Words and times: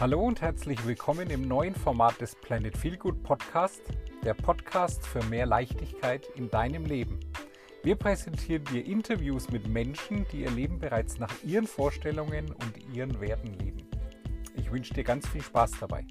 Hallo 0.00 0.22
und 0.22 0.40
herzlich 0.40 0.86
willkommen 0.86 1.28
im 1.28 1.46
neuen 1.46 1.74
Format 1.74 2.22
des 2.22 2.34
Planet 2.34 2.74
Feelgood 2.74 3.22
Podcast, 3.22 3.82
der 4.24 4.32
Podcast 4.32 5.06
für 5.06 5.22
mehr 5.24 5.44
Leichtigkeit 5.44 6.26
in 6.36 6.48
deinem 6.48 6.86
Leben. 6.86 7.20
Wir 7.82 7.96
präsentieren 7.96 8.64
dir 8.64 8.86
Interviews 8.86 9.50
mit 9.50 9.68
Menschen, 9.68 10.24
die 10.32 10.40
ihr 10.40 10.50
Leben 10.52 10.78
bereits 10.78 11.18
nach 11.18 11.34
ihren 11.44 11.66
Vorstellungen 11.66 12.50
und 12.50 12.94
ihren 12.94 13.20
Werten 13.20 13.52
leben. 13.58 13.86
Ich 14.56 14.72
wünsche 14.72 14.94
dir 14.94 15.04
ganz 15.04 15.28
viel 15.28 15.42
Spaß 15.42 15.72
dabei. 15.80 16.06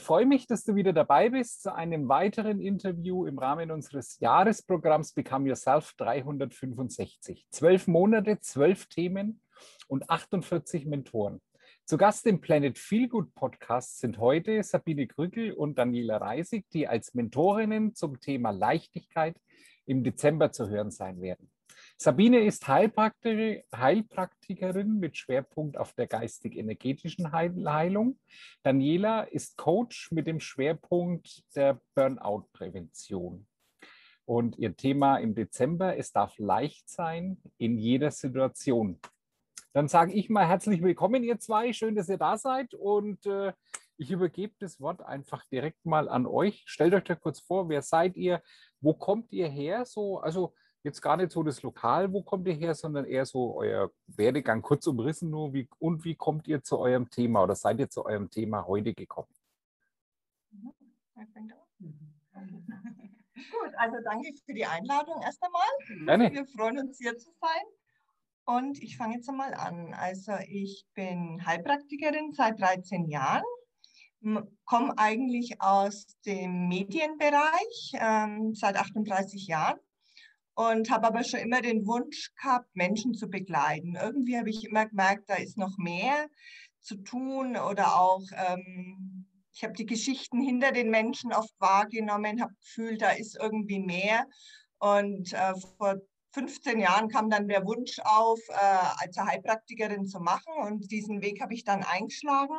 Ich 0.00 0.06
freue 0.06 0.24
mich, 0.24 0.46
dass 0.46 0.64
du 0.64 0.76
wieder 0.76 0.94
dabei 0.94 1.28
bist 1.28 1.62
zu 1.62 1.74
einem 1.74 2.08
weiteren 2.08 2.58
Interview 2.58 3.26
im 3.26 3.38
Rahmen 3.38 3.70
unseres 3.70 4.18
Jahresprogramms 4.18 5.12
Become 5.12 5.48
Yourself 5.48 5.92
365. 5.98 7.46
Zwölf 7.50 7.86
Monate, 7.86 8.40
zwölf 8.40 8.86
Themen 8.86 9.42
und 9.88 10.08
48 10.08 10.86
Mentoren. 10.86 11.42
Zu 11.84 11.98
Gast 11.98 12.26
im 12.26 12.40
Planet 12.40 12.78
Feelgood 12.78 13.34
Podcast 13.34 13.98
sind 13.98 14.16
heute 14.16 14.62
Sabine 14.62 15.06
Krückel 15.06 15.52
und 15.52 15.76
Daniela 15.76 16.16
Reisig, 16.16 16.64
die 16.70 16.88
als 16.88 17.12
Mentorinnen 17.12 17.94
zum 17.94 18.20
Thema 18.20 18.52
Leichtigkeit 18.52 19.36
im 19.84 20.02
Dezember 20.02 20.50
zu 20.50 20.70
hören 20.70 20.90
sein 20.90 21.20
werden. 21.20 21.50
Sabine 22.02 22.40
ist 22.46 22.66
Heilpraktikerin, 22.66 23.62
Heilpraktikerin 23.76 25.00
mit 25.00 25.18
Schwerpunkt 25.18 25.76
auf 25.76 25.92
der 25.92 26.06
geistig-energetischen 26.06 27.30
Heilung. 27.30 28.18
Daniela 28.62 29.24
ist 29.24 29.58
Coach 29.58 30.10
mit 30.10 30.26
dem 30.26 30.40
Schwerpunkt 30.40 31.44
der 31.54 31.78
Burnout-Prävention. 31.94 33.46
Und 34.24 34.56
ihr 34.56 34.74
Thema 34.74 35.18
im 35.18 35.34
Dezember, 35.34 35.98
es 35.98 36.10
darf 36.10 36.38
leicht 36.38 36.88
sein 36.88 37.36
in 37.58 37.76
jeder 37.76 38.10
Situation. 38.12 38.98
Dann 39.74 39.86
sage 39.86 40.14
ich 40.14 40.30
mal 40.30 40.48
herzlich 40.48 40.80
willkommen, 40.82 41.22
ihr 41.22 41.38
zwei. 41.38 41.74
Schön, 41.74 41.96
dass 41.96 42.08
ihr 42.08 42.16
da 42.16 42.38
seid. 42.38 42.72
Und 42.72 43.26
äh, 43.26 43.52
ich 43.98 44.10
übergebe 44.10 44.54
das 44.58 44.80
Wort 44.80 45.02
einfach 45.02 45.44
direkt 45.52 45.84
mal 45.84 46.08
an 46.08 46.26
euch. 46.26 46.62
Stellt 46.64 46.94
euch 46.94 47.04
da 47.04 47.14
kurz 47.14 47.40
vor, 47.40 47.68
wer 47.68 47.82
seid 47.82 48.16
ihr? 48.16 48.40
Wo 48.80 48.94
kommt 48.94 49.32
ihr 49.32 49.48
her? 49.48 49.84
So, 49.84 50.18
also 50.20 50.54
jetzt 50.82 51.00
gar 51.00 51.16
nicht 51.16 51.32
so 51.32 51.42
das 51.42 51.62
Lokal, 51.62 52.12
wo 52.12 52.22
kommt 52.22 52.46
ihr 52.46 52.54
her, 52.54 52.74
sondern 52.74 53.04
eher 53.04 53.26
so 53.26 53.56
euer 53.56 53.90
Werdegang 54.06 54.62
kurz 54.62 54.86
umrissen 54.86 55.30
nur. 55.30 55.52
Wie, 55.52 55.68
und 55.78 56.04
wie 56.04 56.14
kommt 56.14 56.48
ihr 56.48 56.62
zu 56.62 56.78
eurem 56.78 57.10
Thema 57.10 57.42
oder 57.42 57.54
seid 57.54 57.78
ihr 57.80 57.88
zu 57.88 58.04
eurem 58.04 58.30
Thema 58.30 58.66
heute 58.66 58.94
gekommen? 58.94 59.28
Mhm. 60.50 60.72
Gut, 63.50 63.72
also 63.76 63.96
danke 64.04 64.32
für 64.44 64.54
die 64.54 64.66
Einladung 64.66 65.22
erst 65.22 65.42
einmal. 65.42 66.04
Gerne. 66.04 66.32
Wir 66.32 66.46
freuen 66.46 66.78
uns 66.78 66.98
hier 66.98 67.16
zu 67.16 67.30
sein. 67.40 67.62
Und 68.44 68.82
ich 68.82 68.96
fange 68.96 69.16
jetzt 69.16 69.28
einmal 69.28 69.54
an. 69.54 69.94
Also 69.94 70.32
ich 70.48 70.86
bin 70.94 71.44
Heilpraktikerin 71.46 72.32
seit 72.32 72.60
13 72.60 73.08
Jahren, 73.08 73.44
komme 74.64 74.92
eigentlich 74.98 75.60
aus 75.60 76.06
dem 76.26 76.68
Medienbereich 76.68 77.92
ähm, 77.94 78.54
seit 78.54 78.76
38 78.76 79.46
Jahren 79.46 79.78
und 80.60 80.90
habe 80.90 81.06
aber 81.06 81.24
schon 81.24 81.40
immer 81.40 81.62
den 81.62 81.86
Wunsch 81.86 82.34
gehabt, 82.34 82.68
Menschen 82.74 83.14
zu 83.14 83.28
begleiten. 83.28 83.96
Irgendwie 83.96 84.36
habe 84.36 84.50
ich 84.50 84.64
immer 84.64 84.84
gemerkt, 84.86 85.30
da 85.30 85.36
ist 85.36 85.56
noch 85.56 85.78
mehr 85.78 86.28
zu 86.82 86.96
tun 86.96 87.56
oder 87.56 87.98
auch, 87.98 88.22
ähm, 88.32 89.26
ich 89.54 89.64
habe 89.64 89.72
die 89.72 89.86
Geschichten 89.86 90.42
hinter 90.42 90.72
den 90.72 90.90
Menschen 90.90 91.32
oft 91.32 91.54
wahrgenommen, 91.60 92.42
habe 92.42 92.52
gefühlt, 92.60 93.00
da 93.00 93.10
ist 93.10 93.38
irgendwie 93.40 93.80
mehr. 93.80 94.26
Und 94.78 95.32
äh, 95.32 95.54
vor 95.78 95.96
15 96.32 96.78
Jahren 96.78 97.08
kam 97.08 97.30
dann 97.30 97.48
der 97.48 97.64
Wunsch 97.64 97.98
auf, 98.04 98.38
äh, 98.48 98.54
als 98.98 99.16
Heilpraktikerin 99.16 100.06
zu 100.06 100.20
machen 100.20 100.52
und 100.62 100.90
diesen 100.90 101.22
Weg 101.22 101.40
habe 101.40 101.54
ich 101.54 101.64
dann 101.64 101.82
eingeschlagen. 101.84 102.54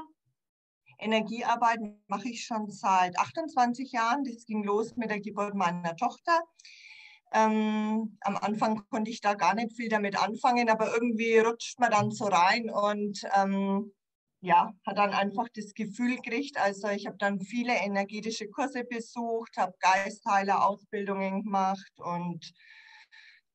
Energiearbeit 0.97 1.79
mache 2.07 2.29
ich 2.29 2.45
schon 2.45 2.69
seit 2.72 3.17
28 3.17 3.91
Jahren. 3.91 4.23
Das 4.23 4.45
ging 4.45 4.63
los 4.63 4.95
mit 4.95 5.09
der 5.09 5.19
Geburt 5.19 5.53
meiner 5.53 5.95
Tochter. 5.95 6.40
Ähm, 7.33 8.17
am 8.21 8.37
Anfang 8.37 8.83
konnte 8.89 9.09
ich 9.09 9.21
da 9.21 9.35
gar 9.35 9.55
nicht 9.55 9.75
viel 9.75 9.89
damit 9.89 10.21
anfangen, 10.21 10.69
aber 10.69 10.93
irgendwie 10.93 11.37
rutscht 11.37 11.79
man 11.79 11.91
dann 11.91 12.11
so 12.11 12.25
rein 12.25 12.69
und 12.69 13.21
ähm, 13.35 13.93
ja, 14.41 14.73
hat 14.85 14.97
dann 14.97 15.11
einfach 15.11 15.47
das 15.53 15.73
Gefühl 15.73 16.17
gekriegt. 16.17 16.57
Also 16.57 16.89
ich 16.89 17.05
habe 17.05 17.17
dann 17.17 17.39
viele 17.39 17.73
energetische 17.73 18.49
Kurse 18.49 18.83
besucht, 18.83 19.55
habe 19.57 19.73
Geistheiler-Ausbildungen 19.79 21.43
gemacht 21.43 21.91
und 21.97 22.51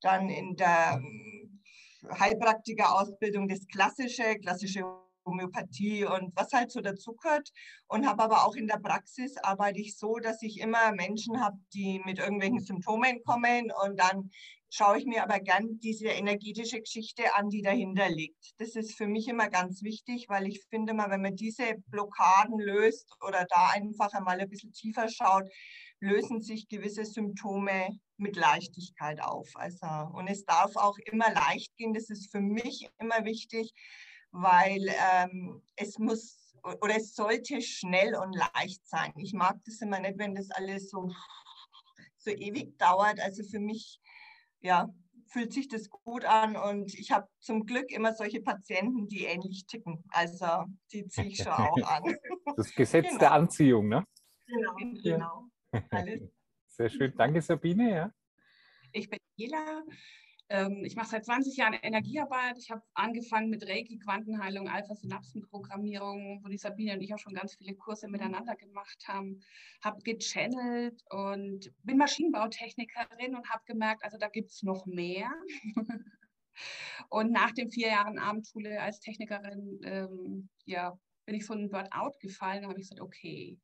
dann 0.00 0.28
in 0.28 0.56
der 0.56 1.00
ähm, 1.03 1.62
Heilpraktiker-Ausbildung 2.08 3.48
das 3.48 3.66
Klassische, 3.66 4.37
klassische 4.37 4.84
Homöopathie 5.26 6.04
und 6.04 6.34
was 6.37 6.53
halt 6.53 6.70
so 6.70 6.81
dazugehört. 6.81 7.50
Und 7.88 8.06
habe 8.06 8.22
aber 8.22 8.47
auch 8.47 8.54
in 8.54 8.66
der 8.66 8.78
Praxis 8.78 9.37
arbeite 9.38 9.81
ich 9.81 9.97
so, 9.98 10.16
dass 10.16 10.42
ich 10.42 10.60
immer 10.60 10.92
Menschen 10.92 11.41
habe, 11.41 11.59
die 11.75 12.00
mit 12.04 12.19
irgendwelchen 12.19 12.60
Symptomen 12.60 13.22
kommen 13.25 13.70
und 13.84 13.98
dann 13.98 14.31
schaue 14.69 14.98
ich 14.98 15.06
mir 15.06 15.22
aber 15.22 15.41
gern 15.41 15.78
diese 15.81 16.09
energetische 16.09 16.81
Geschichte 16.81 17.34
an, 17.34 17.48
die 17.48 17.62
dahinter 17.62 18.09
liegt. 18.09 18.53
Das 18.59 18.75
ist 18.75 18.94
für 18.97 19.06
mich 19.06 19.28
immer 19.28 19.48
ganz 19.48 19.82
wichtig, 19.82 20.26
weil 20.28 20.47
ich 20.47 20.64
finde 20.69 20.92
mal, 20.92 21.10
wenn 21.10 21.22
man 21.22 21.37
diese 21.37 21.76
Blockaden 21.87 22.58
löst 22.58 23.10
oder 23.26 23.47
da 23.48 23.69
einfach 23.69 24.12
einmal 24.12 24.41
ein 24.41 24.48
bisschen 24.48 24.72
tiefer 24.72 25.08
schaut, 25.08 25.44
lösen 26.00 26.43
sich 26.43 26.69
gewisse 26.69 27.04
Symptome 27.04 27.98
mit 28.19 28.37
Leichtigkeit 28.37 29.22
auf. 29.22 29.48
Also, 29.54 29.87
und 30.14 30.28
es 30.28 30.44
darf 30.44 30.76
auch 30.76 30.98
immer 31.10 31.32
leicht 31.32 31.76
gehen. 31.76 31.94
Das 31.94 32.10
ist 32.10 32.31
für 32.31 32.41
mich 32.41 32.88
immer 32.98 33.25
wichtig, 33.25 33.72
weil 34.32 34.88
ähm, 34.88 35.62
es 35.76 35.98
muss 35.98 36.47
oder 36.82 36.97
es 36.97 37.14
sollte 37.14 37.60
schnell 37.62 38.16
und 38.16 38.34
leicht 38.34 38.87
sein. 38.87 39.12
Ich 39.16 39.32
mag 39.32 39.56
das 39.64 39.81
immer 39.81 40.00
nicht, 40.00 40.19
wenn 40.19 40.34
das 40.34 40.50
alles 40.50 40.91
so, 40.91 41.12
so 42.19 42.31
ewig 42.31 42.76
dauert. 42.78 43.20
Also 43.20 43.44
für 43.44 43.60
mich, 43.60 44.00
ja, 44.60 44.92
fühlt 45.28 45.53
sich 45.53 45.69
das 45.69 45.91
gut 45.91 46.25
an 46.25 46.56
und 46.56 46.94
ich 46.94 47.10
habe 47.10 47.28
zum 47.41 47.66
Glück 47.66 47.91
immer 47.91 48.14
solche 48.14 48.41
Patienten, 48.41 49.09
die 49.09 49.25
ähnlich 49.25 49.66
ticken. 49.66 50.03
Also 50.09 50.64
die 50.93 51.06
ziehe 51.06 51.28
ich 51.28 51.37
schon 51.37 51.47
auch 51.53 51.76
an. 51.82 52.16
Das 52.56 52.72
Gesetz 52.75 53.08
genau. 53.08 53.19
der 53.19 53.32
Anziehung, 53.32 53.88
ne? 53.88 54.04
Genau, 54.47 54.75
genau. 55.03 55.44
Alles. 55.91 56.22
Sehr 56.69 56.91
schön. 56.91 57.14
Danke, 57.16 57.41
Sabine. 57.41 57.91
Ja. 57.91 58.12
Ich 58.93 59.08
bin 59.08 59.19
Jela, 59.37 59.82
ähm, 60.49 60.84
ich 60.84 60.95
mache 60.95 61.09
seit 61.09 61.25
20 61.25 61.57
Jahren 61.57 61.75
Energiearbeit. 61.75 62.59
Ich 62.59 62.71
habe 62.71 62.83
angefangen 62.95 63.51
mit 63.51 63.67
Reiki, 63.69 63.99
Quantenheilung, 63.99 64.69
Alpha-Synapsenprogrammierung, 64.69 66.41
wo 66.45 66.49
die 66.49 66.59
Sabine 66.59 66.95
und 66.95 67.01
ich 67.01 67.12
auch 67.12 67.19
schon 67.19 67.34
ganz 67.34 67.57
viele 67.57 67.75
Kurse 67.75 68.09
miteinander 68.09 68.55
gemacht 68.55 69.05
haben. 69.09 69.41
Habe 69.83 70.03
gechannelt 70.03 71.03
und 71.11 71.73
bin 71.83 71.99
Maschinenbautechnikerin 71.99 73.35
und 73.35 73.51
habe 73.51 73.65
gemerkt, 73.67 74.05
also 74.05 74.19
da 74.19 74.29
gibt 74.29 74.51
es 74.51 74.62
noch 74.62 74.87
mehr. 74.87 75.31
und 77.11 77.33
nach 77.33 77.51
den 77.53 77.71
vier 77.71 77.89
Jahren 77.89 78.19
Abendschule 78.19 78.81
als 78.81 79.01
Technikerin 79.01 79.81
ähm, 79.83 80.49
ja, 80.65 80.97
bin 81.25 81.35
ich 81.35 81.45
so 81.45 81.55
in 81.55 81.71
Burnout 81.71 82.19
gefallen. 82.21 82.62
Da 82.62 82.69
habe 82.69 82.79
ich 82.79 82.89
gesagt, 82.89 83.01
okay, 83.01 83.59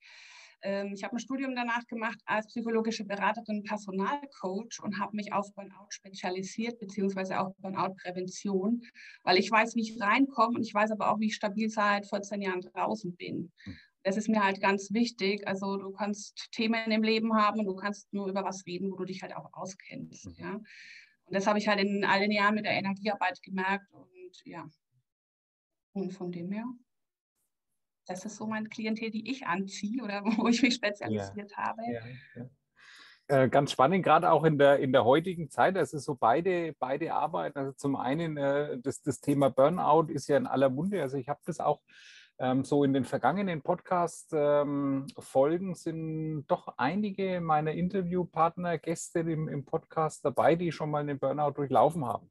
ähm, 0.62 0.92
ich 0.94 1.04
habe 1.04 1.16
ein 1.16 1.18
Studium 1.18 1.54
danach 1.54 1.86
gemacht 1.86 2.18
als 2.24 2.46
psychologische 2.46 3.04
Beraterin 3.04 3.58
und 3.58 3.64
Personalcoach 3.64 4.80
und 4.82 4.98
habe 4.98 5.16
mich 5.16 5.32
auf 5.32 5.52
Burnout 5.54 5.90
spezialisiert, 5.90 6.78
beziehungsweise 6.78 7.40
auch 7.40 7.54
Burnout-Prävention, 7.58 8.82
weil 9.24 9.38
ich 9.38 9.50
weiß, 9.50 9.74
wie 9.74 9.82
ich 9.82 10.00
reinkomme 10.00 10.56
und 10.56 10.62
ich 10.62 10.74
weiß 10.74 10.92
aber 10.92 11.10
auch, 11.10 11.20
wie 11.20 11.26
ich 11.26 11.34
stabil 11.34 11.68
seit 11.68 12.06
14 12.06 12.42
Jahren 12.42 12.60
draußen 12.60 13.14
bin. 13.16 13.52
Hm. 13.64 13.76
Das 14.04 14.16
ist 14.16 14.28
mir 14.28 14.44
halt 14.44 14.60
ganz 14.60 14.92
wichtig. 14.92 15.46
Also 15.46 15.76
du 15.76 15.92
kannst 15.92 16.50
Themen 16.52 16.90
im 16.90 17.02
Leben 17.02 17.34
haben 17.34 17.60
und 17.60 17.66
du 17.66 17.76
kannst 17.76 18.12
nur 18.12 18.28
über 18.28 18.44
was 18.44 18.66
reden, 18.66 18.90
wo 18.90 18.96
du 18.96 19.04
dich 19.04 19.22
halt 19.22 19.34
auch 19.36 19.52
auskennst. 19.52 20.26
Mhm. 20.26 20.34
Ja? 20.38 20.54
Und 20.54 21.36
das 21.36 21.46
habe 21.46 21.58
ich 21.58 21.68
halt 21.68 21.80
in 21.80 22.04
all 22.04 22.20
den 22.20 22.32
Jahren 22.32 22.56
mit 22.56 22.64
der 22.64 22.72
Energiearbeit 22.72 23.40
gemerkt 23.42 23.88
und 23.92 24.42
ja. 24.44 24.68
Und 25.92 26.12
von 26.12 26.32
dem 26.32 26.50
her 26.50 26.64
das 28.06 28.24
ist 28.24 28.36
so 28.36 28.46
mein 28.46 28.68
Klientel, 28.68 29.10
die 29.10 29.30
ich 29.30 29.46
anziehe 29.46 30.02
oder 30.02 30.22
wo 30.38 30.48
ich 30.48 30.62
mich 30.62 30.74
spezialisiert 30.74 31.52
ja. 31.52 31.56
habe. 31.56 31.82
Ja, 31.92 32.00
ja. 32.36 32.48
Äh, 33.28 33.48
ganz 33.48 33.72
spannend, 33.72 34.04
gerade 34.04 34.30
auch 34.30 34.44
in 34.44 34.58
der, 34.58 34.78
in 34.80 34.92
der 34.92 35.04
heutigen 35.04 35.48
Zeit. 35.48 35.76
Also 35.76 35.98
so 35.98 36.14
beide, 36.14 36.74
beide 36.78 37.14
arbeiten. 37.14 37.58
Also 37.58 37.72
zum 37.72 37.96
einen 37.96 38.36
äh, 38.36 38.78
das, 38.78 39.00
das 39.02 39.20
Thema 39.20 39.48
Burnout 39.48 40.12
ist 40.12 40.28
ja 40.28 40.36
in 40.36 40.46
aller 40.46 40.68
Munde. 40.68 41.00
Also 41.00 41.16
ich 41.16 41.28
habe 41.28 41.40
das 41.46 41.60
auch 41.60 41.80
ähm, 42.38 42.64
so 42.64 42.84
in 42.84 42.92
den 42.92 43.04
vergangenen 43.04 43.62
Podcast-Folgen 43.62 45.68
ähm, 45.68 45.74
sind 45.74 46.46
doch 46.48 46.74
einige 46.76 47.40
meiner 47.40 47.72
Interviewpartner, 47.72 48.78
Gäste 48.78 49.20
im, 49.20 49.48
im 49.48 49.64
Podcast 49.64 50.24
dabei, 50.24 50.56
die 50.56 50.72
schon 50.72 50.90
mal 50.90 51.00
einen 51.00 51.18
Burnout 51.18 51.52
durchlaufen 51.52 52.04
haben. 52.04 52.30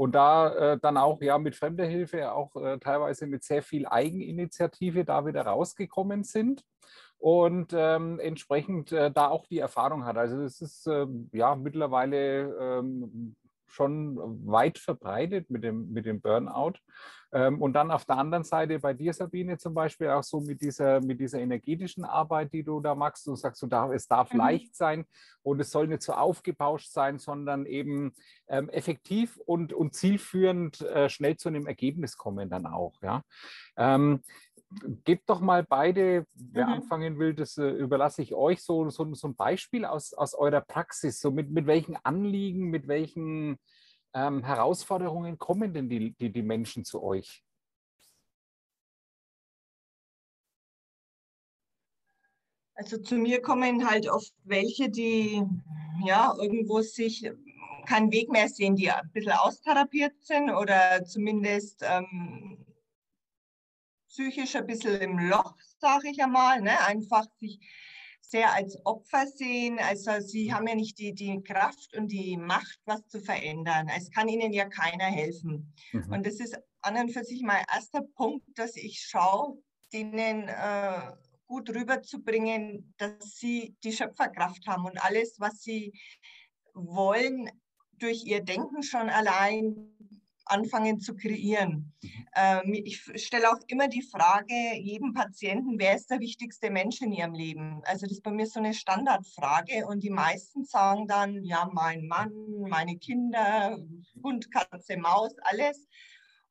Und 0.00 0.14
da 0.14 0.48
äh, 0.72 0.78
dann 0.80 0.96
auch 0.96 1.20
ja 1.20 1.36
mit 1.36 1.54
fremder 1.54 1.84
Hilfe, 1.84 2.32
auch 2.32 2.56
äh, 2.56 2.78
teilweise 2.78 3.26
mit 3.26 3.44
sehr 3.44 3.62
viel 3.62 3.86
Eigeninitiative 3.86 5.04
da 5.04 5.26
wieder 5.26 5.42
rausgekommen 5.42 6.24
sind 6.24 6.64
und 7.18 7.74
ähm, 7.76 8.18
entsprechend 8.18 8.92
äh, 8.92 9.10
da 9.10 9.28
auch 9.28 9.44
die 9.44 9.58
Erfahrung 9.58 10.06
hat. 10.06 10.16
Also 10.16 10.40
es 10.40 10.62
ist 10.62 10.86
ähm, 10.86 11.28
ja 11.34 11.54
mittlerweile 11.54 12.78
ähm, 12.78 13.36
schon 13.70 14.18
weit 14.46 14.78
verbreitet 14.78 15.50
mit 15.50 15.64
dem, 15.64 15.92
mit 15.92 16.06
dem 16.06 16.20
Burnout. 16.20 16.74
Ähm, 17.32 17.62
und 17.62 17.74
dann 17.74 17.92
auf 17.92 18.04
der 18.04 18.18
anderen 18.18 18.42
Seite 18.42 18.80
bei 18.80 18.92
dir, 18.92 19.12
Sabine, 19.12 19.56
zum 19.56 19.72
Beispiel 19.72 20.08
auch 20.08 20.24
so 20.24 20.40
mit 20.40 20.60
dieser, 20.60 21.00
mit 21.00 21.20
dieser 21.20 21.38
energetischen 21.38 22.04
Arbeit, 22.04 22.52
die 22.52 22.64
du 22.64 22.80
da 22.80 22.94
machst. 22.96 23.26
Du 23.26 23.36
sagst, 23.36 23.62
du 23.62 23.68
darf, 23.68 23.92
es 23.92 24.08
darf 24.08 24.32
mhm. 24.32 24.38
leicht 24.38 24.74
sein 24.74 25.04
und 25.42 25.60
es 25.60 25.70
soll 25.70 25.86
nicht 25.86 26.02
so 26.02 26.12
aufgebauscht 26.12 26.90
sein, 26.90 27.18
sondern 27.18 27.66
eben 27.66 28.12
ähm, 28.48 28.68
effektiv 28.70 29.38
und, 29.46 29.72
und 29.72 29.94
zielführend 29.94 30.80
äh, 30.80 31.08
schnell 31.08 31.36
zu 31.36 31.48
einem 31.48 31.66
Ergebnis 31.66 32.16
kommen 32.16 32.50
dann 32.50 32.66
auch. 32.66 33.00
Ja. 33.02 33.22
Ähm, 33.76 34.22
gebt 35.04 35.28
doch 35.28 35.40
mal 35.40 35.64
beide, 35.64 36.26
wer 36.34 36.66
mhm. 36.66 36.72
anfangen 36.74 37.18
will, 37.18 37.34
das 37.34 37.58
äh, 37.58 37.68
überlasse 37.68 38.22
ich 38.22 38.34
euch, 38.34 38.62
so, 38.62 38.88
so, 38.90 39.12
so 39.14 39.28
ein 39.28 39.34
Beispiel 39.34 39.84
aus, 39.84 40.12
aus 40.14 40.34
eurer 40.34 40.60
Praxis. 40.60 41.20
So 41.20 41.30
mit, 41.30 41.50
mit 41.50 41.66
welchen 41.66 41.96
Anliegen, 41.96 42.70
mit 42.70 42.86
welchen 42.86 43.58
ähm, 44.14 44.44
Herausforderungen 44.44 45.38
kommen 45.38 45.74
denn 45.74 45.88
die, 45.88 46.12
die, 46.14 46.30
die 46.30 46.42
Menschen 46.42 46.84
zu 46.84 47.02
euch? 47.02 47.44
Also 52.74 52.96
zu 52.96 53.16
mir 53.16 53.42
kommen 53.42 53.88
halt 53.88 54.08
oft 54.08 54.32
welche, 54.44 54.88
die 54.88 55.42
ja 56.06 56.34
irgendwo 56.40 56.80
sich 56.80 57.30
keinen 57.86 58.10
Weg 58.10 58.30
mehr 58.30 58.48
sehen, 58.48 58.74
die 58.74 58.90
ein 58.90 59.10
bisschen 59.12 59.32
austherapiert 59.32 60.14
sind 60.22 60.50
oder 60.50 61.04
zumindest 61.04 61.82
ähm, 61.82 62.64
psychisch 64.10 64.56
ein 64.56 64.66
bisschen 64.66 65.00
im 65.00 65.18
Loch, 65.18 65.54
sage 65.78 66.10
ich 66.10 66.22
einmal, 66.22 66.60
ne? 66.60 66.78
einfach 66.86 67.26
sich 67.38 67.58
sehr 68.20 68.52
als 68.52 68.78
Opfer 68.84 69.26
sehen. 69.26 69.78
Also 69.78 70.20
sie 70.20 70.52
haben 70.52 70.66
ja 70.68 70.74
nicht 70.74 70.98
die, 70.98 71.14
die 71.14 71.42
Kraft 71.42 71.96
und 71.96 72.08
die 72.08 72.36
Macht, 72.36 72.78
was 72.84 73.06
zu 73.08 73.20
verändern. 73.20 73.88
Es 73.96 74.10
kann 74.10 74.28
ihnen 74.28 74.52
ja 74.52 74.68
keiner 74.68 75.06
helfen. 75.06 75.72
Mhm. 75.92 76.12
Und 76.12 76.26
das 76.26 76.34
ist 76.34 76.56
an 76.82 76.96
und 76.96 77.12
für 77.12 77.24
sich 77.24 77.42
mein 77.42 77.64
erster 77.72 78.02
Punkt, 78.02 78.46
dass 78.56 78.76
ich 78.76 79.00
schaue, 79.00 79.58
denen 79.92 80.48
äh, 80.48 81.12
gut 81.46 81.70
rüberzubringen, 81.70 82.94
dass 82.96 83.36
sie 83.36 83.76
die 83.82 83.92
Schöpferkraft 83.92 84.66
haben 84.68 84.84
und 84.84 85.02
alles, 85.02 85.40
was 85.40 85.62
sie 85.62 85.92
wollen, 86.74 87.50
durch 87.98 88.24
ihr 88.24 88.42
Denken 88.42 88.82
schon 88.82 89.10
allein 89.10 89.92
anfangen 90.50 91.00
zu 91.00 91.14
kreieren. 91.14 91.92
Mhm. 92.02 92.26
Ähm, 92.34 92.74
ich 92.84 93.00
stelle 93.16 93.50
auch 93.50 93.58
immer 93.68 93.88
die 93.88 94.02
Frage 94.02 94.54
jedem 94.76 95.12
Patienten, 95.12 95.78
wer 95.78 95.96
ist 95.96 96.10
der 96.10 96.20
wichtigste 96.20 96.70
Mensch 96.70 97.00
in 97.00 97.12
ihrem 97.12 97.34
Leben? 97.34 97.80
Also 97.84 98.06
das 98.06 98.12
ist 98.12 98.22
bei 98.22 98.30
mir 98.30 98.46
so 98.46 98.60
eine 98.60 98.74
Standardfrage 98.74 99.86
und 99.86 100.02
die 100.02 100.10
meisten 100.10 100.64
sagen 100.64 101.06
dann, 101.06 101.44
ja, 101.44 101.68
mein 101.72 102.06
Mann, 102.06 102.32
meine 102.68 102.96
Kinder, 102.98 103.78
Hund, 104.22 104.50
Katze, 104.50 104.96
Maus, 104.96 105.34
alles. 105.42 105.88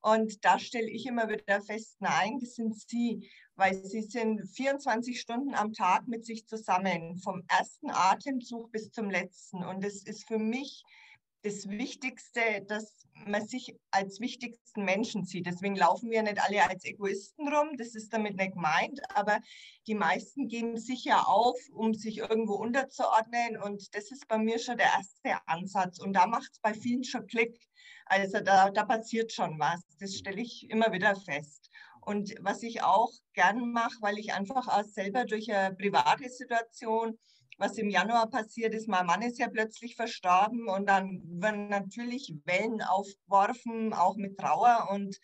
Und 0.02 0.46
da 0.46 0.58
stelle 0.60 0.90
ich 0.90 1.06
immer 1.06 1.28
wieder 1.28 1.62
fest, 1.62 1.98
nein, 2.00 2.40
das 2.40 2.56
sind 2.56 2.80
sie, 2.80 3.30
weil 3.56 3.76
sie 3.84 4.02
sind 4.02 4.48
24 4.48 5.20
Stunden 5.20 5.54
am 5.54 5.74
Tag 5.74 6.08
mit 6.08 6.26
sich 6.26 6.48
zusammen, 6.48 7.18
vom 7.18 7.44
ersten 7.50 7.90
Atemzug 7.92 8.72
bis 8.72 8.92
zum 8.92 9.10
letzten. 9.10 9.64
Und 9.64 9.84
das 9.84 10.04
ist 10.04 10.26
für 10.26 10.40
mich 10.40 10.84
das 11.44 11.70
Wichtigste, 11.70 12.42
dass 12.68 13.08
man 13.26 13.46
sich 13.48 13.76
als 13.92 14.20
wichtigsten 14.20 14.84
Menschen 14.84 15.26
sieht. 15.26 15.46
Deswegen 15.46 15.76
laufen 15.76 16.10
wir 16.10 16.24
nicht 16.24 16.42
alle 16.42 16.68
als 16.68 16.86
Egoisten 16.86 17.48
rum, 17.48 17.78
das 17.78 17.96
ist 17.96 18.14
damit 18.14 18.38
nicht 18.38 18.54
gemeint, 18.54 19.00
aber 19.14 19.40
die 19.88 19.96
meisten 19.96 20.48
geben 20.48 20.78
sich 20.78 21.06
ja 21.06 21.24
auf, 21.24 21.58
um 21.74 21.94
sich 21.94 22.18
irgendwo 22.18 22.56
unterzuordnen 22.56 23.62
und 23.62 23.94
das 23.96 24.12
ist 24.12 24.28
bei 24.28 24.38
mir 24.38 24.60
schon 24.60 24.78
der 24.78 24.88
erste 24.88 25.48
Ansatz 25.48 26.00
und 26.00 26.14
da 26.14 26.28
macht 26.28 26.52
es 26.52 26.60
bei 26.60 26.74
vielen 26.74 27.04
schon 27.04 27.28
Klick. 27.28 27.60
Also 28.06 28.40
da, 28.40 28.70
da 28.70 28.86
passiert 28.86 29.32
schon 29.32 29.60
was, 29.60 29.82
das 30.00 30.16
stelle 30.16 30.42
ich 30.42 30.70
immer 30.70 30.92
wieder 30.92 31.16
fest. 31.16 31.70
Und 32.02 32.34
was 32.42 32.64
ich 32.64 32.82
auch 32.82 33.12
gern 33.34 33.72
mache, 33.72 33.98
weil 34.02 34.18
ich 34.18 34.34
einfach 34.34 34.68
auch 34.68 34.84
selber 34.84 35.26
durch 35.26 35.54
eine 35.54 35.76
private 35.76 36.28
Situation 36.30 37.20
was 37.60 37.78
im 37.78 37.90
Januar 37.90 38.30
passiert 38.30 38.74
ist. 38.74 38.88
Mein 38.88 39.06
Mann 39.06 39.22
ist 39.22 39.38
ja 39.38 39.50
plötzlich 39.50 39.96
verstorben 39.96 40.68
und 40.70 40.88
dann 40.88 41.22
werden 41.26 41.70
natürlich 41.70 42.34
Wellen 42.46 42.82
aufgeworfen, 42.82 43.94
auch 43.94 44.16
mit 44.16 44.38
Trauer 44.38 44.90
und 44.92 45.20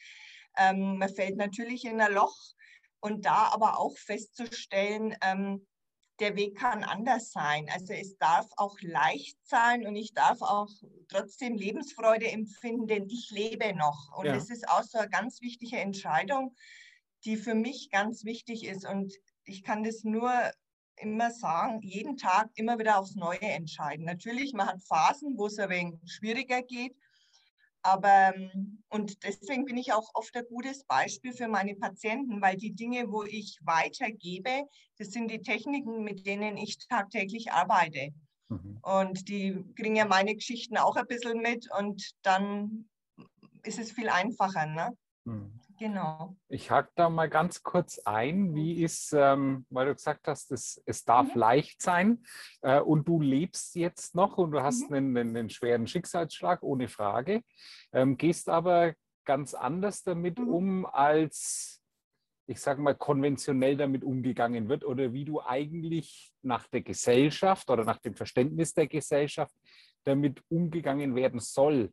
ähm, 0.57 0.97
man 0.97 1.09
fällt 1.09 1.37
natürlich 1.37 1.85
in 1.85 1.99
ein 1.99 2.13
Loch. 2.13 2.37
Und 2.99 3.25
da 3.25 3.49
aber 3.53 3.79
auch 3.79 3.95
festzustellen, 3.97 5.15
ähm, 5.21 5.65
der 6.19 6.35
Weg 6.35 6.57
kann 6.57 6.83
anders 6.83 7.31
sein. 7.31 7.69
Also 7.71 7.93
es 7.93 8.17
darf 8.17 8.47
auch 8.57 8.77
leicht 8.81 9.37
sein 9.43 9.85
und 9.85 9.95
ich 9.95 10.13
darf 10.13 10.41
auch 10.41 10.69
trotzdem 11.09 11.55
Lebensfreude 11.55 12.27
empfinden, 12.27 12.87
denn 12.87 13.07
ich 13.09 13.29
lebe 13.31 13.75
noch. 13.75 14.17
Und 14.17 14.25
ja. 14.25 14.33
das 14.33 14.49
ist 14.49 14.67
auch 14.69 14.83
so 14.83 14.97
eine 14.97 15.09
ganz 15.09 15.41
wichtige 15.41 15.77
Entscheidung, 15.77 16.55
die 17.25 17.35
für 17.37 17.53
mich 17.53 17.89
ganz 17.91 18.23
wichtig 18.23 18.65
ist. 18.65 18.87
Und 18.87 19.13
ich 19.43 19.63
kann 19.63 19.83
das 19.83 20.03
nur 20.03 20.31
immer 20.97 21.31
sagen, 21.31 21.81
jeden 21.81 22.17
Tag 22.17 22.49
immer 22.55 22.77
wieder 22.79 22.99
aufs 22.99 23.15
Neue 23.15 23.41
entscheiden. 23.41 24.05
Natürlich, 24.05 24.53
man 24.53 24.67
hat 24.67 24.81
Phasen, 24.83 25.37
wo 25.37 25.47
es 25.47 25.59
ein 25.59 25.69
wenig 25.69 25.99
schwieriger 26.05 26.61
geht, 26.61 26.95
aber 27.85 28.33
und 28.89 29.23
deswegen 29.23 29.65
bin 29.65 29.77
ich 29.77 29.93
auch 29.93 30.09
oft 30.15 30.35
ein 30.35 30.45
gutes 30.49 30.83
Beispiel 30.85 31.33
für 31.33 31.47
meine 31.47 31.75
Patienten, 31.75 32.41
weil 32.41 32.55
die 32.55 32.71
Dinge, 32.73 33.11
wo 33.11 33.23
ich 33.23 33.59
weitergebe, 33.61 34.63
das 34.97 35.11
sind 35.11 35.29
die 35.29 35.41
Techniken, 35.41 36.03
mit 36.03 36.25
denen 36.25 36.57
ich 36.57 36.79
tagtäglich 36.87 37.51
arbeite. 37.51 38.11
Mhm. 38.49 38.79
Und 38.81 39.29
die 39.29 39.63
kriegen 39.75 39.95
ja 39.95 40.05
meine 40.05 40.33
Geschichten 40.33 40.77
auch 40.77 40.95
ein 40.95 41.05
bisschen 41.05 41.41
mit 41.41 41.69
und 41.77 42.11
dann 42.23 42.89
ist 43.61 43.77
es 43.77 43.91
viel 43.91 44.09
einfacher. 44.09 44.65
Ne? 44.65 44.97
Mhm. 45.25 45.59
Genau. 45.77 46.35
Ich 46.47 46.71
hake 46.71 46.91
da 46.95 47.09
mal 47.09 47.29
ganz 47.29 47.63
kurz 47.63 47.99
ein. 47.99 48.55
Wie 48.55 48.81
ist, 48.83 49.13
ähm, 49.13 49.65
weil 49.69 49.87
du 49.87 49.95
gesagt 49.95 50.27
hast, 50.27 50.51
es, 50.51 50.81
es 50.85 51.03
darf 51.03 51.33
mhm. 51.33 51.39
leicht 51.39 51.81
sein 51.81 52.23
äh, 52.61 52.79
und 52.79 53.07
du 53.07 53.19
lebst 53.19 53.75
jetzt 53.75 54.15
noch 54.15 54.37
und 54.37 54.51
du 54.51 54.61
hast 54.61 54.89
mhm. 54.89 54.95
einen, 54.95 55.17
einen, 55.17 55.37
einen, 55.37 55.49
schweren 55.49 55.87
Schicksalsschlag, 55.87 56.63
ohne 56.63 56.87
Frage, 56.87 57.41
ähm, 57.91 58.17
gehst 58.17 58.47
aber 58.47 58.93
ganz 59.25 59.53
anders 59.53 60.03
damit 60.03 60.39
mhm. 60.39 60.49
um, 60.49 60.85
als 60.85 61.81
ich 62.47 62.59
sage 62.59 62.81
mal, 62.81 62.95
konventionell 62.95 63.75
damit 63.75 64.03
umgegangen 64.03 64.69
wird 64.69 64.85
oder 64.85 65.13
wie 65.13 65.25
du 65.25 65.41
eigentlich 65.41 66.31
nach 66.41 66.67
der 66.67 66.81
Gesellschaft 66.81 67.69
oder 67.69 67.83
nach 67.83 67.97
dem 67.97 68.13
Verständnis 68.13 68.73
der 68.73 68.87
Gesellschaft 68.87 69.55
damit 70.03 70.43
umgegangen 70.49 71.15
werden 71.15 71.39
soll. 71.39 71.91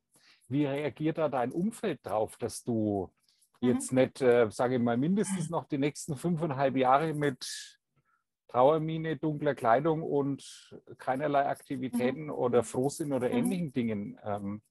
Wie 0.48 0.66
reagiert 0.66 1.18
da 1.18 1.28
dein 1.28 1.52
Umfeld 1.52 2.00
drauf, 2.02 2.36
dass 2.36 2.62
du. 2.62 3.10
Jetzt 3.62 3.92
nicht, 3.92 4.20
äh, 4.20 4.50
sage 4.50 4.76
ich 4.76 4.80
mal, 4.80 4.96
mindestens 4.96 5.50
noch 5.50 5.64
die 5.66 5.78
nächsten 5.78 6.16
fünfeinhalb 6.16 6.76
Jahre 6.76 7.14
mit 7.14 7.78
Trauermine, 8.48 9.16
dunkler 9.16 9.54
Kleidung 9.54 10.02
und 10.02 10.78
keinerlei 10.98 11.46
Aktivitäten 11.46 12.24
mhm. 12.24 12.32
oder 12.32 12.62
Frohsinn 12.62 13.12
oder 13.12 13.28
mhm. 13.28 13.36
ähnlichen 13.36 13.72
Dingen. 13.72 14.20
Ähm. 14.24 14.62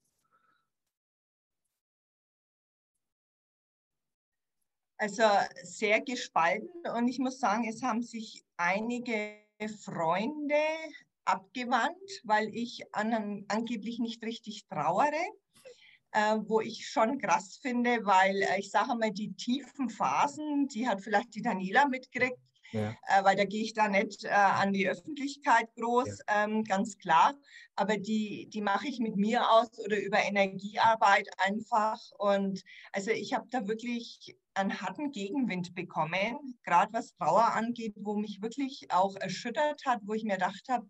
Also 4.98 5.24
sehr 5.64 6.00
gespalten 6.00 6.86
und 6.96 7.08
ich 7.08 7.18
muss 7.18 7.40
sagen, 7.40 7.66
es 7.68 7.82
haben 7.82 8.02
sich 8.02 8.44
einige 8.56 9.34
Freunde 9.82 10.54
abgewandt, 11.24 12.20
weil 12.22 12.54
ich 12.54 12.94
an, 12.94 13.44
angeblich 13.48 13.98
nicht 13.98 14.22
richtig 14.22 14.66
trauere 14.68 15.10
äh, 16.12 16.38
wo 16.46 16.60
ich 16.60 16.88
schon 16.88 17.18
krass 17.18 17.58
finde, 17.60 18.04
weil 18.04 18.42
äh, 18.42 18.60
ich 18.60 18.70
sage 18.70 18.94
mal, 18.94 19.10
die 19.10 19.32
tiefen 19.34 19.90
Phasen, 19.90 20.68
die 20.68 20.88
hat 20.88 21.02
vielleicht 21.02 21.34
die 21.34 21.42
Daniela 21.42 21.88
mitgekriegt, 21.88 22.38
ja. 22.72 22.96
Äh, 23.06 23.24
weil 23.24 23.36
da 23.36 23.44
gehe 23.44 23.62
ich 23.62 23.74
da 23.74 23.88
nicht 23.88 24.24
äh, 24.24 24.30
an 24.30 24.72
die 24.72 24.88
Öffentlichkeit 24.88 25.68
groß, 25.76 26.20
ja. 26.26 26.44
ähm, 26.44 26.64
ganz 26.64 26.96
klar. 26.98 27.34
Aber 27.76 27.96
die, 27.98 28.48
die 28.48 28.62
mache 28.62 28.88
ich 28.88 28.98
mit 28.98 29.16
mir 29.16 29.50
aus 29.50 29.78
oder 29.78 30.00
über 30.00 30.18
Energiearbeit 30.22 31.28
einfach. 31.38 32.00
Und 32.18 32.62
also 32.92 33.10
ich 33.10 33.34
habe 33.34 33.46
da 33.50 33.68
wirklich 33.68 34.36
einen 34.54 34.80
harten 34.80 35.12
Gegenwind 35.12 35.74
bekommen, 35.74 36.58
gerade 36.64 36.92
was 36.92 37.14
Trauer 37.14 37.52
angeht, 37.52 37.94
wo 37.96 38.14
mich 38.16 38.42
wirklich 38.42 38.86
auch 38.90 39.16
erschüttert 39.16 39.84
hat, 39.86 40.00
wo 40.04 40.14
ich 40.14 40.24
mir 40.24 40.34
gedacht 40.34 40.66
habe, 40.68 40.86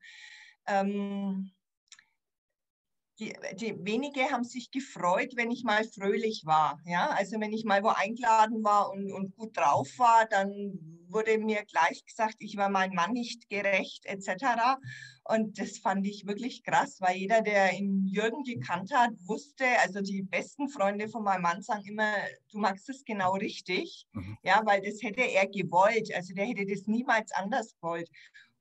ähm, 0.66 1.52
die, 3.18 3.34
die 3.54 3.74
wenige 3.84 4.30
haben 4.30 4.44
sich 4.44 4.70
gefreut, 4.70 5.32
wenn 5.36 5.50
ich 5.50 5.64
mal 5.64 5.84
fröhlich 5.84 6.42
war. 6.44 6.80
Ja? 6.86 7.10
Also 7.10 7.40
wenn 7.40 7.52
ich 7.52 7.64
mal 7.64 7.82
wo 7.82 7.88
eingeladen 7.88 8.64
war 8.64 8.90
und, 8.90 9.12
und 9.12 9.36
gut 9.36 9.56
drauf 9.56 9.88
war, 9.98 10.26
dann 10.30 11.02
wurde 11.08 11.38
mir 11.38 11.62
gleich 11.64 12.04
gesagt, 12.06 12.36
ich 12.38 12.56
war 12.56 12.70
meinem 12.70 12.94
Mann 12.94 13.12
nicht 13.12 13.48
gerecht 13.50 14.06
etc. 14.06 14.78
Und 15.24 15.58
das 15.58 15.78
fand 15.78 16.06
ich 16.06 16.26
wirklich 16.26 16.64
krass, 16.64 16.96
weil 17.00 17.16
jeder, 17.16 17.42
der 17.42 17.72
ihn 17.74 18.06
Jürgen 18.06 18.42
gekannt 18.42 18.92
hat, 18.92 19.12
wusste, 19.26 19.64
also 19.82 20.00
die 20.00 20.22
besten 20.22 20.68
Freunde 20.68 21.08
von 21.08 21.22
meinem 21.22 21.42
Mann 21.42 21.62
sagen 21.62 21.84
immer, 21.84 22.14
du 22.50 22.58
magst 22.58 22.88
es 22.88 23.04
genau 23.04 23.34
richtig, 23.34 24.06
mhm. 24.12 24.38
ja, 24.42 24.62
weil 24.64 24.80
das 24.80 25.02
hätte 25.02 25.20
er 25.20 25.46
gewollt, 25.46 26.12
also 26.14 26.34
der 26.34 26.46
hätte 26.46 26.66
das 26.66 26.86
niemals 26.86 27.30
anders 27.32 27.74
gewollt. 27.76 28.08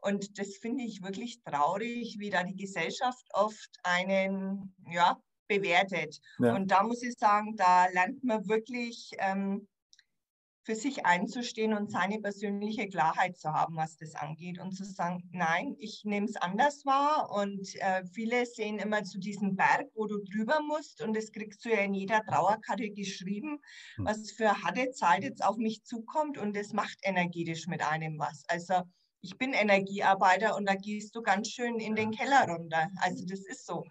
Und 0.01 0.39
das 0.39 0.57
finde 0.57 0.83
ich 0.83 1.03
wirklich 1.03 1.41
traurig, 1.43 2.17
wie 2.19 2.29
da 2.29 2.43
die 2.43 2.55
Gesellschaft 2.55 3.25
oft 3.33 3.69
einen 3.83 4.75
ja, 4.89 5.21
bewertet. 5.47 6.19
Ja. 6.39 6.55
Und 6.55 6.71
da 6.71 6.83
muss 6.83 7.03
ich 7.03 7.13
sagen, 7.17 7.55
da 7.55 7.87
lernt 7.87 8.23
man 8.23 8.47
wirklich 8.47 9.11
ähm, 9.19 9.67
für 10.63 10.75
sich 10.75 11.05
einzustehen 11.05 11.73
und 11.73 11.91
seine 11.91 12.19
persönliche 12.19 12.87
Klarheit 12.87 13.37
zu 13.37 13.51
haben, 13.51 13.75
was 13.75 13.97
das 13.97 14.15
angeht 14.15 14.59
und 14.59 14.73
zu 14.73 14.85
sagen, 14.85 15.27
nein, 15.31 15.75
ich 15.79 16.03
nehme 16.05 16.27
es 16.27 16.35
anders 16.35 16.85
wahr 16.85 17.31
und 17.31 17.75
äh, 17.81 18.05
viele 18.13 18.45
sehen 18.45 18.77
immer 18.77 19.03
zu 19.03 19.19
diesem 19.19 19.55
Berg, 19.55 19.87
wo 19.95 20.05
du 20.05 20.19
drüber 20.19 20.59
musst 20.61 21.01
und 21.01 21.15
das 21.15 21.31
kriegst 21.31 21.65
du 21.65 21.69
ja 21.69 21.79
in 21.79 21.95
jeder 21.95 22.23
Trauerkarte 22.23 22.91
geschrieben, 22.91 23.59
hm. 23.95 24.05
was 24.05 24.31
für 24.31 24.63
harte 24.63 24.91
Zeit 24.91 25.23
jetzt 25.23 25.43
auf 25.43 25.57
mich 25.57 25.83
zukommt 25.83 26.37
und 26.37 26.55
das 26.55 26.73
macht 26.73 26.99
energetisch 27.01 27.67
mit 27.67 27.81
einem 27.83 28.19
was. 28.19 28.43
Also 28.47 28.83
ich 29.21 29.37
bin 29.37 29.53
Energiearbeiter 29.53 30.55
und 30.55 30.67
da 30.67 30.75
gehst 30.75 31.15
du 31.15 31.21
ganz 31.21 31.49
schön 31.49 31.79
in 31.79 31.95
den 31.95 32.11
Keller 32.11 32.47
runter. 32.47 32.89
Also 33.01 33.25
das 33.25 33.39
ist 33.41 33.65
so. 33.65 33.85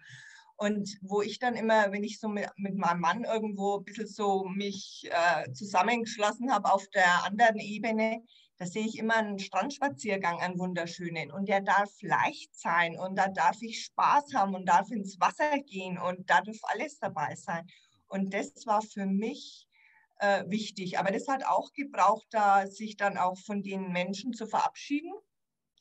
Und 0.57 0.97
wo 1.01 1.21
ich 1.21 1.39
dann 1.39 1.55
immer, 1.55 1.91
wenn 1.91 2.03
ich 2.03 2.19
so 2.19 2.27
mit, 2.27 2.47
mit 2.57 2.75
meinem 2.75 2.99
Mann 2.99 3.23
irgendwo 3.23 3.77
ein 3.77 3.83
bisschen 3.83 4.07
so 4.07 4.43
mich 4.43 5.09
äh, 5.09 5.51
zusammengeschlossen 5.53 6.53
habe 6.53 6.71
auf 6.71 6.87
der 6.89 7.23
anderen 7.25 7.57
Ebene, 7.57 8.23
da 8.57 8.67
sehe 8.67 8.85
ich 8.85 8.99
immer 8.99 9.15
einen 9.15 9.39
Strandspaziergang, 9.39 10.39
einen 10.39 10.59
wunderschönen. 10.59 11.31
Und 11.31 11.49
der 11.49 11.61
darf 11.61 11.89
leicht 12.01 12.55
sein 12.55 12.95
und 12.95 13.15
da 13.15 13.27
darf 13.27 13.59
ich 13.61 13.85
Spaß 13.85 14.35
haben 14.35 14.53
und 14.53 14.67
darf 14.67 14.91
ins 14.91 15.19
Wasser 15.19 15.57
gehen 15.57 15.97
und 15.97 16.29
da 16.29 16.41
darf 16.41 16.57
alles 16.63 16.99
dabei 16.99 17.33
sein. 17.33 17.65
Und 18.07 18.31
das 18.31 18.67
war 18.67 18.83
für 18.83 19.07
mich 19.07 19.67
äh, 20.21 20.43
wichtig. 20.47 20.97
Aber 20.97 21.11
das 21.11 21.27
hat 21.27 21.45
auch 21.45 21.73
gebraucht, 21.73 22.27
da 22.31 22.65
sich 22.67 22.95
dann 22.95 23.17
auch 23.17 23.37
von 23.37 23.61
den 23.61 23.91
Menschen 23.91 24.33
zu 24.33 24.47
verabschieden 24.47 25.11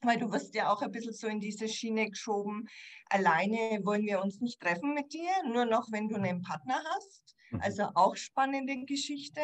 weil 0.02 0.18
du 0.18 0.30
wirst 0.32 0.54
ja 0.54 0.72
auch 0.72 0.82
ein 0.82 0.92
bisschen 0.92 1.12
so 1.12 1.26
in 1.26 1.40
diese 1.40 1.68
Schiene 1.68 2.08
geschoben. 2.08 2.66
Alleine 3.08 3.80
wollen 3.84 4.06
wir 4.06 4.22
uns 4.22 4.40
nicht 4.40 4.60
treffen 4.60 4.94
mit 4.94 5.12
dir, 5.12 5.30
nur 5.46 5.66
noch, 5.66 5.90
wenn 5.92 6.08
du 6.08 6.16
einen 6.16 6.42
Partner 6.42 6.82
hast. 6.94 7.36
Mhm. 7.50 7.60
Also 7.60 7.82
auch 7.94 8.16
spannende 8.16 8.84
Geschichte. 8.84 9.42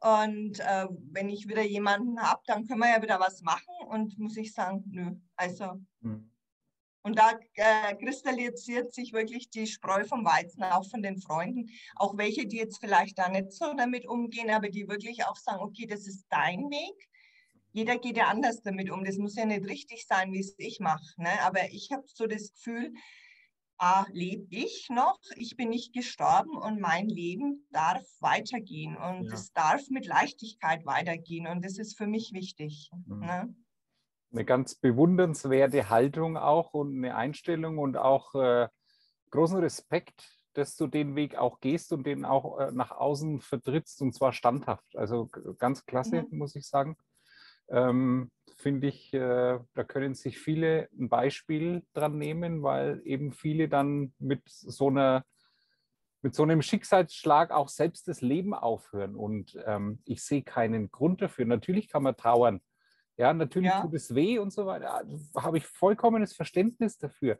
Und 0.00 0.60
äh, 0.60 0.86
wenn 1.10 1.28
ich 1.28 1.48
wieder 1.48 1.62
jemanden 1.62 2.20
habe, 2.20 2.42
dann 2.46 2.66
können 2.66 2.80
wir 2.80 2.90
ja 2.90 3.02
wieder 3.02 3.18
was 3.18 3.42
machen. 3.42 3.74
Und 3.88 4.18
muss 4.18 4.36
ich 4.36 4.52
sagen, 4.52 4.84
nö. 4.86 5.16
Also. 5.36 5.80
Mhm. 6.00 6.30
Und 7.02 7.18
da 7.18 7.32
äh, 7.54 7.94
kristallisiert 7.96 8.92
sich 8.92 9.12
wirklich 9.12 9.50
die 9.50 9.66
Spreu 9.66 10.04
vom 10.04 10.24
Weizen, 10.24 10.62
auch 10.64 10.88
von 10.88 11.02
den 11.02 11.18
Freunden. 11.18 11.70
Auch 11.96 12.16
welche, 12.16 12.46
die 12.46 12.56
jetzt 12.56 12.80
vielleicht 12.80 13.18
da 13.18 13.28
nicht 13.28 13.52
so 13.52 13.72
damit 13.74 14.06
umgehen, 14.06 14.50
aber 14.50 14.68
die 14.68 14.88
wirklich 14.88 15.24
auch 15.24 15.36
sagen, 15.36 15.62
okay, 15.62 15.86
das 15.86 16.06
ist 16.06 16.26
dein 16.28 16.70
Weg 16.70 17.08
jeder 17.72 17.98
geht 17.98 18.16
ja 18.16 18.26
anders 18.28 18.62
damit 18.62 18.90
um. 18.90 19.04
Das 19.04 19.18
muss 19.18 19.36
ja 19.36 19.44
nicht 19.44 19.66
richtig 19.66 20.06
sein, 20.06 20.32
wie 20.32 20.40
es 20.40 20.54
ich 20.58 20.80
mache. 20.80 21.04
Ne? 21.16 21.40
Aber 21.42 21.70
ich 21.70 21.92
habe 21.92 22.02
so 22.06 22.26
das 22.26 22.52
Gefühl, 22.52 22.92
A, 23.80 24.04
lebe 24.10 24.44
ich 24.50 24.88
noch, 24.90 25.20
ich 25.36 25.56
bin 25.56 25.68
nicht 25.68 25.92
gestorben 25.92 26.56
und 26.56 26.80
mein 26.80 27.08
Leben 27.08 27.64
darf 27.70 28.02
weitergehen 28.18 28.96
und 28.96 29.26
ja. 29.26 29.34
es 29.34 29.52
darf 29.52 29.88
mit 29.88 30.04
Leichtigkeit 30.04 30.84
weitergehen 30.84 31.46
und 31.46 31.64
das 31.64 31.78
ist 31.78 31.96
für 31.96 32.08
mich 32.08 32.32
wichtig. 32.32 32.90
Mhm. 33.06 33.20
Ne? 33.20 33.54
Eine 34.32 34.44
ganz 34.44 34.74
bewundernswerte 34.74 35.88
Haltung 35.88 36.36
auch 36.36 36.74
und 36.74 36.96
eine 36.96 37.16
Einstellung 37.16 37.78
und 37.78 37.96
auch 37.96 38.34
äh, 38.34 38.68
großen 39.30 39.58
Respekt, 39.58 40.28
dass 40.54 40.76
du 40.76 40.86
den 40.86 41.16
Weg 41.16 41.36
auch 41.36 41.60
gehst 41.60 41.92
und 41.92 42.06
den 42.06 42.24
auch 42.24 42.58
äh, 42.58 42.72
nach 42.72 42.90
außen 42.90 43.40
vertrittst 43.40 44.02
und 44.02 44.14
zwar 44.14 44.32
standhaft. 44.32 44.96
Also 44.96 45.28
ganz 45.58 45.86
klasse, 45.86 46.26
mhm. 46.30 46.38
muss 46.38 46.56
ich 46.56 46.66
sagen 46.66 46.96
ähm, 47.70 48.30
finde 48.56 48.88
ich, 48.88 49.12
äh, 49.14 49.58
da 49.74 49.84
können 49.84 50.14
sich 50.14 50.38
viele 50.38 50.88
ein 50.98 51.08
Beispiel 51.08 51.84
dran 51.92 52.18
nehmen, 52.18 52.62
weil 52.62 53.00
eben 53.04 53.32
viele 53.32 53.68
dann 53.68 54.12
mit 54.18 54.42
so 54.46 54.88
einer 54.88 55.24
mit 56.20 56.34
so 56.34 56.42
einem 56.42 56.62
Schicksalsschlag 56.62 57.52
auch 57.52 57.68
selbst 57.68 58.08
das 58.08 58.22
Leben 58.22 58.52
aufhören. 58.52 59.14
Und 59.14 59.56
ähm, 59.66 60.00
ich 60.04 60.24
sehe 60.24 60.42
keinen 60.42 60.90
Grund 60.90 61.22
dafür. 61.22 61.44
Natürlich 61.44 61.88
kann 61.88 62.02
man 62.02 62.16
trauern. 62.16 62.60
Ja, 63.18 63.34
natürlich 63.34 63.70
ja. 63.70 63.82
tut 63.82 63.94
es 63.94 64.14
weh 64.14 64.38
und 64.38 64.52
so 64.52 64.64
weiter. 64.64 65.04
Da 65.34 65.42
habe 65.42 65.58
ich 65.58 65.66
vollkommenes 65.66 66.32
Verständnis 66.32 66.96
dafür. 66.98 67.38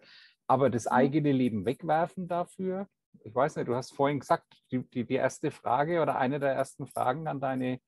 Aber 0.49 0.71
das 0.71 0.87
mhm. 0.87 0.93
eigene 0.93 1.33
Leben 1.33 1.65
wegwerfen 1.65 2.27
dafür, 2.27 2.89
ich 3.25 3.35
weiß 3.35 3.57
nicht, 3.57 3.69
du 3.69 3.75
hast 3.75 3.95
vorhin 3.95 4.21
gesagt, 4.21 4.45
die, 4.71 4.83
die, 4.91 5.05
die 5.05 5.15
erste 5.15 5.51
Frage 5.51 6.03
oder 6.03 6.19
eine 6.19 6.41
der 6.41 6.53
ersten 6.53 6.87
Fragen 6.87 7.27
an 7.29 7.41
deine 7.41 7.81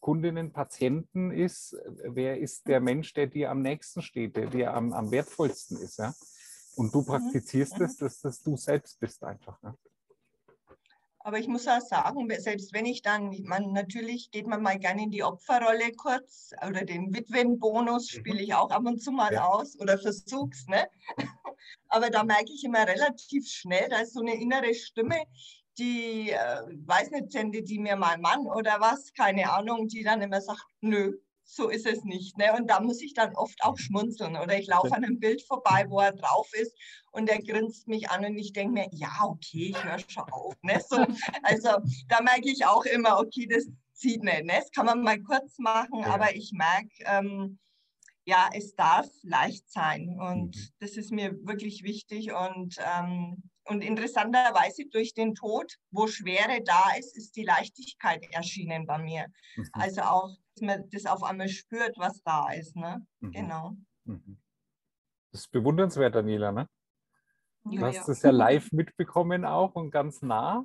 Kundinnen, 0.00 0.52
Patienten 0.52 1.32
ist, 1.32 1.76
wer 2.04 2.38
ist 2.38 2.68
der 2.68 2.80
Mensch, 2.80 3.12
der 3.14 3.26
dir 3.26 3.50
am 3.50 3.62
nächsten 3.62 4.02
steht, 4.02 4.36
der 4.36 4.46
dir 4.46 4.74
am, 4.74 4.92
am 4.92 5.10
wertvollsten 5.10 5.78
ist. 5.78 5.98
Ja? 5.98 6.14
Und 6.76 6.94
du 6.94 7.00
mhm. 7.00 7.06
praktizierst 7.06 7.80
es, 7.80 7.96
dass 7.96 8.20
das 8.20 8.42
du 8.42 8.56
selbst 8.56 9.00
bist 9.00 9.24
einfach. 9.24 9.60
Ja? 9.62 9.74
Aber 11.20 11.38
ich 11.38 11.48
muss 11.48 11.66
auch 11.66 11.80
sagen, 11.80 12.28
selbst 12.38 12.72
wenn 12.72 12.86
ich 12.86 13.02
dann, 13.02 13.34
man 13.42 13.72
natürlich 13.72 14.30
geht 14.30 14.46
man 14.46 14.62
mal 14.62 14.78
gerne 14.78 15.02
in 15.02 15.10
die 15.10 15.24
Opferrolle 15.24 15.92
kurz 15.92 16.52
oder 16.66 16.84
den 16.84 17.14
Witwenbonus 17.14 18.12
mhm. 18.12 18.18
spiele 18.18 18.42
ich 18.42 18.54
auch 18.54 18.70
ab 18.70 18.86
und 18.86 19.02
zu 19.02 19.10
mal 19.10 19.32
ja. 19.32 19.44
aus 19.44 19.78
oder 19.80 19.98
versuch's, 19.98 20.66
ne? 20.68 20.88
Aber 21.88 22.10
da 22.10 22.22
merke 22.22 22.52
ich 22.52 22.64
immer 22.64 22.86
relativ 22.86 23.48
schnell, 23.48 23.88
da 23.88 24.00
ist 24.00 24.14
so 24.14 24.20
eine 24.20 24.40
innere 24.40 24.74
Stimme, 24.74 25.16
die, 25.78 26.30
äh, 26.30 26.62
weiß 26.86 27.10
nicht, 27.10 27.32
sendet 27.32 27.68
die 27.68 27.78
mir 27.78 27.96
mal 27.96 28.18
Mann 28.18 28.46
oder 28.46 28.80
was, 28.80 29.12
keine 29.12 29.52
Ahnung, 29.52 29.88
die 29.88 30.02
dann 30.02 30.22
immer 30.22 30.40
sagt, 30.40 30.64
nö, 30.80 31.16
so 31.50 31.70
ist 31.70 31.86
es 31.86 32.04
nicht. 32.04 32.36
Ne? 32.36 32.52
Und 32.54 32.68
da 32.68 32.80
muss 32.80 33.00
ich 33.00 33.14
dann 33.14 33.34
oft 33.34 33.62
auch 33.62 33.78
schmunzeln. 33.78 34.36
Oder 34.36 34.58
ich 34.58 34.66
laufe 34.66 34.94
an 34.94 35.04
einem 35.04 35.18
Bild 35.18 35.42
vorbei, 35.42 35.86
wo 35.88 35.98
er 36.00 36.12
drauf 36.12 36.52
ist 36.52 36.76
und 37.10 37.28
er 37.28 37.42
grinst 37.42 37.88
mich 37.88 38.10
an 38.10 38.24
und 38.24 38.36
ich 38.36 38.52
denke 38.52 38.74
mir, 38.74 38.88
ja, 38.92 39.24
okay, 39.24 39.70
ich 39.70 39.84
höre 39.84 39.98
schon 39.98 40.24
auf. 40.30 40.54
Ne? 40.62 40.80
So, 40.86 40.96
also 41.42 41.70
da 42.08 42.20
merke 42.22 42.50
ich 42.50 42.66
auch 42.66 42.84
immer, 42.84 43.18
okay, 43.18 43.46
das 43.46 43.66
zieht 43.94 44.22
nicht. 44.22 44.44
Ne? 44.44 44.54
Das 44.58 44.70
kann 44.70 44.86
man 44.86 45.02
mal 45.02 45.20
kurz 45.20 45.58
machen, 45.58 46.00
ja. 46.00 46.14
aber 46.14 46.36
ich 46.36 46.52
merke, 46.52 46.90
ähm, 47.06 47.58
ja, 48.26 48.50
es 48.52 48.74
darf 48.74 49.08
leicht 49.22 49.70
sein 49.70 50.18
und 50.20 50.54
mhm. 50.54 50.68
das 50.80 50.98
ist 50.98 51.10
mir 51.10 51.34
wirklich 51.46 51.82
wichtig 51.82 52.30
und 52.32 52.76
ähm, 52.78 53.42
und 53.68 53.82
interessanterweise 53.82 54.86
durch 54.86 55.14
den 55.14 55.34
Tod, 55.34 55.76
wo 55.90 56.06
Schwere 56.06 56.62
da 56.64 56.92
ist, 56.98 57.16
ist 57.16 57.36
die 57.36 57.44
Leichtigkeit 57.44 58.24
erschienen 58.32 58.86
bei 58.86 58.98
mir. 58.98 59.26
Mhm. 59.56 59.68
Also 59.72 60.02
auch, 60.02 60.36
dass 60.54 60.62
man 60.62 60.88
das 60.90 61.06
auf 61.06 61.22
einmal 61.22 61.48
spürt, 61.48 61.96
was 61.98 62.22
da 62.22 62.50
ist. 62.52 62.76
Ne? 62.76 63.06
Mhm. 63.20 63.30
Genau. 63.32 63.76
Mhm. 64.04 64.38
Das 65.32 65.42
ist 65.42 65.50
bewundernswert, 65.50 66.14
Daniela. 66.14 66.52
Ne? 66.52 66.68
Du 67.64 67.74
ja, 67.74 67.82
hast 67.82 67.96
ja. 67.96 68.04
das 68.06 68.22
ja 68.22 68.30
live 68.30 68.72
mitbekommen 68.72 69.44
auch 69.44 69.74
und 69.74 69.90
ganz 69.90 70.22
nah. 70.22 70.64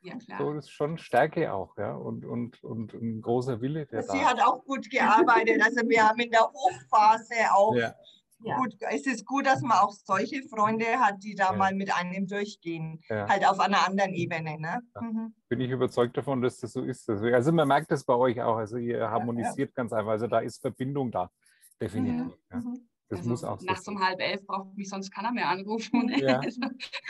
Ja, 0.00 0.16
klar. 0.16 0.38
So, 0.38 0.54
das 0.54 0.66
ist 0.66 0.70
schon 0.70 0.96
Stärke 0.96 1.52
auch, 1.52 1.76
ja, 1.76 1.92
und, 1.92 2.24
und, 2.24 2.62
und 2.62 2.94
ein 2.94 3.20
großer 3.20 3.60
Wille. 3.60 3.84
Der 3.86 4.04
Sie 4.04 4.16
da 4.16 4.30
hat 4.30 4.40
auch 4.40 4.64
gut 4.64 4.88
gearbeitet. 4.88 5.60
Also 5.60 5.80
wir 5.88 6.08
haben 6.08 6.20
in 6.20 6.30
der 6.30 6.48
Hochphase 6.48 7.52
auch 7.52 7.74
ja 7.74 7.92
ja. 8.40 8.56
gut, 8.56 8.76
es 8.90 9.06
ist 9.06 9.24
gut, 9.24 9.46
dass 9.46 9.62
man 9.62 9.78
auch 9.78 9.92
solche 9.92 10.42
Freunde 10.44 10.86
hat, 10.98 11.22
die 11.22 11.34
da 11.34 11.50
ja. 11.50 11.56
mal 11.56 11.74
mit 11.74 11.94
einem 11.94 12.26
durchgehen, 12.26 13.00
ja. 13.08 13.28
halt 13.28 13.46
auf 13.46 13.58
einer 13.60 13.86
anderen 13.86 14.12
Ebene. 14.14 14.58
Ne? 14.58 14.80
Mhm. 15.00 15.34
Bin 15.48 15.60
ich 15.60 15.70
überzeugt 15.70 16.16
davon, 16.16 16.42
dass 16.42 16.58
das 16.58 16.72
so 16.72 16.82
ist. 16.82 17.08
Also 17.10 17.52
man 17.52 17.68
merkt 17.68 17.90
das 17.90 18.04
bei 18.04 18.14
euch 18.14 18.40
auch, 18.40 18.56
also 18.56 18.76
ihr 18.76 19.10
harmonisiert 19.10 19.74
ganz 19.74 19.92
einfach, 19.92 20.12
also 20.12 20.26
da 20.26 20.40
ist 20.40 20.60
Verbindung 20.60 21.10
da, 21.10 21.30
definitiv. 21.80 22.36
Mhm. 22.50 22.88
Das 23.08 23.20
also 23.20 23.30
muss 23.30 23.44
auch 23.44 23.60
Nachts 23.62 23.84
so 23.84 23.92
um 23.92 24.00
halb 24.04 24.20
elf 24.20 24.44
braucht 24.46 24.76
mich 24.76 24.88
sonst 24.88 25.10
keiner 25.10 25.32
mehr 25.32 25.48
anrufen. 25.48 26.08
Ja, 26.18 26.40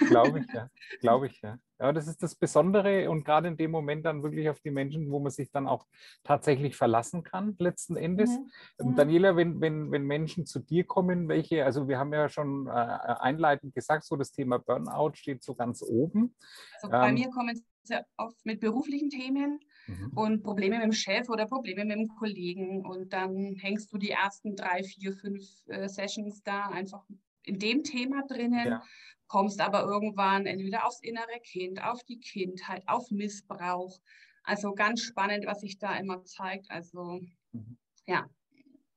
glaube 0.06 0.40
ich, 0.40 0.52
ja. 0.52 0.68
Glaube 1.00 1.26
ich, 1.26 1.40
ja. 1.40 1.58
Ja, 1.80 1.92
das 1.92 2.08
ist 2.08 2.22
das 2.22 2.34
Besondere 2.34 3.08
und 3.08 3.24
gerade 3.24 3.48
in 3.48 3.56
dem 3.56 3.70
Moment 3.70 4.04
dann 4.04 4.22
wirklich 4.22 4.48
auf 4.48 4.60
die 4.60 4.70
Menschen, 4.70 5.10
wo 5.10 5.20
man 5.20 5.30
sich 5.30 5.50
dann 5.50 5.68
auch 5.68 5.86
tatsächlich 6.24 6.76
verlassen 6.76 7.22
kann, 7.22 7.54
letzten 7.58 7.96
Endes. 7.96 8.30
Mhm. 8.30 8.50
Ähm, 8.80 8.86
mhm. 8.90 8.96
Daniela, 8.96 9.36
wenn, 9.36 9.60
wenn, 9.60 9.90
wenn 9.90 10.02
Menschen 10.04 10.44
zu 10.44 10.58
dir 10.58 10.84
kommen, 10.84 11.28
welche, 11.28 11.64
also 11.64 11.88
wir 11.88 11.98
haben 11.98 12.12
ja 12.12 12.28
schon 12.28 12.66
äh, 12.66 12.70
einleitend 12.70 13.74
gesagt, 13.74 14.04
so 14.04 14.16
das 14.16 14.32
Thema 14.32 14.58
Burnout 14.58 15.12
steht 15.14 15.42
so 15.42 15.54
ganz 15.54 15.82
oben. 15.82 16.34
Also 16.74 16.90
bei 16.90 17.08
ähm, 17.08 17.14
mir 17.14 17.30
kommen 17.30 17.60
sehr 17.84 18.06
oft 18.16 18.44
mit 18.44 18.60
beruflichen 18.60 19.08
Themen 19.08 19.60
mhm. 19.88 20.12
und 20.14 20.42
Probleme 20.42 20.76
mit 20.76 20.84
dem 20.84 20.92
Chef 20.92 21.28
oder 21.28 21.46
Probleme 21.46 21.84
mit 21.84 21.96
dem 21.96 22.08
Kollegen. 22.08 22.84
Und 22.86 23.12
dann 23.12 23.56
hängst 23.56 23.92
du 23.92 23.98
die 23.98 24.10
ersten 24.10 24.54
drei, 24.54 24.82
vier, 24.82 25.12
fünf 25.12 25.44
äh, 25.66 25.88
Sessions 25.88 26.42
da 26.42 26.68
einfach 26.68 27.04
in 27.44 27.58
dem 27.58 27.82
Thema 27.82 28.26
drinnen, 28.26 28.66
ja. 28.66 28.82
kommst 29.26 29.60
aber 29.60 29.82
irgendwann 29.84 30.46
entweder 30.46 30.86
aufs 30.86 31.00
innere 31.00 31.40
Kind, 31.42 31.82
auf 31.82 32.04
die 32.04 32.20
Kindheit, 32.20 32.82
auf 32.86 33.10
Missbrauch. 33.10 33.98
Also 34.42 34.74
ganz 34.74 35.02
spannend, 35.02 35.46
was 35.46 35.60
sich 35.60 35.78
da 35.78 35.96
immer 35.96 36.22
zeigt. 36.24 36.70
Also 36.70 37.20
mhm. 37.52 37.78
ja, 38.06 38.28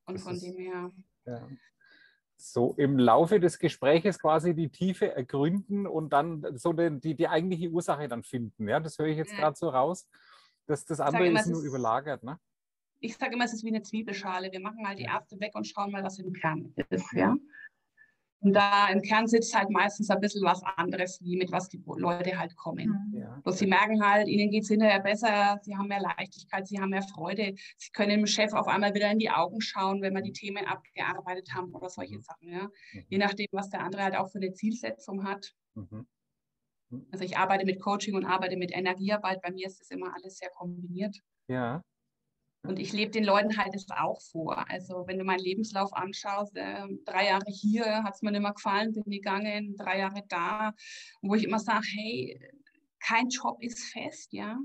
und 0.06 0.16
das 0.16 0.24
von 0.24 0.36
ist, 0.36 0.44
dem 0.44 0.58
her. 0.58 0.92
Ja 1.26 1.48
so 2.42 2.74
im 2.78 2.98
Laufe 2.98 3.40
des 3.40 3.60
Gespräches 3.60 4.20
quasi 4.20 4.54
die 4.54 4.70
Tiefe 4.70 5.14
ergründen 5.16 5.86
und 5.86 6.12
dann 6.12 6.58
so 6.58 6.74
die, 6.74 7.16
die, 7.16 7.28
eigentliche 7.28 7.70
Ursache 7.70 8.08
dann 8.08 8.24
finden. 8.24 8.68
Ja, 8.68 8.80
das 8.80 8.98
höre 8.98 9.08
ich 9.08 9.18
jetzt 9.18 9.36
gerade 9.36 9.56
so 9.56 9.70
raus, 9.70 10.08
dass 10.68 10.86
das 10.86 11.00
andere 11.00 11.28
immer, 11.28 11.40
ist 11.40 11.48
nur 11.48 11.62
ist, 11.62 11.68
überlagert. 11.68 12.24
Ne? 12.24 12.40
Ich 13.00 13.18
sage 13.18 13.34
immer, 13.34 13.46
es 13.46 13.54
ist 13.54 13.64
wie 13.64 13.70
eine 13.70 13.82
Zwiebelschale. 13.82 14.52
Wir 14.52 14.60
machen 14.60 14.82
mal 14.82 14.96
die 14.96 15.04
Erste 15.04 15.40
weg 15.40 15.56
und 15.56 15.68
schauen 15.68 15.92
mal, 15.92 16.04
was 16.04 16.20
im 16.20 16.34
Kern 16.34 16.74
ist. 16.90 17.12
Ja? 17.14 17.36
Und 18.42 18.54
da 18.54 18.90
im 18.90 19.04
Kern 19.04 19.28
sitzt 19.28 19.56
halt 19.56 19.70
meistens 19.70 20.10
ein 20.10 20.20
bisschen 20.20 20.44
was 20.44 20.64
anderes, 20.76 21.20
wie 21.22 21.38
mit 21.38 21.52
was 21.52 21.70
die 21.70 21.82
Leute 21.86 22.38
halt 22.40 22.56
kommen. 22.56 23.14
Ja. 23.14 23.40
Bloß 23.44 23.60
sie 23.60 23.68
merken 23.68 24.04
halt, 24.04 24.28
ihnen 24.28 24.50
geht 24.50 24.64
es 24.64 24.70
hinterher 24.70 25.00
besser, 25.00 25.60
sie 25.62 25.78
haben 25.78 25.88
mehr 25.88 26.02
Leichtigkeit, 26.02 26.68
sie 26.68 26.80
haben 26.80 26.90
mehr 26.90 27.04
Freude, 27.04 27.54
sie 27.78 27.92
können 27.92 28.10
dem 28.10 28.26
Chef 28.26 28.54
auf 28.54 28.68
einmal 28.68 28.96
wieder 28.96 29.12
in 29.12 29.20
die 29.20 29.30
Augen 29.30 29.62
schauen, 29.62 30.02
wenn 30.02 30.16
wir 30.16 30.24
die 30.24 30.32
Themen 30.32 30.66
abgearbeitet 30.66 31.54
haben 31.54 31.72
oder 31.76 31.90
solche 31.90 32.18
mhm. 32.18 32.24
Sachen. 32.24 32.50
Ja. 32.50 32.64
Mhm. 32.64 33.06
Je 33.10 33.18
nachdem, 33.20 33.48
was 33.52 33.70
der 33.70 33.82
andere 33.82 34.04
halt 34.04 34.16
auch 34.16 34.32
für 34.32 34.40
eine 34.40 34.54
Zielsetzung 34.54 35.24
hat. 35.24 35.54
Mhm. 35.76 36.08
Also 37.12 37.24
ich 37.24 37.38
arbeite 37.38 37.66
mit 37.66 37.80
Coaching 37.82 38.16
und 38.16 38.26
arbeite 38.26 38.58
mit 38.58 38.72
Energiearbeit. 38.72 39.42
Bei 39.42 39.52
mir 39.52 39.68
ist 39.68 39.80
das 39.80 39.92
immer 39.92 40.14
alles 40.14 40.38
sehr 40.38 40.50
kombiniert. 40.50 41.18
Ja. 41.48 41.82
Und 42.64 42.78
ich 42.78 42.94
lebe 42.94 43.12
den 43.12 43.24
Leuten 43.24 43.58
halt 43.58 43.74
das 43.74 43.88
auch 43.90 44.22
vor. 44.22 44.70
Also 44.70 45.06
wenn 45.08 45.18
du 45.18 45.24
meinen 45.24 45.40
Lebenslauf 45.40 45.94
anschaust, 45.94 46.56
äh, 46.56 46.88
drei 47.06 47.28
Jahre 47.28 47.50
hier 47.50 48.04
hat 48.04 48.16
es 48.16 48.22
mir 48.22 48.32
nicht 48.32 48.42
mehr 48.42 48.54
gefallen, 48.54 48.94
bin 48.94 49.04
gegangen, 49.06 49.76
drei 49.78 50.00
Jahre 50.00 50.24
da, 50.28 50.74
wo 51.22 51.34
ich 51.34 51.44
immer 51.44 51.60
sage, 51.60 51.88
hey, 51.96 52.40
kein 53.00 53.30
Job 53.30 53.58
ist 53.62 53.92
fest, 53.92 54.32
ja. 54.32 54.60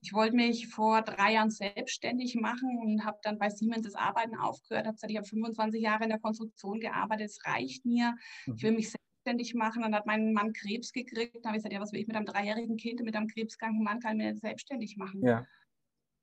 Ich 0.00 0.12
wollte 0.12 0.36
mich 0.36 0.68
vor 0.68 1.02
drei 1.02 1.32
Jahren 1.32 1.50
selbstständig 1.50 2.36
machen 2.36 2.78
und 2.78 3.04
habe 3.04 3.18
dann 3.22 3.36
bei 3.36 3.50
Siemens 3.50 3.82
das 3.82 3.96
Arbeiten 3.96 4.36
aufgehört. 4.36 4.86
Habe 4.86 4.94
gesagt, 4.94 5.10
ich 5.10 5.16
habe 5.16 5.26
25 5.26 5.82
Jahre 5.82 6.04
in 6.04 6.10
der 6.10 6.20
Konstruktion 6.20 6.78
gearbeitet, 6.78 7.30
es 7.30 7.44
reicht 7.44 7.84
mir. 7.84 8.14
Ich 8.46 8.62
will 8.62 8.70
mhm. 8.70 8.76
mich 8.76 8.92
selbstständig 9.28 9.54
machen. 9.54 9.82
Dann 9.82 9.94
hat 9.94 10.06
mein 10.06 10.32
Mann 10.32 10.52
Krebs 10.52 10.92
gekriegt. 10.92 11.36
Dann 11.36 11.44
habe 11.46 11.56
ich 11.56 11.62
gesagt, 11.62 11.72
ja, 11.72 11.80
was 11.80 11.92
will 11.92 12.00
ich 12.00 12.06
mit 12.06 12.16
einem 12.16 12.26
dreijährigen 12.26 12.76
Kind, 12.76 13.00
mit 13.00 13.14
einem 13.14 13.28
krebskranken 13.28 13.82
Mann, 13.82 14.00
kann 14.00 14.18
ich 14.18 14.26
mir 14.26 14.36
selbstständig 14.36 14.96
machen. 14.96 15.22
Ja. 15.22 15.46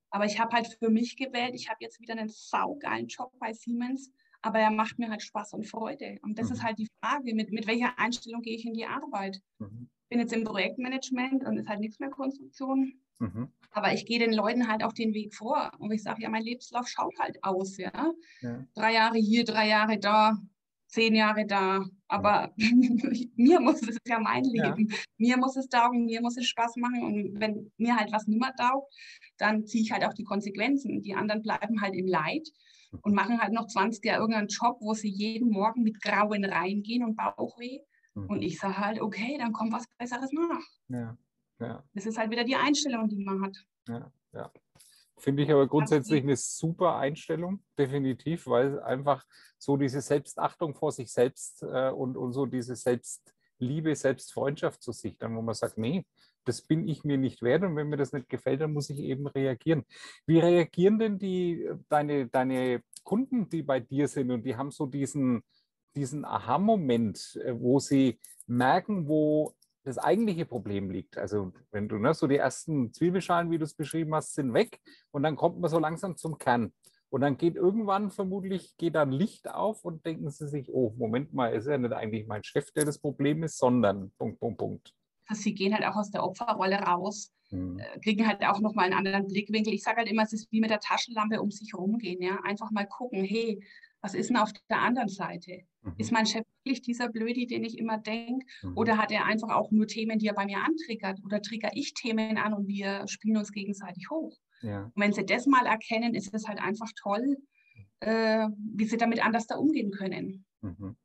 Aber 0.10 0.26
ich 0.26 0.40
habe 0.40 0.56
halt 0.56 0.68
für 0.68 0.90
mich 0.90 1.18
gewählt, 1.18 1.54
ich 1.56 1.70
habe 1.70 1.78
jetzt 1.82 2.00
wieder 2.00 2.14
einen 2.14 2.30
saugeilen 2.30 3.08
Job 3.08 3.32
bei 3.40 3.54
Siemens, 3.54 4.12
aber 4.42 4.60
er 4.60 4.72
macht 4.72 4.98
mir 4.98 5.10
halt 5.10 5.22
Spaß 5.22 5.54
und 5.54 5.68
Freude. 5.68 6.20
Und 6.22 6.40
das 6.40 6.48
mhm. 6.48 6.54
ist 6.54 6.64
halt 6.64 6.78
die 6.78 6.88
Frage, 7.02 7.36
mit, 7.36 7.52
mit 7.52 7.68
welcher 7.68 7.98
Einstellung 8.00 8.42
gehe 8.42 8.56
ich 8.56 8.66
in 8.66 8.74
die 8.74 8.86
Arbeit? 8.86 9.42
Mhm. 9.60 9.90
Ich 10.04 10.10
bin 10.10 10.20
jetzt 10.20 10.34
im 10.34 10.44
Projektmanagement 10.44 11.44
und 11.46 11.58
ist 11.58 11.68
halt 11.68 11.80
nichts 11.80 12.00
mehr 12.00 12.10
Konstruktion. 12.10 12.94
Mhm. 13.20 13.50
Aber 13.72 13.94
ich 13.94 14.06
gehe 14.06 14.20
den 14.20 14.34
Leuten 14.34 14.68
halt 14.68 14.84
auch 14.84 14.94
den 14.94 15.14
Weg 15.14 15.34
vor. 15.34 15.72
Und 15.80 15.92
ich 15.92 16.04
sage, 16.04 16.22
ja, 16.22 16.30
mein 16.30 16.44
Lebenslauf 16.44 16.88
schaut 16.88 17.18
halt 17.20 17.44
aus, 17.44 17.78
ja? 17.78 18.14
ja. 18.42 18.66
Drei 18.74 18.94
Jahre 18.94 19.18
hier, 19.18 19.44
drei 19.44 19.68
Jahre 19.68 19.98
da, 19.98 20.38
zehn 20.96 21.16
Jahre 21.16 21.46
da. 21.46 21.86
Aber 22.08 22.54
mir 23.36 23.60
muss 23.60 23.82
es 23.88 23.98
ja 24.08 24.20
mein 24.20 24.44
Leben. 24.44 24.88
Ja. 24.90 24.98
Mir 25.18 25.38
muss 25.38 25.56
es 25.58 25.68
taugen, 25.68 26.06
mir 26.06 26.22
muss 26.22 26.38
es 26.38 26.48
Spaß 26.48 26.78
machen. 26.78 27.04
Und 27.04 27.40
wenn 27.40 27.72
mir 27.78 27.96
halt 27.96 28.12
was 28.12 28.28
nimmer 28.28 28.56
taugt, 28.56 28.92
dann 29.38 29.66
ziehe 29.66 29.84
ich 29.84 29.92
halt 29.92 30.06
auch 30.06 30.14
die 30.14 30.24
Konsequenzen. 30.24 31.02
Die 31.02 31.14
anderen 31.14 31.42
bleiben 31.42 31.82
halt 31.82 31.96
im 31.96 32.08
Leid 32.08 32.48
und 33.02 33.14
machen 33.14 33.42
halt 33.42 33.54
noch 33.54 33.68
20 33.68 34.04
Jahre 34.06 34.22
irgendeinen 34.22 34.48
Job, 34.48 34.78
wo 34.80 34.94
sie 34.94 35.10
jeden 35.10 35.50
Morgen 35.50 35.84
mit 35.84 36.02
Grauen 36.02 36.46
reingehen 36.46 37.04
und 37.04 37.16
Bauchweh. 37.16 37.80
Mhm. 38.14 38.28
Und 38.28 38.42
ich 38.42 38.58
sage 38.58 38.78
halt, 38.78 39.02
okay, 39.02 39.38
dann 39.38 39.52
kommt 39.52 39.74
was 39.74 39.86
Besseres 39.98 40.32
nach. 40.32 40.64
Ja. 40.88 41.18
Ja. 41.60 41.84
Das 41.94 42.06
ist 42.06 42.18
halt 42.18 42.32
wieder 42.32 42.44
die 42.44 42.56
Einstellung, 42.56 43.08
die 43.08 43.24
man 43.24 43.42
hat. 43.42 43.58
Ja, 43.88 44.12
ja. 44.34 44.52
Finde 45.18 45.44
ich 45.44 45.52
aber 45.52 45.68
grundsätzlich 45.68 46.24
eine 46.24 46.36
super 46.36 46.98
Einstellung, 46.98 47.64
definitiv, 47.78 48.48
weil 48.48 48.82
einfach 48.82 49.26
so 49.58 49.78
diese 49.78 50.02
Selbstachtung 50.02 50.76
vor 50.76 50.92
sich 50.92 51.12
selbst 51.12 51.64
äh, 51.64 51.90
und, 51.90 52.18
und 52.18 52.34
so 52.34 52.46
diese 52.46 52.76
Selbstliebe, 52.76 53.96
Selbstfreundschaft 53.96 54.84
zu 54.84 54.92
sich, 54.92 55.18
dann 55.18 55.36
wo 55.36 55.42
man 55.42 55.56
sagt, 55.56 55.78
nee, 55.78 56.06
das 56.44 56.62
bin 56.62 56.88
ich 56.88 57.04
mir 57.04 57.18
nicht 57.18 57.42
wert 57.42 57.64
und 57.64 57.76
wenn 57.76 57.88
mir 57.88 57.98
das 57.98 58.14
nicht 58.14 58.30
gefällt, 58.30 58.62
dann 58.62 58.74
muss 58.74 58.90
ich 58.90 59.00
eben 59.00 59.28
reagieren. 59.28 59.84
Wie 60.26 60.40
reagieren 60.40 61.00
denn 61.00 61.18
die, 61.18 61.70
deine, 61.90 62.28
deine 62.28 62.82
Kunden, 63.04 63.50
die 63.50 63.64
bei 63.64 63.80
dir 63.80 64.08
sind 64.08 64.32
und 64.32 64.44
die 64.44 64.56
haben 64.56 64.72
so 64.72 64.86
diesen, 64.86 65.44
diesen 65.96 66.26
Aha-Moment, 66.26 67.40
äh, 67.44 67.60
wo 67.60 67.80
sie 67.80 68.20
merken, 68.48 69.08
wo 69.08 69.54
das 69.86 69.98
eigentliche 69.98 70.46
Problem 70.46 70.90
liegt. 70.90 71.18
Also 71.18 71.54
wenn 71.72 71.88
du 71.88 71.98
ne, 71.98 72.14
so 72.14 72.28
die 72.28 72.38
ersten 72.38 72.92
Zwiebelschalen, 72.92 73.52
wie 73.52 73.58
du 73.58 73.64
es 73.64 73.76
beschrieben 73.76 74.14
hast, 74.16 74.34
sind 74.34 74.54
weg 74.54 74.80
und 75.12 75.24
dann 75.24 75.36
kommt 75.36 75.60
man 75.60 75.70
so 75.70 75.80
langsam 75.80 76.18
zum 76.18 76.38
Kern. 76.38 76.74
Und 77.10 77.22
dann 77.22 77.38
geht 77.38 77.56
irgendwann 77.56 78.10
vermutlich 78.10 78.76
geht 78.78 78.96
dann 78.96 79.12
Licht 79.12 79.50
auf 79.50 79.86
und 79.86 80.06
denken 80.06 80.30
sie 80.32 80.48
sich, 80.48 80.74
oh, 80.74 80.94
Moment 80.98 81.34
mal, 81.34 81.54
ist 81.54 81.68
ja 81.68 81.78
nicht 81.78 81.94
eigentlich 81.94 82.28
mein 82.28 82.44
Chef, 82.44 82.72
der 82.72 82.84
das 82.84 83.00
Problem 83.00 83.44
ist, 83.44 83.58
sondern 83.58 84.12
Punkt, 84.18 84.40
Punkt, 84.40 84.58
Punkt. 84.58 84.94
Sie 85.32 85.54
gehen 85.54 85.74
halt 85.74 85.86
auch 85.86 85.96
aus 85.96 86.12
der 86.12 86.24
Opferrolle 86.24 86.78
raus, 86.78 87.32
mhm. 87.52 87.80
kriegen 88.04 88.28
halt 88.28 88.44
auch 88.44 88.60
nochmal 88.60 88.86
einen 88.86 88.96
anderen 88.96 89.28
Blickwinkel. 89.28 89.74
Ich 89.74 89.84
sage 89.84 89.98
halt 89.98 90.10
immer, 90.10 90.24
es 90.24 90.34
ist 90.34 90.52
wie 90.52 90.60
mit 90.60 90.72
der 90.72 90.80
Taschenlampe 90.80 91.42
um 91.42 91.52
sich 91.52 91.74
rumgehen. 91.74 92.22
Ja? 92.22 92.40
Einfach 92.44 92.72
mal 92.72 92.88
gucken, 92.88 93.24
hey, 93.24 93.64
was 94.06 94.14
ist 94.14 94.30
denn 94.30 94.38
auf 94.38 94.54
der 94.70 94.82
anderen 94.82 95.10
Seite? 95.10 95.64
Mhm. 95.82 95.94
Ist 95.98 96.12
mein 96.12 96.28
Chef 96.28 96.44
wirklich 96.64 96.84
dieser 96.84 97.10
Blödi, 97.10 97.48
den 97.48 97.64
ich 97.64 97.80
immer 97.80 97.98
denke? 97.98 98.46
Mhm. 98.62 98.78
Oder 98.78 99.00
hat 99.00 99.12
er 99.12 99.26
einfach 99.26 99.50
auch 99.50 99.72
nur 99.72 99.88
Themen, 99.88 100.20
die 100.20 100.28
er 100.28 100.36
bei 100.36 100.46
mir 100.46 100.60
antriggert? 100.60 101.20
Oder 101.26 101.42
trigger 101.42 101.72
ich 101.74 101.96
Themen 101.96 102.38
an 102.38 102.54
und 102.54 102.68
wir 102.68 103.08
spielen 103.08 103.38
uns 103.38 103.52
gegenseitig 103.52 104.08
hoch? 104.12 104.38
Ja. 104.62 104.84
Und 104.84 104.94
wenn 104.96 105.12
sie 105.12 105.26
das 105.26 105.48
mal 105.48 105.66
erkennen, 105.66 106.14
ist 106.14 106.32
es 106.36 106.48
halt 106.48 106.60
einfach 106.60 106.92
toll, 107.02 107.38
äh, 108.02 108.48
wie 108.76 108.86
sie 108.86 108.98
damit 108.98 109.26
anders 109.26 109.48
da 109.48 109.56
umgehen 109.56 109.90
können. 109.90 110.46
Mhm. 110.62 110.96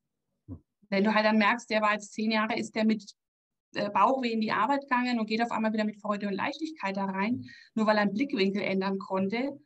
mhm. 0.47 0.59
Wenn 0.91 1.05
du 1.05 1.15
halt 1.15 1.25
dann 1.25 1.39
merkst, 1.39 1.71
der 1.71 1.81
war 1.81 1.95
jetzt 1.95 2.13
zehn 2.13 2.31
Jahre, 2.31 2.59
ist 2.59 2.75
der 2.75 2.85
mit 2.85 3.15
äh, 3.73 3.89
Bauchweh 3.89 4.33
in 4.33 4.43
die 4.43 4.53
Arbeit 4.53 4.83
gegangen 4.83 5.19
und 5.19 5.27
geht 5.27 5.41
auf 5.41 5.53
einmal 5.53 5.73
wieder 5.73 5.85
mit 5.85 6.03
Freude 6.03 6.27
und 6.29 6.35
Leichtigkeit 6.35 6.99
da 6.99 7.07
rein, 7.07 7.37
mhm. 7.37 7.51
nur 7.77 7.87
weil 7.87 7.97
er 7.97 8.03
einen 8.03 8.13
Blickwinkel 8.13 8.61
ändern 8.61 8.99
konnte, 8.99 9.59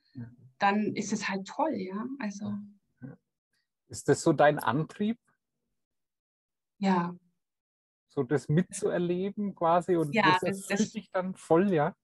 dann 0.58 0.94
ist 0.94 1.12
es 1.12 1.28
halt 1.28 1.48
toll, 1.48 1.74
ja. 1.74 2.06
Also. 2.20 2.52
Ist 3.94 4.08
das 4.08 4.22
so 4.22 4.32
dein 4.32 4.58
Antrieb? 4.58 5.20
Ja. 6.78 7.14
So 8.08 8.24
das 8.24 8.48
mitzuerleben 8.48 9.54
quasi 9.54 9.94
und 9.94 10.12
ja, 10.12 10.36
das 10.40 10.68
erfüllt 10.68 10.94
dich 10.94 11.10
dann 11.12 11.36
voll, 11.36 11.72
ja? 11.72 11.94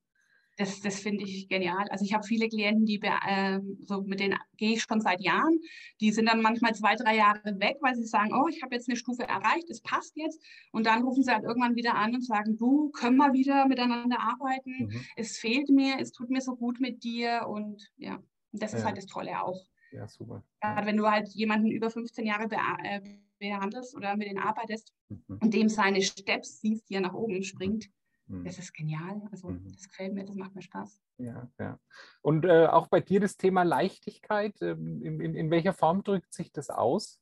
Das, 0.57 0.81
das 0.83 1.01
finde 1.01 1.25
ich 1.25 1.49
genial. 1.49 1.89
Also 1.89 2.05
ich 2.05 2.15
habe 2.15 2.25
viele 2.25 2.49
Klienten, 2.49 2.87
die 2.87 3.01
äh, 3.03 3.59
so 3.87 4.03
mit 4.03 4.21
denen 4.21 4.39
gehe 4.57 4.75
ich 4.75 4.83
schon 4.83 5.01
seit 5.01 5.21
Jahren. 5.21 5.59
Die 6.01 6.13
sind 6.13 6.27
dann 6.27 6.43
manchmal 6.43 6.77
zwei, 6.77 6.95
drei 6.95 7.17
Jahre 7.17 7.59
weg, 7.59 7.79
weil 7.81 7.97
sie 7.97 8.05
sagen, 8.05 8.33
oh, 8.33 8.47
ich 8.47 8.63
habe 8.63 8.77
jetzt 8.77 8.89
eine 8.89 8.97
Stufe 8.97 9.25
erreicht, 9.25 9.69
es 9.69 9.81
passt 9.81 10.17
jetzt. 10.17 10.41
Und 10.71 10.87
dann 10.87 11.03
rufen 11.03 11.25
sie 11.25 11.33
halt 11.33 11.43
irgendwann 11.43 11.75
wieder 11.75 11.97
an 11.97 12.15
und 12.15 12.25
sagen, 12.25 12.57
du, 12.57 12.91
können 12.91 13.17
wir 13.17 13.33
wieder 13.33 13.67
miteinander 13.67 14.21
arbeiten? 14.21 14.87
Mhm. 14.87 15.05
Es 15.17 15.39
fehlt 15.39 15.71
mir, 15.71 15.99
es 15.99 16.13
tut 16.13 16.31
mir 16.31 16.41
so 16.41 16.55
gut 16.55 16.79
mit 16.79 17.03
dir. 17.03 17.49
Und 17.49 17.91
ja, 17.97 18.23
das 18.53 18.75
ist 18.75 18.81
ja. 18.81 18.87
halt 18.87 18.97
das 18.97 19.07
Tolle 19.07 19.43
auch. 19.43 19.70
Ja, 19.93 20.07
super. 20.09 20.45
Gerade 20.61 20.87
wenn 20.87 20.97
du 20.97 21.11
halt 21.11 21.29
jemanden 21.29 21.71
über 21.71 21.91
15 21.91 22.27
Jahre 22.27 22.49
be 22.49 22.57
äh, 22.85 23.01
behandelst 23.39 23.97
oder 23.97 24.17
mit 24.17 24.29
denen 24.29 24.39
arbeitest 24.39 24.93
mhm. 25.09 25.39
und 25.41 25.55
dem 25.55 25.69
seine 25.69 26.03
Steps 26.03 26.61
siehst, 26.61 26.89
die 26.89 26.95
er 26.95 27.01
nach 27.01 27.15
oben 27.15 27.43
springt, 27.43 27.91
mhm. 28.27 28.45
das 28.45 28.59
ist 28.59 28.73
genial. 28.73 29.23
Also 29.33 29.49
mhm. 29.49 29.73
das 29.73 29.89
gefällt 29.89 30.15
mir, 30.15 30.25
das 30.25 30.37
macht 30.37 30.55
mir 30.55 30.63
Spaß. 30.63 31.01
Ja, 31.19 31.51
ja. 31.59 31.79
Und 32.23 32.45
äh, 32.45 32.67
auch 32.67 32.89
bei 32.89 33.01
dir 33.01 33.21
das 33.21 33.37
Thema 33.37 33.63
Leichtigkeit, 33.63 34.61
äh, 34.63 34.73
in, 34.73 35.21
in, 35.21 35.35
in 35.35 35.51
welcher 35.51 35.73
Form 35.73 36.03
drückt 36.05 36.33
sich 36.33 36.53
das 36.53 36.71
aus? 36.71 37.21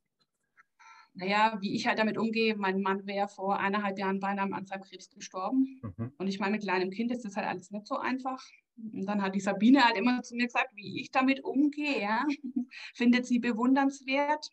naja, 1.19 1.59
wie 1.61 1.75
ich 1.75 1.87
halt 1.87 1.99
damit 1.99 2.17
umgehe, 2.17 2.57
mein 2.57 2.81
Mann 2.81 3.07
wäre 3.07 3.29
vor 3.29 3.59
eineinhalb 3.59 3.99
Jahren 3.99 4.21
beinahe 4.21 4.53
an 4.53 4.67
seinem 4.67 4.83
Krebs 4.83 5.11
gestorben. 5.11 5.81
Mhm. 5.83 6.13
Und 6.17 6.29
ich 6.29 6.39
meine, 6.39 6.53
mit 6.53 6.63
kleinem 6.63 6.91
Kind 6.91 7.11
ist 7.11 7.25
das 7.25 7.37
halt 7.37 7.47
alles 7.47 7.71
nicht 7.71 7.87
so 7.87 7.97
einfach. 7.97 8.41
Und 8.93 9.07
dann 9.07 9.23
hat 9.23 9.35
die 9.35 9.41
Sabine 9.41 9.85
halt 9.85 9.97
immer 9.97 10.23
zu 10.23 10.35
mir 10.35 10.47
gesagt, 10.47 10.75
wie 10.75 11.01
ich 11.01 11.11
damit 11.11 11.45
umgehe. 11.45 12.01
Ja? 12.01 12.27
Findet 12.95 13.27
sie 13.27 13.39
bewundernswert. 13.39 14.51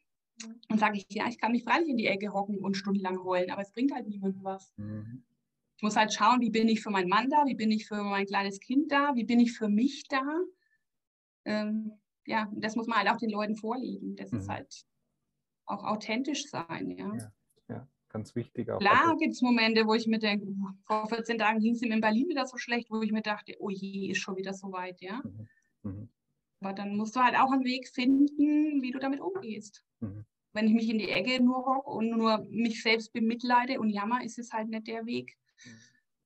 Und 0.69 0.79
sage 0.79 0.97
ich, 0.97 1.05
ja, 1.09 1.27
ich 1.27 1.39
kann 1.39 1.53
mich 1.53 1.63
freilich 1.63 1.89
in 1.89 1.97
die 1.97 2.07
Ecke 2.07 2.33
hocken 2.33 2.59
und 2.59 2.75
stundenlang 2.75 3.23
heulen, 3.23 3.51
aber 3.51 3.61
es 3.61 3.71
bringt 3.71 3.93
halt 3.93 4.07
niemandem 4.07 4.43
was. 4.43 4.73
Mhm. 4.75 5.23
Ich 5.77 5.83
muss 5.83 5.95
halt 5.95 6.13
schauen, 6.13 6.41
wie 6.41 6.49
bin 6.49 6.67
ich 6.67 6.81
für 6.81 6.89
meinen 6.89 7.07
Mann 7.07 7.29
da, 7.29 7.45
wie 7.45 7.55
bin 7.55 7.71
ich 7.71 7.87
für 7.87 8.03
mein 8.03 8.25
kleines 8.25 8.59
Kind 8.59 8.91
da, 8.91 9.15
wie 9.15 9.23
bin 9.23 9.39
ich 9.39 9.53
für 9.53 9.69
mich 9.69 10.03
da. 10.09 10.23
Ähm, 11.45 11.93
ja, 12.25 12.51
das 12.55 12.75
muss 12.75 12.87
man 12.87 12.97
halt 12.97 13.09
auch 13.09 13.17
den 13.17 13.29
Leuten 13.29 13.55
vorlegen. 13.55 14.15
Das 14.15 14.31
mhm. 14.31 14.39
ist 14.39 14.49
halt 14.49 14.85
auch 15.65 15.83
authentisch 15.83 16.49
sein. 16.49 16.91
Ja, 16.91 17.07
ja, 17.07 17.15
ja 17.15 17.31
ganz 18.15 18.33
wichtig. 18.33 18.71
Auch 18.71 18.79
Klar 18.79 19.03
also 19.03 19.17
gibt 19.17 19.33
es 19.33 19.41
Momente, 19.41 19.85
wo 19.85 19.93
ich 19.93 20.07
mir 20.07 20.19
denke, 20.19 20.47
vor 20.85 21.07
14 21.09 21.37
Tagen 21.37 21.59
ging 21.59 21.73
es 21.73 21.81
ihm 21.81 21.91
in 21.91 21.99
Berlin 21.99 22.29
wieder 22.29 22.45
so 22.45 22.57
schlecht, 22.57 22.89
wo 22.89 23.01
ich 23.01 23.11
mir 23.11 23.21
dachte, 23.21 23.55
oh 23.59 23.69
je, 23.69 24.11
ist 24.11 24.19
schon 24.19 24.37
wieder 24.37 24.53
so 24.53 24.71
weit. 24.71 25.01
Ja? 25.01 25.21
Mhm. 25.23 25.47
Mhm. 25.83 26.09
Aber 26.61 26.73
dann 26.73 26.95
musst 26.95 27.15
du 27.15 27.19
halt 27.19 27.35
auch 27.35 27.51
einen 27.51 27.65
Weg 27.65 27.89
finden, 27.89 28.81
wie 28.81 28.91
du 28.91 28.99
damit 28.99 29.19
umgehst. 29.19 29.83
Mhm. 29.99 30.25
Wenn 30.53 30.67
ich 30.67 30.73
mich 30.73 30.89
in 30.89 30.97
die 30.97 31.09
Ecke 31.09 31.43
nur 31.43 31.65
hocke 31.65 31.89
und 31.89 32.09
nur 32.09 32.45
mich 32.49 32.81
selbst 32.81 33.11
bemitleide 33.11 33.81
und 33.81 33.89
jammer, 33.89 34.23
ist 34.23 34.39
es 34.39 34.53
halt 34.53 34.69
nicht 34.69 34.87
der 34.87 35.05
Weg. 35.05 35.35
Mhm. 35.65 35.71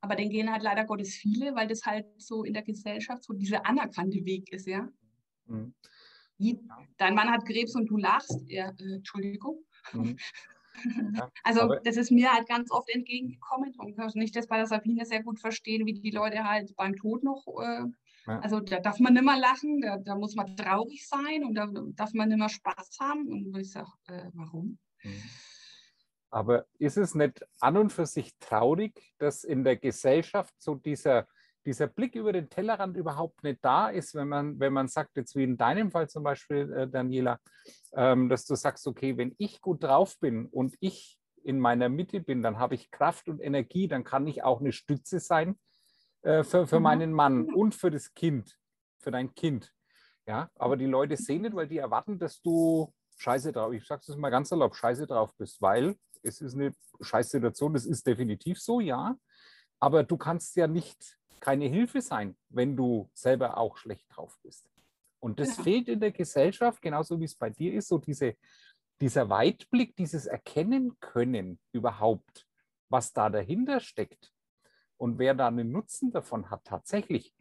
Aber 0.01 0.15
den 0.15 0.29
gehen 0.29 0.51
halt 0.51 0.61
leider 0.61 0.85
Gottes 0.85 1.15
viele, 1.15 1.55
weil 1.55 1.67
das 1.67 1.83
halt 1.85 2.05
so 2.17 2.43
in 2.43 2.53
der 2.53 2.61
Gesellschaft 2.61 3.23
so 3.23 3.33
dieser 3.33 3.65
anerkannte 3.65 4.23
Weg 4.25 4.53
ist, 4.53 4.67
ja. 4.67 4.87
Mhm. 5.47 5.73
Dein 6.97 7.15
Mann 7.15 7.31
hat 7.31 7.45
Krebs 7.45 7.75
und 7.75 7.87
du 7.87 7.97
lachst. 7.97 8.43
Ja, 8.47 8.69
äh, 8.79 8.93
Entschuldigung. 8.93 9.65
Mhm. 9.91 10.17
Ja, 11.13 11.31
also 11.43 11.75
das 11.83 11.97
ist 11.97 12.11
mir 12.11 12.31
halt 12.31 12.47
ganz 12.47 12.71
oft 12.71 12.89
entgegengekommen 12.89 13.73
und 13.77 13.95
kann 13.95 14.11
nicht 14.15 14.35
das 14.35 14.47
bei 14.47 14.57
der 14.57 14.67
Sabine 14.67 15.05
sehr 15.05 15.23
gut 15.23 15.39
verstehen, 15.39 15.85
wie 15.85 15.93
die 15.93 16.11
Leute 16.11 16.43
halt 16.43 16.75
beim 16.75 16.95
Tod 16.95 17.23
noch, 17.23 17.45
äh, 17.61 17.83
ja. 18.27 18.39
also 18.39 18.59
da 18.59 18.79
darf 18.79 18.99
man 18.99 19.13
nicht 19.13 19.25
mehr 19.25 19.37
lachen, 19.37 19.81
da, 19.81 19.97
da, 19.97 20.15
muss 20.15 20.35
man 20.35 20.55
traurig 20.55 21.07
sein 21.07 21.43
und 21.43 21.55
da 21.55 21.67
darf 21.95 22.13
man 22.13 22.29
nicht 22.29 22.37
mehr 22.37 22.49
Spaß 22.49 22.97
haben 22.99 23.27
und 23.27 23.57
ich 23.57 23.71
sage, 23.71 23.91
äh, 24.07 24.29
warum? 24.33 24.77
Mhm. 25.03 25.23
Aber 26.31 26.67
ist 26.77 26.97
es 26.97 27.15
nicht 27.15 27.43
an 27.59 27.77
und 27.77 27.91
für 27.91 28.05
sich 28.05 28.37
traurig, 28.39 29.15
dass 29.17 29.43
in 29.43 29.63
der 29.63 29.77
Gesellschaft 29.77 30.53
so 30.59 30.75
dieser, 30.75 31.27
dieser 31.69 31.85
Blick 31.85 32.15
über 32.15 32.33
den 32.33 32.49
Tellerrand 32.49 32.97
überhaupt 32.97 33.43
nicht 33.43 33.59
da 33.61 33.89
ist, 33.89 34.15
wenn 34.15 34.27
man, 34.27 34.59
wenn 34.59 34.73
man 34.73 34.87
sagt, 34.87 35.15
jetzt 35.17 35.35
wie 35.35 35.43
in 35.43 35.55
deinem 35.55 35.91
Fall 35.91 36.09
zum 36.09 36.23
Beispiel, 36.23 36.73
äh, 36.73 36.87
Daniela, 36.87 37.37
ähm, 37.93 38.27
dass 38.27 38.45
du 38.45 38.55
sagst, 38.55 38.87
okay, 38.87 39.17
wenn 39.17 39.35
ich 39.37 39.61
gut 39.61 39.83
drauf 39.83 40.17
bin 40.19 40.47
und 40.47 40.75
ich 40.79 41.19
in 41.43 41.59
meiner 41.59 41.87
Mitte 41.87 42.21
bin, 42.21 42.41
dann 42.41 42.57
habe 42.57 42.73
ich 42.73 42.89
Kraft 42.89 43.29
und 43.29 43.39
Energie, 43.39 43.87
dann 43.87 44.03
kann 44.03 44.25
ich 44.25 44.43
auch 44.43 44.61
eine 44.61 44.71
Stütze 44.71 45.19
sein 45.19 45.59
äh, 46.23 46.43
für, 46.43 46.65
für 46.65 46.79
mhm. 46.79 46.83
meinen 46.83 47.13
Mann 47.13 47.53
und 47.53 47.75
für 47.75 47.91
das 47.91 48.15
Kind, 48.15 48.57
für 48.97 49.11
dein 49.11 49.35
Kind. 49.35 49.71
Ja, 50.25 50.49
aber 50.55 50.75
die 50.75 50.87
Leute 50.87 51.17
sehen 51.17 51.43
nicht, 51.43 51.55
weil 51.55 51.67
die 51.67 51.77
erwarten, 51.77 52.17
dass 52.17 52.41
du 52.41 52.91
scheiße 53.17 53.51
drauf, 53.51 53.73
ich 53.73 53.85
sage 53.85 54.01
es 54.07 54.15
mal 54.17 54.31
ganz 54.31 54.49
erlaubt, 54.49 54.75
scheiße 54.75 55.05
drauf 55.05 55.35
bist, 55.37 55.61
weil 55.61 55.95
es 56.23 56.41
ist 56.41 56.55
eine 56.55 56.73
scheiß 56.99 57.29
Situation, 57.29 57.75
das 57.75 57.85
ist 57.85 58.07
definitiv 58.07 58.59
so, 58.59 58.79
ja, 58.79 59.15
aber 59.79 60.03
du 60.03 60.17
kannst 60.17 60.55
ja 60.55 60.65
nicht 60.65 61.18
keine 61.39 61.65
Hilfe 61.65 62.01
sein, 62.01 62.35
wenn 62.49 62.75
du 62.75 63.09
selber 63.13 63.57
auch 63.57 63.77
schlecht 63.77 64.05
drauf 64.09 64.37
bist. 64.43 64.69
Und 65.19 65.39
das 65.39 65.57
ja. 65.57 65.63
fehlt 65.63 65.89
in 65.89 65.99
der 65.99 66.11
Gesellschaft, 66.11 66.81
genauso 66.81 67.19
wie 67.19 67.25
es 67.25 67.35
bei 67.35 67.49
dir 67.49 67.73
ist, 67.73 67.89
so 67.89 67.97
diese, 67.97 68.35
dieser 69.01 69.29
Weitblick, 69.29 69.95
dieses 69.95 70.25
Erkennen 70.25 70.97
können 70.99 71.59
überhaupt, 71.71 72.47
was 72.89 73.13
da 73.13 73.29
dahinter 73.29 73.79
steckt 73.79 74.31
und 74.97 75.19
wer 75.19 75.33
da 75.33 75.47
einen 75.47 75.71
Nutzen 75.71 76.11
davon 76.11 76.49
hat 76.49 76.65
tatsächlich. 76.65 77.33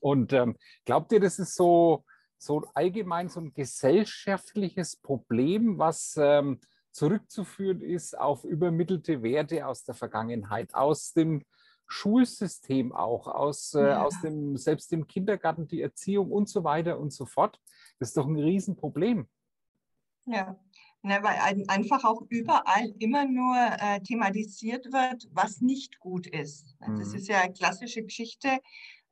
Und 0.00 0.32
ähm, 0.32 0.56
glaubt 0.84 1.12
ihr, 1.12 1.20
das 1.20 1.38
ist 1.38 1.54
so, 1.54 2.04
so 2.38 2.64
allgemein 2.74 3.28
so 3.28 3.40
ein 3.40 3.52
gesellschaftliches 3.52 4.96
Problem, 4.96 5.78
was 5.78 6.16
ähm, 6.16 6.60
zurückzuführen 6.92 7.80
ist 7.80 8.18
auf 8.18 8.44
übermittelte 8.44 9.22
Werte 9.22 9.66
aus 9.66 9.84
der 9.84 9.94
Vergangenheit, 9.94 10.74
aus 10.74 11.12
dem 11.12 11.44
Schulsystem 11.92 12.92
auch, 12.92 13.28
aus, 13.28 13.74
äh, 13.74 13.88
ja. 13.88 14.04
aus 14.04 14.20
dem, 14.22 14.56
selbst 14.56 14.90
dem 14.90 15.06
Kindergarten, 15.06 15.68
die 15.68 15.82
Erziehung 15.82 16.32
und 16.32 16.48
so 16.48 16.64
weiter 16.64 16.98
und 16.98 17.12
so 17.12 17.26
fort. 17.26 17.60
Das 17.98 18.08
ist 18.08 18.16
doch 18.16 18.26
ein 18.26 18.38
Riesenproblem. 18.38 19.28
Ja, 20.26 20.56
Ne, 21.04 21.18
weil 21.20 21.64
einfach 21.66 22.04
auch 22.04 22.22
überall 22.28 22.94
immer 23.00 23.24
nur 23.24 23.56
äh, 23.56 24.00
thematisiert 24.02 24.92
wird, 24.92 25.28
was 25.32 25.60
nicht 25.60 25.98
gut 25.98 26.28
ist. 26.28 26.76
Mhm. 26.78 26.96
Das 26.96 27.12
ist 27.12 27.26
ja 27.26 27.40
eine 27.40 27.52
klassische 27.52 28.04
Geschichte. 28.04 28.60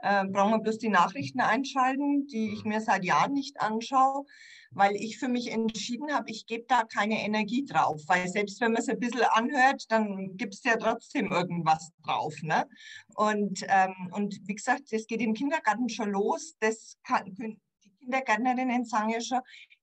Äh, 0.03 0.25
brauchen 0.27 0.53
wir 0.53 0.59
bloß 0.61 0.79
die 0.79 0.89
Nachrichten 0.89 1.41
einschalten, 1.41 2.27
die 2.27 2.53
ich 2.53 2.65
mhm. 2.65 2.71
mir 2.71 2.81
seit 2.81 3.05
Jahren 3.05 3.33
nicht 3.33 3.61
anschaue, 3.61 4.25
weil 4.71 4.95
ich 4.97 5.19
für 5.19 5.29
mich 5.29 5.51
entschieden 5.51 6.13
habe, 6.13 6.31
ich 6.31 6.47
gebe 6.47 6.65
da 6.69 6.85
keine 6.85 7.23
Energie 7.25 7.65
drauf. 7.65 8.03
Weil 8.07 8.29
selbst 8.29 8.61
wenn 8.61 8.73
man 8.73 8.83
es 8.83 8.89
ein 8.89 8.99
bisschen 8.99 9.23
anhört, 9.23 9.85
dann 9.91 10.37
gibt 10.37 10.55
es 10.55 10.65
ja 10.65 10.77
trotzdem 10.77 11.31
irgendwas 11.31 11.91
drauf. 12.05 12.35
Ne? 12.43 12.67
Und, 13.15 13.65
ähm, 13.69 14.11
und 14.13 14.41
wie 14.47 14.55
gesagt, 14.55 14.93
das 14.93 15.07
geht 15.07 15.21
im 15.21 15.35
Kindergarten 15.35 15.89
schon 15.89 16.11
los. 16.11 16.55
Das 16.61 16.97
kann, 17.05 17.35
die 17.35 17.91
Kindergärtnerinnen 18.01 18.85
sagen 18.85 19.11
ja 19.11 19.21
schon, 19.21 19.41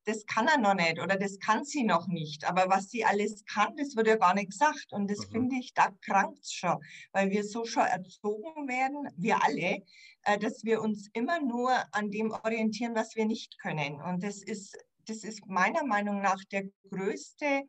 das 0.07 0.25
kann 0.25 0.47
er 0.47 0.57
noch 0.57 0.73
nicht 0.73 0.99
oder 0.99 1.17
das 1.17 1.37
kann 1.39 1.65
sie 1.65 1.83
noch 1.83 2.07
nicht. 2.07 2.45
Aber 2.45 2.69
was 2.69 2.89
sie 2.89 3.03
alles 3.03 3.43
kann, 3.43 3.75
das 3.75 3.95
wird 3.97 4.07
ja 4.07 4.15
gar 4.15 4.33
nicht 4.33 4.51
gesagt. 4.51 4.87
Und 4.91 5.11
das 5.11 5.19
mhm. 5.27 5.31
finde 5.31 5.55
ich, 5.57 5.73
da 5.73 5.89
krankt 6.01 6.39
es 6.39 6.53
schon, 6.53 6.77
weil 7.11 7.29
wir 7.29 7.43
so 7.43 7.65
schon 7.65 7.83
erzogen 7.83 8.69
werden, 8.69 9.09
wir 9.17 9.43
alle, 9.43 9.83
äh, 10.23 10.39
dass 10.39 10.63
wir 10.63 10.81
uns 10.81 11.09
immer 11.11 11.41
nur 11.41 11.71
an 11.91 12.09
dem 12.09 12.31
orientieren, 12.31 12.95
was 12.95 13.17
wir 13.17 13.25
nicht 13.25 13.59
können. 13.59 14.01
Und 14.01 14.23
das 14.23 14.41
ist, 14.41 14.77
das 15.05 15.25
ist 15.25 15.45
meiner 15.45 15.83
Meinung 15.83 16.21
nach 16.21 16.41
der 16.51 16.63
größte 16.89 17.63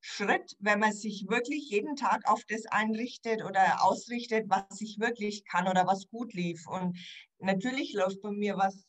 Schritt, 0.00 0.54
wenn 0.60 0.78
man 0.78 0.92
sich 0.92 1.26
wirklich 1.28 1.70
jeden 1.70 1.96
Tag 1.96 2.30
auf 2.30 2.44
das 2.48 2.66
einrichtet 2.66 3.42
oder 3.42 3.82
ausrichtet, 3.82 4.44
was 4.48 4.80
ich 4.80 5.00
wirklich 5.00 5.44
kann 5.44 5.66
oder 5.66 5.88
was 5.88 6.06
gut 6.08 6.34
lief. 6.34 6.68
Und 6.68 6.96
natürlich 7.38 7.94
läuft 7.94 8.22
bei 8.22 8.30
mir 8.30 8.56
was 8.56 8.86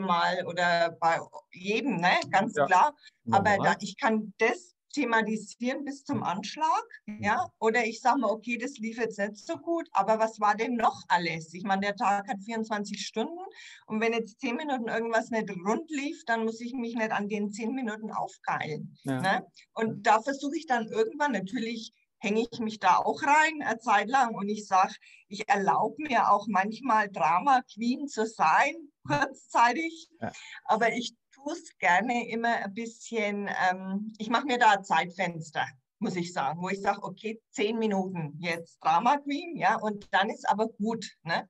Mal 0.00 0.46
oder 0.46 0.96
bei 1.00 1.18
jedem, 1.52 1.96
ne? 1.96 2.12
ganz 2.30 2.54
ja. 2.56 2.66
klar. 2.66 2.96
Aber 3.30 3.56
da, 3.58 3.74
ich 3.80 3.96
kann 3.98 4.32
das 4.38 4.74
thematisieren 4.92 5.84
bis 5.84 6.04
zum 6.04 6.22
Anschlag, 6.22 6.84
ja, 7.20 7.46
oder 7.58 7.84
ich 7.84 8.00
sage 8.00 8.20
mal, 8.20 8.30
okay, 8.30 8.58
das 8.58 8.78
lief 8.78 8.98
jetzt 8.98 9.18
nicht 9.18 9.36
so 9.36 9.56
gut, 9.56 9.88
aber 9.92 10.18
was 10.18 10.40
war 10.40 10.54
denn 10.54 10.76
noch 10.76 11.02
alles? 11.08 11.52
Ich 11.54 11.64
meine, 11.64 11.82
der 11.82 11.96
Tag 11.96 12.26
hat 12.28 12.42
24 12.42 13.06
Stunden 13.06 13.38
und 13.86 14.00
wenn 14.00 14.12
jetzt 14.12 14.40
10 14.40 14.56
Minuten 14.56 14.88
irgendwas 14.88 15.30
nicht 15.30 15.50
rund 15.50 15.90
lief, 15.90 16.24
dann 16.26 16.44
muss 16.44 16.60
ich 16.60 16.72
mich 16.72 16.94
nicht 16.94 17.12
an 17.12 17.28
den 17.28 17.50
10 17.50 17.74
Minuten 17.74 18.10
aufgeilen. 18.10 18.96
Ja. 19.04 19.20
Ne? 19.20 19.46
Und 19.74 20.06
da 20.06 20.20
versuche 20.20 20.56
ich 20.56 20.66
dann 20.66 20.88
irgendwann 20.88 21.32
natürlich 21.32 21.92
hänge 22.18 22.46
ich 22.50 22.58
mich 22.60 22.78
da 22.78 22.96
auch 22.96 23.22
rein 23.22 23.62
eine 23.62 23.78
Zeit 23.78 24.08
lang 24.08 24.34
und 24.34 24.48
ich 24.48 24.66
sage, 24.66 24.94
ich 25.28 25.48
erlaube 25.48 26.02
mir 26.02 26.30
auch 26.30 26.46
manchmal 26.48 27.10
Drama 27.10 27.62
Queen 27.72 28.08
zu 28.08 28.26
sein, 28.26 28.74
kurzzeitig, 29.06 30.08
ja. 30.20 30.32
aber 30.64 30.92
ich 30.92 31.14
tue 31.32 31.52
es 31.52 31.76
gerne 31.78 32.28
immer 32.28 32.56
ein 32.56 32.74
bisschen, 32.74 33.48
ähm, 33.70 34.12
ich 34.18 34.28
mache 34.28 34.46
mir 34.46 34.58
da 34.58 34.72
ein 34.72 34.84
Zeitfenster, 34.84 35.66
muss 35.98 36.16
ich 36.16 36.32
sagen, 36.32 36.60
wo 36.60 36.68
ich 36.68 36.80
sage, 36.80 37.02
okay, 37.02 37.40
zehn 37.50 37.78
Minuten 37.78 38.36
jetzt 38.38 38.78
Drama 38.82 39.18
Queen, 39.18 39.56
ja, 39.56 39.76
und 39.76 40.08
dann 40.12 40.30
ist 40.30 40.48
aber 40.48 40.68
gut. 40.68 41.04
Ne? 41.22 41.48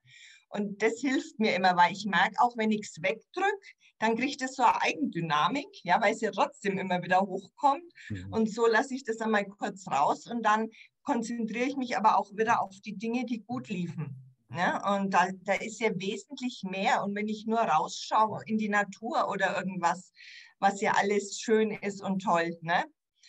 Und 0.51 0.83
das 0.83 1.01
hilft 1.01 1.39
mir 1.39 1.55
immer, 1.55 1.77
weil 1.77 1.93
ich 1.93 2.07
merke, 2.07 2.37
auch 2.39 2.57
wenn 2.57 2.71
ich 2.71 2.87
es 2.87 3.03
wegdrücke, 3.03 3.59
dann 3.99 4.17
kriegt 4.17 4.43
es 4.43 4.57
so 4.57 4.63
eine 4.63 4.83
Eigendynamik, 4.83 5.85
ja, 5.85 6.01
weil 6.01 6.15
es 6.15 6.21
ja 6.21 6.31
trotzdem 6.31 6.79
immer 6.79 7.03
wieder 7.03 7.21
hochkommt. 7.21 7.93
Mhm. 8.09 8.33
Und 8.33 8.53
so 8.53 8.67
lasse 8.67 8.95
ich 8.95 9.05
das 9.05 9.21
einmal 9.21 9.45
kurz 9.45 9.87
raus 9.89 10.27
und 10.27 10.45
dann 10.45 10.71
konzentriere 11.03 11.67
ich 11.67 11.77
mich 11.77 11.97
aber 11.97 12.19
auch 12.19 12.31
wieder 12.33 12.63
auf 12.63 12.79
die 12.85 12.97
Dinge, 12.97 13.25
die 13.25 13.41
gut 13.41 13.69
liefen. 13.69 14.15
Ne? 14.51 14.81
Und 14.95 15.13
da, 15.13 15.29
da 15.43 15.55
ist 15.55 15.81
ja 15.81 15.91
wesentlich 15.95 16.63
mehr. 16.65 17.03
Und 17.05 17.15
wenn 17.15 17.29
ich 17.29 17.47
nur 17.47 17.61
rausschaue 17.61 18.43
in 18.47 18.57
die 18.57 18.69
Natur 18.69 19.29
oder 19.31 19.57
irgendwas, 19.57 20.13
was 20.59 20.81
ja 20.81 20.93
alles 20.93 21.39
schön 21.41 21.71
ist 21.71 22.03
und 22.03 22.21
toll. 22.21 22.57
Ne? 22.63 22.85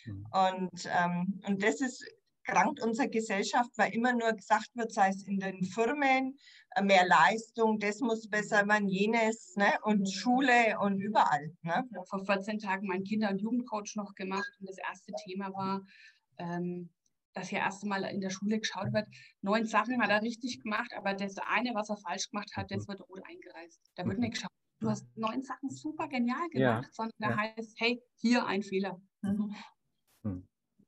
Mhm. 0.06 0.28
Und, 0.32 0.90
ähm, 0.94 1.42
und 1.46 1.64
das 1.64 1.82
ist 1.82 2.06
krankt 2.50 2.82
unsere 2.82 3.10
Gesellschaft, 3.10 3.72
weil 3.78 3.94
immer 3.94 4.14
nur 4.14 4.34
gesagt 4.34 4.70
wird, 4.74 4.92
sei 4.92 5.10
es 5.10 5.24
in 5.24 5.40
den 5.40 5.64
Firmen, 5.64 6.38
mehr 6.82 7.06
Leistung, 7.08 7.80
das 7.80 8.00
muss 8.00 8.30
besser 8.30 8.68
werden, 8.68 8.88
jenes 8.88 9.56
ne? 9.56 9.72
und 9.84 10.02
mhm. 10.02 10.06
Schule 10.06 10.80
und 10.80 11.00
überall. 11.00 11.52
Ne? 11.62 11.84
Ich 11.90 11.98
habe 11.98 12.06
vor 12.08 12.26
14 12.26 12.60
Tagen 12.60 12.88
meinen 12.88 13.04
Kinder- 13.04 13.30
und 13.30 13.42
Jugendcoach 13.42 13.96
noch 13.96 14.14
gemacht 14.16 14.52
und 14.60 14.70
das 14.70 14.78
erste 14.78 15.12
Thema 15.26 15.52
war, 15.54 15.82
ähm, 16.38 16.90
dass 17.34 17.50
hier 17.50 17.60
erst 17.60 17.84
einmal 17.84 18.04
in 18.04 18.22
der 18.22 18.30
Schule 18.30 18.60
geschaut 18.60 18.92
wird, 18.94 19.08
neun 19.42 19.66
Sachen 19.66 20.02
hat 20.02 20.10
er 20.10 20.22
richtig 20.22 20.62
gemacht, 20.62 20.92
aber 20.96 21.14
das 21.14 21.38
eine, 21.38 21.74
was 21.74 21.90
er 21.90 21.98
falsch 21.98 22.30
gemacht 22.30 22.52
hat, 22.56 22.72
das 22.72 22.86
mhm. 22.86 22.92
wird 22.92 23.02
rot 23.10 23.22
eingereist. 23.24 23.82
Da 23.96 24.06
wird 24.06 24.18
mhm. 24.18 24.24
nicht 24.24 24.34
geschaut, 24.36 24.52
du 24.80 24.90
hast 24.90 25.06
neun 25.16 25.44
Sachen 25.44 25.70
super 25.70 26.08
genial 26.08 26.50
gemacht, 26.50 26.86
ja. 26.86 26.90
sondern 26.92 27.16
da 27.20 27.30
ja. 27.32 27.38
heißt, 27.38 27.80
hey, 27.80 28.02
hier 28.18 28.46
ein 28.46 28.64
Fehler. 28.64 29.00
Mhm 29.22 29.56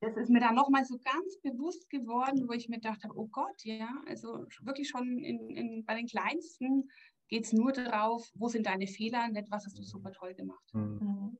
das 0.01 0.17
ist 0.17 0.29
mir 0.29 0.39
dann 0.39 0.55
nochmal 0.55 0.83
so 0.83 0.97
ganz 0.97 1.39
bewusst 1.41 1.89
geworden, 1.89 2.47
wo 2.47 2.53
ich 2.53 2.67
mir 2.67 2.77
gedacht 2.77 3.03
habe, 3.03 3.15
oh 3.15 3.27
Gott, 3.27 3.63
ja, 3.63 4.01
also 4.07 4.45
wirklich 4.61 4.89
schon 4.89 5.19
in, 5.19 5.49
in, 5.51 5.85
bei 5.85 5.93
den 5.95 6.07
Kleinsten 6.07 6.89
geht 7.27 7.45
es 7.45 7.53
nur 7.53 7.71
darauf, 7.71 8.27
wo 8.33 8.47
sind 8.47 8.65
deine 8.65 8.87
Fehler, 8.87 9.27
nicht 9.29 9.51
was 9.51 9.65
hast 9.65 9.77
du 9.77 9.83
super 9.83 10.11
toll 10.11 10.33
gemacht. 10.33 10.73
Mhm. 10.73 10.99
mhm. 11.01 11.37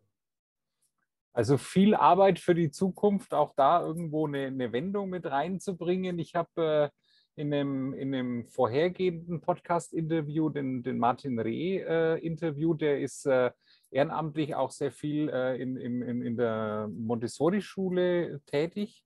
Also 1.34 1.58
viel 1.58 1.96
Arbeit 1.96 2.40
für 2.40 2.54
die 2.54 2.72
Zukunft, 2.72 3.34
auch 3.34 3.54
da 3.56 3.82
irgendwo 3.82 4.28
eine, 4.28 4.48
eine 4.48 4.74
Wendung 4.74 5.10
mit 5.10 5.26
reinzubringen. 5.26 6.20
Ich 6.20 6.36
habe 6.36 6.92
äh, 6.92 7.42
in, 7.42 7.54
einem, 7.54 7.94
in 7.94 8.14
einem 8.14 8.46
vorhergehenden 8.48 9.40
Podcast-Interview 9.40 10.50
den, 10.50 10.84
den 10.84 10.98
Martin 10.98 11.40
Reh 11.40 11.78
äh, 11.78 12.18
interviewt, 12.20 12.82
der 12.82 13.00
ist 13.00 13.26
äh, 13.28 13.52
ehrenamtlich 13.92 14.56
auch 14.56 14.72
sehr 14.72 14.92
viel 14.92 15.30
äh, 15.30 15.62
in, 15.62 15.78
in, 15.78 16.22
in 16.22 16.38
der 16.38 16.90
Montessori-Schule 16.92 18.42
tätig 18.46 19.06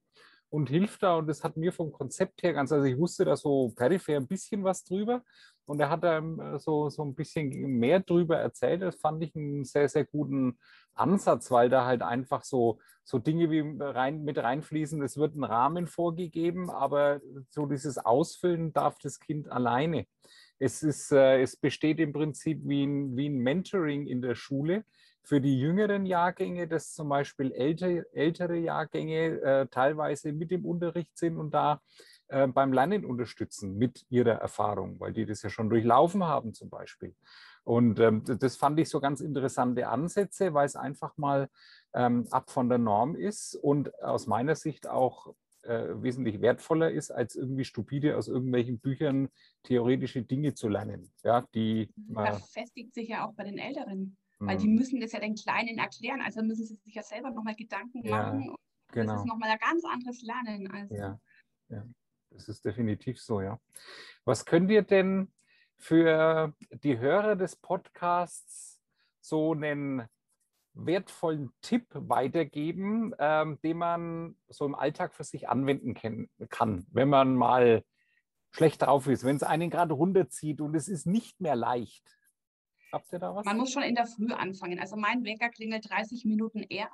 und 0.50 0.69
hilft 0.69 1.04
da. 1.04 1.17
Und 1.17 1.28
das 1.28 1.43
hat 1.43 1.58
mir 1.58 1.74
vom 1.74 1.91
Konzept 1.91 2.43
her 2.43 2.54
ganz, 2.54 2.71
also 2.71 2.86
ich 2.86 2.98
wusste 2.98 3.26
da 3.26 3.36
so 3.36 3.74
peripher 3.76 4.15
ein 4.15 4.28
bisschen 4.28 4.63
was 4.63 4.84
drüber. 4.84 5.24
Und 5.65 5.80
er 5.80 5.89
hat 5.89 6.04
da 6.04 6.17
ähm, 6.19 6.60
so, 6.60 6.89
so 6.89 7.04
ein 7.04 7.15
bisschen 7.15 7.50
mehr 7.50 8.00
drüber 8.00 8.38
erzählt. 8.38 8.84
Das 8.84 8.95
fand 8.95 9.24
ich 9.24 9.36
einen 9.36 9.65
sehr, 9.65 9.89
sehr 9.89 10.06
guten 10.06 10.60
Ansatz, 10.93 11.50
weil 11.52 11.69
da 11.69 11.86
halt 11.86 12.04
einfach 12.04 12.43
so, 12.43 12.80
so 13.04 13.17
Dinge 13.17 13.50
wie 13.50 13.63
rein, 13.80 14.24
mit 14.24 14.38
reinfließen. 14.38 15.02
Es 15.02 15.17
wird 15.17 15.36
ein 15.36 15.43
Rahmen 15.43 15.88
vorgegeben, 15.88 16.69
aber 16.69 17.19
so 17.50 17.65
dieses 17.65 17.98
Ausfüllen 17.98 18.74
darf 18.74 18.98
das 19.00 19.19
Kind 19.19 19.52
alleine. 19.52 20.06
Es, 20.60 20.84
ist, 20.84 21.12
äh, 21.12 21.41
es 21.41 21.56
besteht 21.56 22.00
im 22.00 22.13
Prinzip 22.13 22.62
wie 22.63 22.86
ein, 22.86 23.15
wie 23.15 23.30
ein 23.30 23.38
Mentoring 23.38 24.08
in 24.08 24.22
der 24.22 24.36
Schule. 24.36 24.84
für 25.26 25.41
die 25.41 25.60
jüngeren 25.60 26.06
Jahrgänge, 26.06 26.68
dass 26.68 26.94
zum 26.94 27.10
Beispiel 27.10 27.52
ältere, 27.52 28.06
ältere 28.13 28.58
Jahrgänge 28.58 29.41
äh, 29.41 29.68
teilweise 29.68 30.32
mit 30.32 30.52
im 30.52 30.65
Unterricht 30.65 31.18
sind 31.18 31.38
und 31.38 31.54
da 31.54 31.82
äh, 32.28 32.48
beim 32.48 32.74
Lernen 32.74 33.06
unterstützen 33.06 33.78
mit 33.78 34.06
ihrer 34.10 34.34
Erfahrung, 34.34 35.00
weil 35.00 35.13
die 35.13 35.26
das 35.26 35.41
ja 35.41 35.50
schon 35.50 35.70
durchlaufen 35.70 36.24
haben 36.24 36.54
zum 36.54 36.70
Beispiel. 36.70 37.15
Und 37.63 38.00
ähm, 38.00 38.24
das 38.26 38.56
fand 38.56 38.80
ich 38.80 38.89
so 38.89 39.00
ganz 39.00 39.22
interessante 39.22 39.88
Ansätze, 39.88 40.54
weil 40.54 40.68
es 40.68 40.76
einfach 40.76 41.18
mal 41.18 41.50
ähm, 41.96 42.28
ab 42.30 42.52
von 42.52 42.70
der 42.70 42.78
Norm 42.78 43.15
ist 43.15 43.56
und 43.56 43.91
aus 44.04 44.28
meiner 44.28 44.56
Sicht 44.56 44.88
auch 44.88 45.34
äh, 45.65 46.01
wesentlich 46.01 46.41
wertvoller 46.41 46.91
ist, 46.91 47.12
als 47.12 47.36
irgendwie 47.36 47.65
stupide 47.65 48.17
aus 48.17 48.28
irgendwelchen 48.28 48.80
Büchern 48.80 49.30
theoretische 49.63 50.23
Dinge 50.23 50.54
zu 50.54 50.69
lernen. 50.69 51.12
Ja, 51.23 51.41
die, 51.54 51.89
das 51.95 52.49
festigt 52.51 52.93
sich 52.93 53.10
ja 53.10 53.28
auch 53.28 53.34
bei 53.34 53.43
den 53.43 53.58
Älteren. 53.58 54.17
Weil 54.39 54.58
die 54.58 54.67
mhm. 54.67 54.75
müssen 54.75 54.99
das 54.99 55.13
ja 55.13 55.19
den 55.19 55.36
Kleinen 55.36 55.78
erklären, 55.78 56.21
also 56.21 56.41
müssen 56.43 56.65
sie 56.65 56.75
sich 56.75 56.93
ja 56.93 57.04
selber 57.04 57.32
nochmal 57.32 57.56
Gedanken 57.56 58.08
machen. 58.10 58.41
Ja, 58.43 58.56
genau. 58.91 59.13
Das 59.13 59.21
ist 59.21 59.28
nochmal 59.28 59.49
ein 59.49 59.60
ganz 59.60 59.84
anderes 59.86 60.21
Lernen. 60.21 60.69
Also. 60.71 60.93
Ja, 60.93 61.19
ja, 61.69 61.86
das 62.32 62.49
ist 62.49 62.65
definitiv 62.65 63.19
so, 63.21 63.41
ja. 63.41 63.60
Was 64.25 64.45
könnt 64.45 64.69
ihr 64.71 64.82
denn 64.82 65.32
für 65.78 66.54
die 66.84 66.99
Hörer 66.99 67.36
des 67.36 67.56
Podcasts 67.56 68.82
so 69.21 69.54
einen 69.54 70.04
wertvollen 70.75 71.51
Tipp 71.61 71.88
weitergeben, 71.93 73.13
ähm, 73.17 73.59
den 73.63 73.77
man 73.77 74.35
so 74.49 74.65
im 74.65 74.75
Alltag 74.75 75.13
für 75.13 75.23
sich 75.23 75.49
anwenden 75.49 75.93
kann, 76.49 76.85
wenn 76.91 77.09
man 77.09 77.35
mal 77.35 77.83
schlecht 78.51 78.81
drauf 78.81 79.07
ist, 79.07 79.23
wenn 79.23 79.35
es 79.35 79.43
einen 79.43 79.69
gerade 79.69 79.93
runterzieht 79.93 80.61
und 80.61 80.75
es 80.75 80.88
ist 80.88 81.05
nicht 81.05 81.41
mehr 81.41 81.55
leicht. 81.55 82.17
Habt 82.91 83.11
ihr 83.11 83.19
da 83.19 83.35
was? 83.35 83.45
Man 83.45 83.57
muss 83.57 83.71
schon 83.71 83.83
in 83.83 83.95
der 83.95 84.05
Früh 84.05 84.31
anfangen. 84.31 84.79
Also 84.79 84.95
mein 84.95 85.23
Wecker 85.25 85.49
klingelt 85.49 85.89
30 85.89 86.23
Minuten 86.25 86.63
eher, 86.63 86.89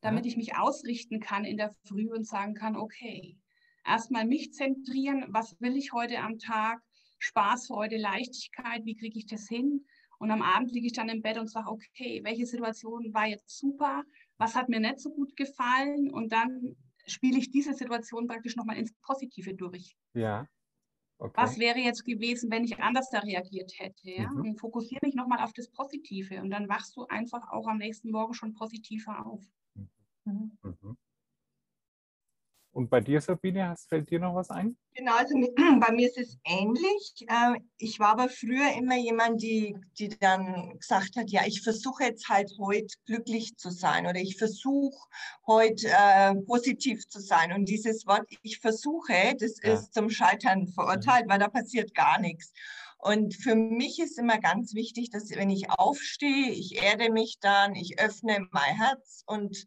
damit 0.00 0.24
ja. 0.24 0.30
ich 0.30 0.36
mich 0.36 0.56
ausrichten 0.56 1.20
kann 1.20 1.44
in 1.44 1.56
der 1.56 1.72
Früh 1.86 2.10
und 2.12 2.26
sagen 2.26 2.54
kann, 2.54 2.76
okay, 2.76 3.38
erstmal 3.84 4.24
mich 4.24 4.52
zentrieren, 4.52 5.26
was 5.28 5.60
will 5.60 5.76
ich 5.76 5.92
heute 5.92 6.18
am 6.18 6.38
Tag, 6.38 6.80
Spaß, 7.18 7.68
Freude, 7.68 7.96
Leichtigkeit, 7.96 8.84
wie 8.84 8.96
kriege 8.96 9.18
ich 9.18 9.26
das 9.26 9.46
hin? 9.46 9.86
Und 10.18 10.30
am 10.30 10.42
Abend 10.42 10.72
liege 10.72 10.86
ich 10.86 10.92
dann 10.92 11.08
im 11.08 11.22
Bett 11.22 11.38
und 11.38 11.50
sage, 11.50 11.70
okay, 11.70 12.20
welche 12.24 12.46
Situation 12.46 13.12
war 13.12 13.26
jetzt 13.26 13.58
super, 13.58 14.04
was 14.38 14.54
hat 14.54 14.68
mir 14.68 14.80
nicht 14.80 15.00
so 15.00 15.10
gut 15.10 15.36
gefallen? 15.36 16.10
Und 16.10 16.32
dann 16.32 16.76
spiele 17.06 17.38
ich 17.38 17.50
diese 17.50 17.74
Situation 17.74 18.26
praktisch 18.26 18.56
nochmal 18.56 18.76
ins 18.78 18.92
Positive 19.02 19.54
durch. 19.54 19.96
Ja. 20.14 20.46
Okay. 21.18 21.32
Was 21.36 21.58
wäre 21.58 21.78
jetzt 21.78 22.04
gewesen, 22.04 22.50
wenn 22.50 22.64
ich 22.64 22.78
anders 22.78 23.08
da 23.10 23.20
reagiert 23.20 23.72
hätte? 23.78 24.10
Ja? 24.10 24.30
Mhm. 24.30 24.40
Und 24.40 24.60
fokussiere 24.60 25.00
mich 25.04 25.14
nochmal 25.14 25.42
auf 25.42 25.52
das 25.54 25.68
Positive. 25.70 26.42
Und 26.42 26.50
dann 26.50 26.68
wachst 26.68 26.94
du 26.96 27.06
einfach 27.06 27.50
auch 27.50 27.66
am 27.66 27.78
nächsten 27.78 28.10
Morgen 28.10 28.34
schon 28.34 28.52
positiver 28.52 29.24
auf. 29.24 29.42
Mhm. 30.24 30.58
Mhm. 30.62 30.96
Und 32.76 32.90
bei 32.90 33.00
dir, 33.00 33.22
Sabine, 33.22 33.74
fällt 33.88 34.10
dir 34.10 34.20
noch 34.20 34.34
was 34.34 34.50
ein? 34.50 34.76
Genau, 34.92 35.16
also 35.16 35.34
bei 35.80 35.92
mir 35.92 36.08
ist 36.08 36.18
es 36.18 36.36
ähnlich. 36.44 37.14
Ähm, 37.26 37.70
ich 37.78 37.98
war 37.98 38.08
aber 38.08 38.28
früher 38.28 38.70
immer 38.76 38.98
jemand, 38.98 39.40
die, 39.40 39.74
die 39.98 40.10
dann 40.10 40.78
gesagt 40.78 41.16
hat, 41.16 41.30
ja, 41.30 41.46
ich 41.46 41.62
versuche 41.62 42.04
jetzt 42.04 42.28
halt 42.28 42.52
heute 42.60 42.94
glücklich 43.06 43.56
zu 43.56 43.70
sein 43.70 44.06
oder 44.06 44.20
ich 44.20 44.36
versuche 44.36 44.94
heute 45.46 45.88
äh, 45.88 46.34
positiv 46.42 47.08
zu 47.08 47.18
sein. 47.18 47.54
Und 47.54 47.66
dieses 47.66 48.06
Wort, 48.06 48.26
ich 48.42 48.58
versuche, 48.58 49.34
das 49.40 49.54
ja. 49.62 49.72
ist 49.72 49.94
zum 49.94 50.10
Scheitern 50.10 50.68
verurteilt, 50.68 51.24
mhm. 51.24 51.30
weil 51.30 51.38
da 51.38 51.48
passiert 51.48 51.94
gar 51.94 52.20
nichts. 52.20 52.52
Und 52.98 53.34
für 53.34 53.54
mich 53.54 54.00
ist 54.00 54.18
immer 54.18 54.38
ganz 54.38 54.74
wichtig, 54.74 55.08
dass 55.08 55.30
wenn 55.30 55.48
ich 55.48 55.70
aufstehe, 55.70 56.50
ich 56.50 56.82
erde 56.82 57.10
mich 57.10 57.38
dann, 57.40 57.74
ich 57.74 57.98
öffne 58.00 58.46
mein 58.50 58.74
Herz 58.76 59.22
und 59.26 59.66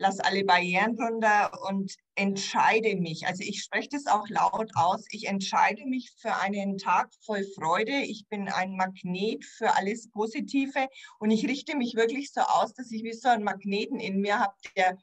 lasse 0.00 0.24
alle 0.24 0.44
Barrieren 0.44 0.98
runter 0.98 1.52
und 1.68 1.94
entscheide 2.14 2.96
mich. 2.96 3.26
Also 3.26 3.42
ich 3.42 3.62
spreche 3.62 3.90
das 3.92 4.06
auch 4.06 4.28
laut 4.28 4.70
aus. 4.74 5.04
Ich 5.10 5.28
entscheide 5.28 5.84
mich 5.84 6.10
für 6.16 6.34
einen 6.36 6.78
Tag 6.78 7.10
voll 7.24 7.44
Freude. 7.54 7.92
Ich 7.92 8.26
bin 8.28 8.48
ein 8.48 8.76
Magnet 8.76 9.44
für 9.44 9.76
alles 9.76 10.10
Positive 10.10 10.88
und 11.18 11.30
ich 11.30 11.46
richte 11.46 11.76
mich 11.76 11.94
wirklich 11.94 12.32
so 12.32 12.40
aus, 12.40 12.72
dass 12.72 12.90
ich 12.90 13.04
wie 13.04 13.12
so 13.12 13.28
einen 13.28 13.44
Magneten 13.44 14.00
in 14.00 14.20
mir 14.20 14.40
habe, 14.40 14.54
der 14.76 14.96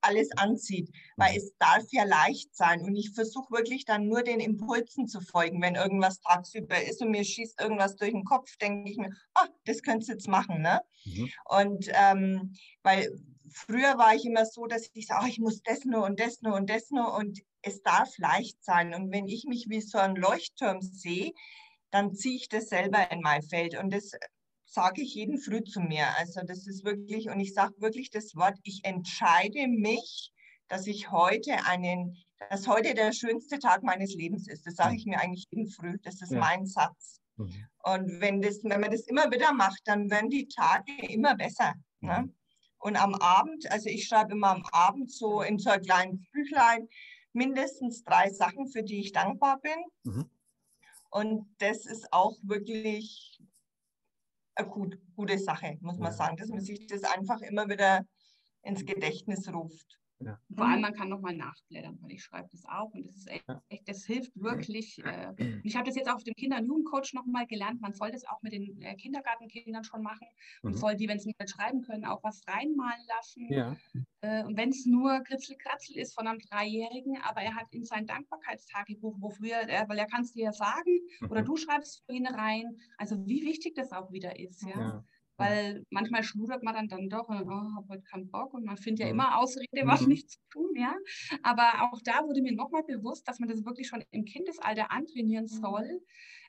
alles 0.00 0.30
anzieht, 0.36 0.88
weil 1.16 1.32
mhm. 1.32 1.38
es 1.38 1.52
darf 1.58 1.84
ja 1.90 2.04
leicht 2.04 2.54
sein 2.54 2.82
und 2.82 2.94
ich 2.94 3.10
versuche 3.10 3.52
wirklich 3.52 3.84
dann 3.84 4.06
nur 4.06 4.22
den 4.22 4.38
Impulsen 4.38 5.08
zu 5.08 5.20
folgen, 5.20 5.60
wenn 5.62 5.74
irgendwas 5.74 6.20
tagsüber 6.20 6.80
ist 6.80 7.02
und 7.02 7.10
mir 7.10 7.24
schießt 7.24 7.60
irgendwas 7.60 7.96
durch 7.96 8.12
den 8.12 8.24
Kopf, 8.24 8.56
denke 8.58 8.88
ich 8.88 8.96
mir, 8.98 9.10
ah, 9.34 9.48
das 9.64 9.82
könntest 9.82 10.10
du 10.10 10.12
jetzt 10.12 10.28
machen, 10.28 10.62
ne? 10.62 10.80
Mhm. 11.04 11.30
Und 11.46 11.90
ähm, 11.92 12.52
weil 12.84 13.10
früher 13.54 13.96
war 13.98 14.14
ich 14.14 14.24
immer 14.24 14.44
so, 14.44 14.66
dass 14.66 14.90
ich 14.92 15.06
sage, 15.06 15.24
oh, 15.24 15.28
ich 15.28 15.38
muss 15.38 15.62
das 15.62 15.84
nur 15.84 16.04
und 16.04 16.18
das 16.18 16.42
nur 16.42 16.54
und 16.54 16.68
das 16.68 16.90
nur 16.90 17.14
und 17.14 17.40
es 17.62 17.82
darf 17.82 18.18
leicht 18.18 18.62
sein. 18.62 18.94
Und 18.94 19.12
wenn 19.12 19.28
ich 19.28 19.44
mich 19.44 19.66
wie 19.68 19.80
so 19.80 19.98
ein 19.98 20.16
Leuchtturm 20.16 20.82
sehe, 20.82 21.32
dann 21.90 22.14
ziehe 22.14 22.36
ich 22.36 22.48
das 22.48 22.68
selber 22.68 23.10
in 23.12 23.20
mein 23.20 23.42
Feld. 23.42 23.78
Und 23.78 23.94
das 23.94 24.10
sage 24.64 25.02
ich 25.02 25.14
jeden 25.14 25.38
Früh 25.38 25.62
zu 25.62 25.80
mir. 25.80 26.06
Also 26.18 26.40
das 26.44 26.66
ist 26.66 26.84
wirklich, 26.84 27.28
und 27.30 27.38
ich 27.38 27.54
sage 27.54 27.74
wirklich 27.78 28.10
das 28.10 28.34
Wort, 28.34 28.58
ich 28.64 28.84
entscheide 28.84 29.68
mich, 29.68 30.32
dass 30.68 30.88
ich 30.88 31.12
heute 31.12 31.64
einen, 31.66 32.16
dass 32.50 32.66
heute 32.66 32.94
der 32.94 33.12
schönste 33.12 33.60
Tag 33.60 33.84
meines 33.84 34.14
Lebens 34.14 34.48
ist. 34.48 34.66
Das 34.66 34.74
sage 34.74 34.96
ich 34.96 35.06
mir 35.06 35.20
eigentlich 35.20 35.46
jeden 35.50 35.70
Früh. 35.70 35.96
Das 36.02 36.20
ist 36.20 36.32
ja. 36.32 36.40
mein 36.40 36.66
Satz. 36.66 37.20
Mhm. 37.36 37.66
Und 37.84 38.20
wenn, 38.20 38.42
das, 38.42 38.64
wenn 38.64 38.80
man 38.80 38.90
das 38.90 39.02
immer 39.02 39.30
wieder 39.30 39.52
macht, 39.52 39.80
dann 39.84 40.10
werden 40.10 40.30
die 40.30 40.48
Tage 40.48 40.92
immer 41.08 41.36
besser. 41.36 41.74
Ne? 42.00 42.18
Mhm. 42.18 42.26
Ne? 42.26 42.34
Und 42.84 42.96
am 42.96 43.14
Abend, 43.14 43.70
also 43.72 43.88
ich 43.88 44.06
schreibe 44.06 44.32
immer 44.32 44.50
am 44.50 44.66
Abend 44.70 45.10
so 45.10 45.40
in 45.40 45.58
so 45.58 45.70
einem 45.70 45.82
kleinen 45.82 46.26
Büchlein 46.32 46.86
mindestens 47.32 48.04
drei 48.04 48.28
Sachen, 48.30 48.68
für 48.68 48.82
die 48.82 49.00
ich 49.00 49.12
dankbar 49.12 49.58
bin. 49.62 49.84
Mhm. 50.02 50.30
Und 51.08 51.46
das 51.60 51.86
ist 51.86 52.12
auch 52.12 52.36
wirklich 52.42 53.40
eine 54.54 54.68
gut, 54.68 54.98
gute 55.16 55.38
Sache, 55.38 55.78
muss 55.80 55.96
man 55.98 56.12
sagen, 56.12 56.36
dass 56.36 56.48
man 56.48 56.60
sich 56.60 56.86
das 56.86 57.04
einfach 57.04 57.40
immer 57.40 57.70
wieder 57.70 58.06
ins 58.60 58.84
Gedächtnis 58.84 59.50
ruft. 59.50 59.98
Ja. 60.24 60.38
Vor 60.54 60.66
allem, 60.66 60.80
man 60.80 60.94
kann 60.94 61.08
nochmal 61.08 61.36
nachblättern, 61.36 61.98
weil 62.00 62.12
ich 62.12 62.22
schreibe 62.22 62.48
das 62.50 62.64
auch 62.66 62.92
und 62.92 63.06
das 63.06 63.16
ist 63.16 63.28
echt, 63.28 63.44
echt 63.68 63.88
das 63.88 64.04
hilft 64.04 64.32
wirklich. 64.36 65.02
Äh, 65.04 65.60
ich 65.62 65.76
habe 65.76 65.86
das 65.86 65.96
jetzt 65.96 66.08
auch 66.08 66.16
auf 66.16 66.24
dem 66.24 66.34
Kinder- 66.34 66.58
und 66.58 66.66
Jugendcoach 66.66 67.12
nochmal 67.12 67.46
gelernt. 67.46 67.80
Man 67.80 67.92
soll 67.92 68.10
das 68.10 68.24
auch 68.26 68.40
mit 68.42 68.52
den 68.52 68.80
äh, 68.82 68.94
Kindergartenkindern 68.96 69.84
schon 69.84 70.02
machen 70.02 70.26
und 70.62 70.72
mhm. 70.72 70.76
soll 70.76 70.96
die, 70.96 71.08
wenn 71.08 71.18
sie 71.18 71.28
nicht 71.28 71.50
schreiben 71.50 71.82
können, 71.82 72.04
auch 72.04 72.22
was 72.22 72.42
reinmalen 72.48 73.02
lassen. 73.08 73.52
Ja. 73.52 73.76
Äh, 74.20 74.44
und 74.44 74.56
wenn 74.56 74.70
es 74.70 74.86
nur 74.86 75.20
Kritzel-Kratzel 75.20 75.96
ist 75.96 76.14
von 76.14 76.26
einem 76.26 76.38
Dreijährigen, 76.38 77.18
aber 77.22 77.42
er 77.42 77.54
hat 77.54 77.66
in 77.72 77.84
sein 77.84 78.06
Dankbarkeitstagebuch, 78.06 79.16
wo 79.18 79.30
früher, 79.30 79.66
weil 79.86 79.98
er 79.98 80.06
kann 80.06 80.22
es 80.22 80.32
dir 80.32 80.44
ja 80.44 80.52
sagen, 80.52 81.00
mhm. 81.20 81.30
oder 81.30 81.42
du 81.42 81.56
schreibst 81.56 82.04
für 82.06 82.12
ihn 82.12 82.26
rein, 82.26 82.78
also 82.98 83.26
wie 83.26 83.42
wichtig 83.44 83.74
das 83.74 83.92
auch 83.92 84.10
wieder 84.12 84.38
ist. 84.38 84.62
ja. 84.62 84.78
ja. 84.78 85.04
Weil 85.36 85.84
manchmal 85.90 86.22
schludert 86.22 86.62
man 86.62 86.74
dann, 86.74 86.88
dann 86.88 87.08
doch 87.08 87.28
und 87.28 87.42
oh, 87.42 87.74
habe 87.76 87.88
heute 87.88 88.02
keinen 88.04 88.30
Bock 88.30 88.54
und 88.54 88.64
man 88.64 88.76
findet 88.76 89.06
ja 89.06 89.10
immer 89.10 89.38
Ausrede, 89.38 89.82
was 89.84 90.02
mhm. 90.02 90.08
nicht 90.08 90.30
zu 90.30 90.38
tun, 90.50 90.70
ja. 90.76 90.94
Aber 91.42 91.90
auch 91.90 92.00
da 92.04 92.22
wurde 92.24 92.40
mir 92.40 92.54
nochmal 92.54 92.84
bewusst, 92.84 93.26
dass 93.26 93.40
man 93.40 93.48
das 93.48 93.64
wirklich 93.64 93.88
schon 93.88 94.04
im 94.12 94.24
Kindesalter 94.24 94.92
antrainieren 94.92 95.46
mhm. 95.46 95.60
soll, 95.60 96.00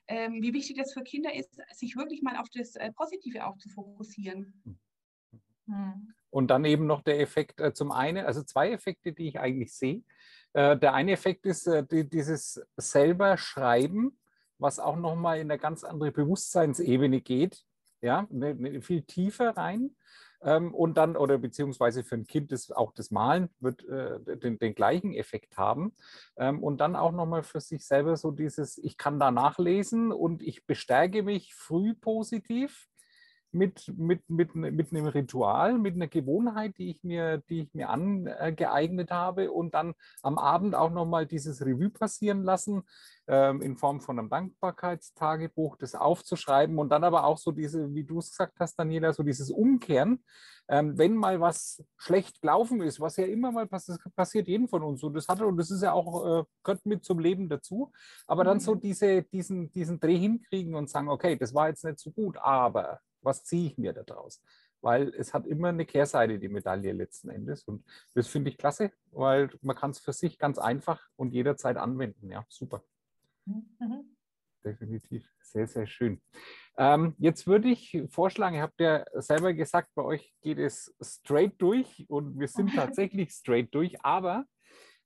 ähm, 0.06 0.40
wie 0.40 0.54
wichtig 0.54 0.76
das 0.76 0.92
für 0.92 1.02
Kinder 1.02 1.34
ist, 1.34 1.58
sich 1.72 1.96
wirklich 1.96 2.22
mal 2.22 2.36
auf 2.36 2.48
das 2.50 2.76
äh, 2.76 2.92
Positive 2.92 3.46
auch 3.46 3.56
zu 3.58 3.68
fokussieren. 3.70 4.62
Mhm. 5.66 6.12
Und 6.30 6.48
dann 6.48 6.64
eben 6.64 6.86
noch 6.86 7.02
der 7.02 7.18
Effekt 7.20 7.60
äh, 7.60 7.72
zum 7.72 7.90
einen, 7.90 8.24
also 8.24 8.42
zwei 8.42 8.70
Effekte, 8.70 9.12
die 9.12 9.28
ich 9.28 9.40
eigentlich 9.40 9.74
sehe. 9.74 10.04
Äh, 10.52 10.76
der 10.76 10.94
eine 10.94 11.12
Effekt 11.12 11.44
ist 11.44 11.66
äh, 11.66 11.84
die, 11.84 12.08
dieses 12.08 12.62
selber 12.76 13.36
Schreiben, 13.36 14.16
was 14.58 14.78
auch 14.78 14.96
nochmal 14.96 15.38
in 15.38 15.50
eine 15.50 15.58
ganz 15.58 15.82
andere 15.82 16.12
Bewusstseinsebene 16.12 17.20
geht 17.20 17.64
ja, 18.00 18.26
ne, 18.30 18.54
ne, 18.54 18.80
viel 18.82 19.02
tiefer 19.02 19.56
rein. 19.56 19.96
Ähm, 20.42 20.74
und 20.74 20.96
dann, 20.98 21.16
oder 21.16 21.38
beziehungsweise 21.38 22.04
für 22.04 22.16
ein 22.16 22.26
Kind 22.26 22.52
das, 22.52 22.70
auch 22.70 22.92
das 22.92 23.10
Malen 23.10 23.48
wird 23.60 23.84
äh, 23.88 24.20
den, 24.36 24.58
den, 24.58 24.74
gleichen 24.74 25.14
Effekt 25.14 25.56
haben. 25.56 25.94
Ähm, 26.36 26.62
und 26.62 26.78
dann 26.78 26.94
auch 26.94 27.12
nochmal 27.12 27.42
für 27.42 27.60
sich 27.60 27.86
selber 27.86 28.16
so 28.16 28.30
dieses, 28.30 28.78
ich 28.78 28.98
kann 28.98 29.18
da 29.18 29.30
nachlesen 29.30 30.12
und 30.12 30.42
ich 30.42 30.66
bestärke 30.66 31.22
mich 31.22 31.54
früh 31.54 31.94
positiv 31.94 32.88
mit, 33.52 33.92
mit, 33.96 34.28
mit, 34.28 34.54
mit 34.54 34.92
einem 34.92 35.06
Ritual, 35.06 35.78
mit 35.78 35.94
einer 35.94 36.08
Gewohnheit, 36.08 36.76
die 36.78 36.90
ich 36.90 37.02
mir, 37.02 37.38
die 37.48 37.62
ich 37.62 37.74
mir 37.74 37.90
angeeignet 37.90 39.10
habe 39.10 39.50
und 39.50 39.74
dann 39.74 39.94
am 40.22 40.38
Abend 40.38 40.74
auch 40.74 40.90
nochmal 40.90 41.26
dieses 41.26 41.64
Revue 41.64 41.90
passieren 41.90 42.42
lassen 42.42 42.82
ähm, 43.28 43.62
in 43.62 43.76
Form 43.76 44.00
von 44.00 44.18
einem 44.18 44.28
Dankbarkeitstagebuch, 44.28 45.76
das 45.76 45.94
aufzuschreiben 45.94 46.78
und 46.78 46.90
dann 46.90 47.04
aber 47.04 47.24
auch 47.24 47.38
so 47.38 47.50
diese, 47.50 47.92
wie 47.94 48.04
du 48.04 48.18
es 48.18 48.30
gesagt 48.30 48.54
hast, 48.60 48.78
Daniela, 48.78 49.12
so 49.12 49.22
dieses 49.22 49.50
Umkehren, 49.50 50.22
ähm, 50.68 50.98
wenn 50.98 51.14
mal 51.14 51.40
was 51.40 51.84
schlecht 51.96 52.40
gelaufen 52.40 52.80
ist, 52.82 53.00
was 53.00 53.16
ja 53.16 53.26
immer 53.26 53.52
mal 53.52 53.66
passiert, 53.66 54.00
passiert 54.14 54.48
jedem 54.48 54.68
von 54.68 54.82
uns 54.82 55.02
und 55.02 55.14
das 55.14 55.28
hatte 55.28 55.46
und 55.46 55.56
das 55.56 55.70
ist 55.70 55.82
ja 55.82 55.92
auch, 55.92 56.40
äh, 56.40 56.44
gehört 56.62 56.84
mit 56.86 57.04
zum 57.04 57.18
Leben 57.18 57.48
dazu, 57.48 57.92
aber 58.26 58.44
dann 58.44 58.60
so 58.60 58.74
mhm. 58.74 58.80
diese, 58.80 59.22
diesen, 59.22 59.70
diesen 59.70 60.00
Dreh 60.00 60.18
hinkriegen 60.18 60.74
und 60.74 60.90
sagen, 60.90 61.08
okay, 61.08 61.36
das 61.36 61.54
war 61.54 61.68
jetzt 61.68 61.84
nicht 61.84 61.98
so 61.98 62.10
gut, 62.10 62.36
aber 62.38 63.00
was 63.26 63.44
ziehe 63.44 63.66
ich 63.66 63.78
mir 63.78 63.92
daraus? 63.92 64.40
weil 64.86 65.08
es 65.16 65.34
hat 65.34 65.46
immer 65.46 65.68
eine 65.68 65.84
Kehrseite, 65.84 66.38
die 66.38 66.48
Medaille 66.48 66.92
letzten 66.92 67.28
Endes. 67.28 67.64
Und 67.64 67.84
das 68.14 68.28
finde 68.28 68.50
ich 68.50 68.56
klasse, 68.56 68.92
weil 69.10 69.50
man 69.60 69.74
kann 69.74 69.90
es 69.90 69.98
für 69.98 70.12
sich 70.12 70.38
ganz 70.38 70.58
einfach 70.58 71.08
und 71.16 71.32
jederzeit 71.32 71.76
anwenden. 71.76 72.30
Ja, 72.30 72.44
super. 72.48 72.84
Mhm. 73.46 74.16
Definitiv. 74.64 75.28
Sehr, 75.40 75.66
sehr 75.66 75.86
schön. 75.86 76.20
Ähm, 76.76 77.14
jetzt 77.18 77.46
würde 77.46 77.68
ich 77.68 78.00
vorschlagen, 78.10 78.56
ihr 78.56 78.62
habt 78.62 78.80
ja 78.80 79.04
selber 79.14 79.54
gesagt, 79.54 79.90
bei 79.94 80.02
euch 80.02 80.34
geht 80.42 80.58
es 80.58 80.94
straight 81.00 81.54
durch 81.58 82.04
und 82.08 82.38
wir 82.38 82.48
sind 82.48 82.68
tatsächlich 82.74 83.32
straight 83.32 83.74
durch, 83.74 84.04
aber 84.04 84.44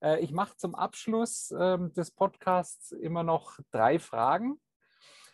äh, 0.02 0.20
ich 0.20 0.33
mache 0.33 0.56
zum 0.56 0.74
Abschluss 0.74 1.52
äh, 1.52 1.78
des 1.96 2.11
Podcasts 2.11 2.92
immer 2.92 3.22
noch 3.22 3.59
drei 3.70 3.98
Fragen. 3.98 4.61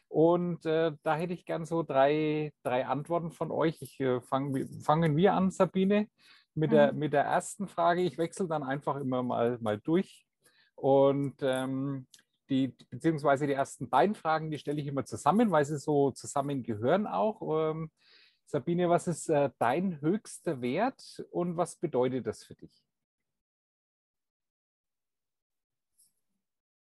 Und 0.09 0.65
äh, 0.67 0.93
da 1.03 1.17
hätte 1.17 1.35
ich 1.35 1.45
gern 1.45 1.67
so 1.67 1.83
drei, 1.83 2.53
drei 2.63 2.87
Antworten 2.87 3.31
von 3.31 3.51
euch. 3.51 3.79
Ich, 3.81 4.01
äh, 4.01 4.21
fang, 4.21 4.55
fangen 4.83 5.17
wir 5.17 5.35
an, 5.35 5.51
Sabine, 5.51 6.09
mit, 6.55 6.71
mhm. 6.71 6.75
der, 6.75 6.93
mit 6.93 7.13
der 7.13 7.25
ersten 7.25 7.67
Frage. 7.67 8.03
Ich 8.03 8.19
wechsle 8.19 8.47
dann 8.47 8.63
einfach 8.63 8.97
immer 8.97 9.23
mal, 9.23 9.59
mal 9.61 9.79
durch. 9.79 10.27
Und 10.75 11.43
ähm, 11.43 12.07
die, 12.49 12.69
beziehungsweise 12.91 13.47
die 13.47 13.55
ersten 13.55 13.89
beiden 13.89 14.15
Fragen, 14.15 14.51
die 14.51 14.59
stelle 14.59 14.81
ich 14.81 14.87
immer 14.87 15.05
zusammen, 15.05 15.51
weil 15.51 15.65
sie 15.65 15.79
so 15.79 16.13
zusammengehören 16.13 17.07
auch. 17.07 17.71
Ähm, 17.71 17.91
Sabine, 18.47 18.89
was 18.89 19.09
ist 19.09 19.29
äh, 19.29 19.51
dein 19.59 20.01
höchster 20.01 20.61
Wert 20.61 21.25
und 21.31 21.57
was 21.57 21.77
bedeutet 21.77 22.27
das 22.27 22.45
für 22.45 22.55
dich? 22.55 22.71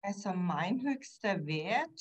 Also 0.02 0.34
mein 0.34 0.82
höchster 0.82 1.46
Wert 1.48 2.00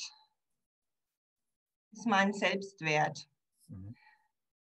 ist 1.94 2.06
mein 2.06 2.32
Selbstwert. 2.32 3.28
Mhm. 3.68 3.94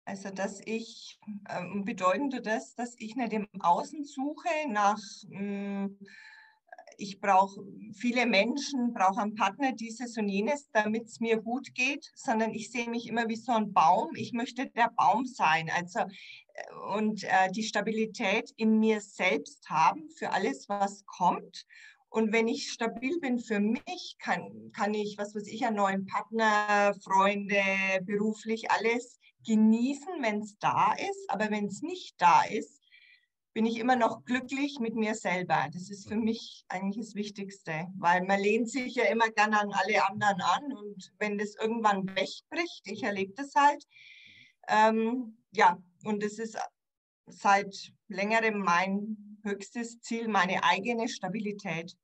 Also, 0.05 0.31
dass 0.31 0.61
ich, 0.65 1.19
ähm, 1.51 1.85
bedeutend 1.85 2.47
das, 2.47 2.75
dass 2.77 2.95
ich 2.99 3.17
nicht 3.17 3.33
im 3.33 3.49
Außen 3.59 4.05
suche 4.05 4.49
nach, 4.69 5.01
mh, 5.29 5.39
hm, 5.39 5.99
ich 6.99 7.21
brauche 7.21 7.61
viele 7.93 8.25
Menschen, 8.25 8.95
brauche 8.95 9.21
einen 9.21 9.35
Partner, 9.35 9.73
dieses 9.73 10.17
und 10.17 10.29
jenes, 10.29 10.71
damit 10.71 11.07
es 11.07 11.21
mir 11.21 11.39
gut 11.39 11.75
geht, 11.75 12.11
sondern 12.15 12.55
ich 12.55 12.71
sehe 12.71 12.89
mich 12.89 13.07
immer 13.07 13.29
wie 13.29 13.37
so 13.37 13.53
ein 13.53 13.73
Baum. 13.73 14.15
Ich 14.15 14.33
möchte 14.33 14.69
der 14.69 14.91
Baum 14.97 15.27
sein. 15.27 15.71
Also, 15.75 16.01
äh, 16.01 16.97
und 16.97 17.25
äh, 17.25 17.51
die 17.51 17.65
Stabilität 17.65 18.53
in 18.57 18.79
mir 18.79 19.01
selbst 19.01 19.69
haben 19.69 20.09
für 20.11 20.31
alles, 20.31 20.69
was 20.69 21.05
kommt. 21.07 21.67
Und 22.17 22.33
wenn 22.33 22.49
ich 22.49 22.73
stabil 22.73 23.21
bin 23.21 23.39
für 23.39 23.61
mich, 23.61 24.17
kann, 24.19 24.73
kann 24.73 24.95
ich, 24.95 25.19
was 25.19 25.35
weiß 25.35 25.47
ich, 25.49 25.67
einen 25.67 25.77
neuen 25.77 26.07
Partner, 26.07 26.95
Freunde, 27.05 27.61
beruflich 28.05 28.71
alles 28.71 29.21
genießen, 29.45 30.23
wenn 30.23 30.41
es 30.41 30.57
da 30.59 30.95
ist. 30.95 31.29
Aber 31.29 31.51
wenn 31.51 31.67
es 31.67 31.83
nicht 31.83 32.15
da 32.17 32.43
ist, 32.45 32.81
bin 33.53 33.67
ich 33.67 33.79
immer 33.79 33.97
noch 33.97 34.25
glücklich 34.25 34.79
mit 34.81 34.95
mir 34.95 35.15
selber. 35.15 35.67
Das 35.75 35.91
ist 35.91 36.09
für 36.09 36.17
mich 36.17 36.65
eigentlich 36.69 37.05
das 37.05 37.15
Wichtigste, 37.15 37.89
weil 37.99 38.23
man 38.25 38.41
lehnt 38.41 38.71
sich 38.71 38.95
ja 38.95 39.05
immer 39.05 39.29
gerne 39.29 39.61
an 39.61 39.75
alle 39.75 40.09
anderen 40.09 40.41
an 40.41 40.73
und 40.73 41.13
wenn 41.19 41.37
das 41.37 41.55
irgendwann 41.57 42.09
wegbricht, 42.09 42.81
ich 42.85 43.03
erlebe 43.03 43.35
das 43.35 43.55
halt, 43.55 43.87
ähm, 44.69 45.37
ja, 45.51 45.77
und 46.05 46.23
das 46.23 46.39
ist 46.39 46.57
seit 47.27 47.93
längerem 48.09 48.61
mein 48.61 49.39
höchstes 49.47 50.01
Ziel, 50.01 50.29
meine 50.29 50.65
eigene 50.65 51.09
Stabilität. 51.09 51.97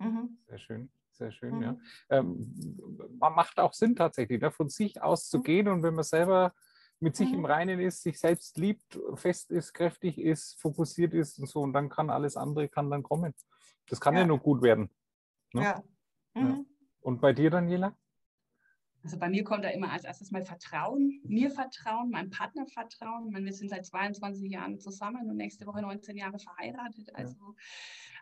Mhm. 0.00 0.38
Sehr 0.48 0.58
schön, 0.58 0.90
sehr 1.12 1.30
schön, 1.30 1.56
mhm. 1.56 1.62
ja. 1.62 1.76
Ähm, 2.08 2.78
macht 3.18 3.60
auch 3.60 3.72
Sinn 3.72 3.94
tatsächlich, 3.94 4.40
ne? 4.40 4.50
von 4.50 4.68
sich 4.68 5.00
auszugehen 5.02 5.66
mhm. 5.66 5.72
und 5.72 5.82
wenn 5.82 5.94
man 5.94 6.04
selber 6.04 6.52
mit 7.00 7.16
sich 7.16 7.32
im 7.32 7.40
mhm. 7.40 7.46
Reinen 7.46 7.80
ist, 7.80 8.02
sich 8.02 8.18
selbst 8.18 8.58
liebt, 8.58 8.98
fest 9.14 9.50
ist, 9.50 9.72
kräftig 9.72 10.18
ist, 10.18 10.60
fokussiert 10.60 11.14
ist 11.14 11.38
und 11.38 11.48
so 11.48 11.60
und 11.60 11.72
dann 11.72 11.88
kann 11.88 12.10
alles 12.10 12.36
andere 12.36 12.68
kann 12.68 12.90
dann 12.90 13.02
kommen. 13.02 13.34
Das 13.88 14.00
kann 14.00 14.14
ja, 14.14 14.20
ja 14.20 14.26
nur 14.26 14.38
gut 14.38 14.62
werden. 14.62 14.90
Ne? 15.52 15.62
Ja. 15.62 15.82
ja. 16.34 16.42
Mhm. 16.42 16.66
Und 17.00 17.20
bei 17.20 17.32
dir, 17.32 17.50
Daniela? 17.50 17.96
Also 19.02 19.18
bei 19.18 19.30
mir 19.30 19.44
kommt 19.44 19.64
da 19.64 19.70
immer 19.70 19.90
als 19.90 20.04
erstes 20.04 20.30
mal 20.30 20.42
Vertrauen, 20.42 21.20
mir 21.24 21.50
Vertrauen, 21.50 22.10
meinem 22.10 22.30
Partner 22.30 22.66
Vertrauen. 22.66 23.30
Meine, 23.30 23.46
wir 23.46 23.52
sind 23.52 23.70
seit 23.70 23.86
22 23.86 24.50
Jahren 24.50 24.78
zusammen 24.78 25.30
und 25.30 25.36
nächste 25.36 25.66
Woche 25.66 25.80
19 25.80 26.16
Jahre 26.18 26.38
verheiratet. 26.38 27.14
Also, 27.14 27.36
ja. 27.38 27.54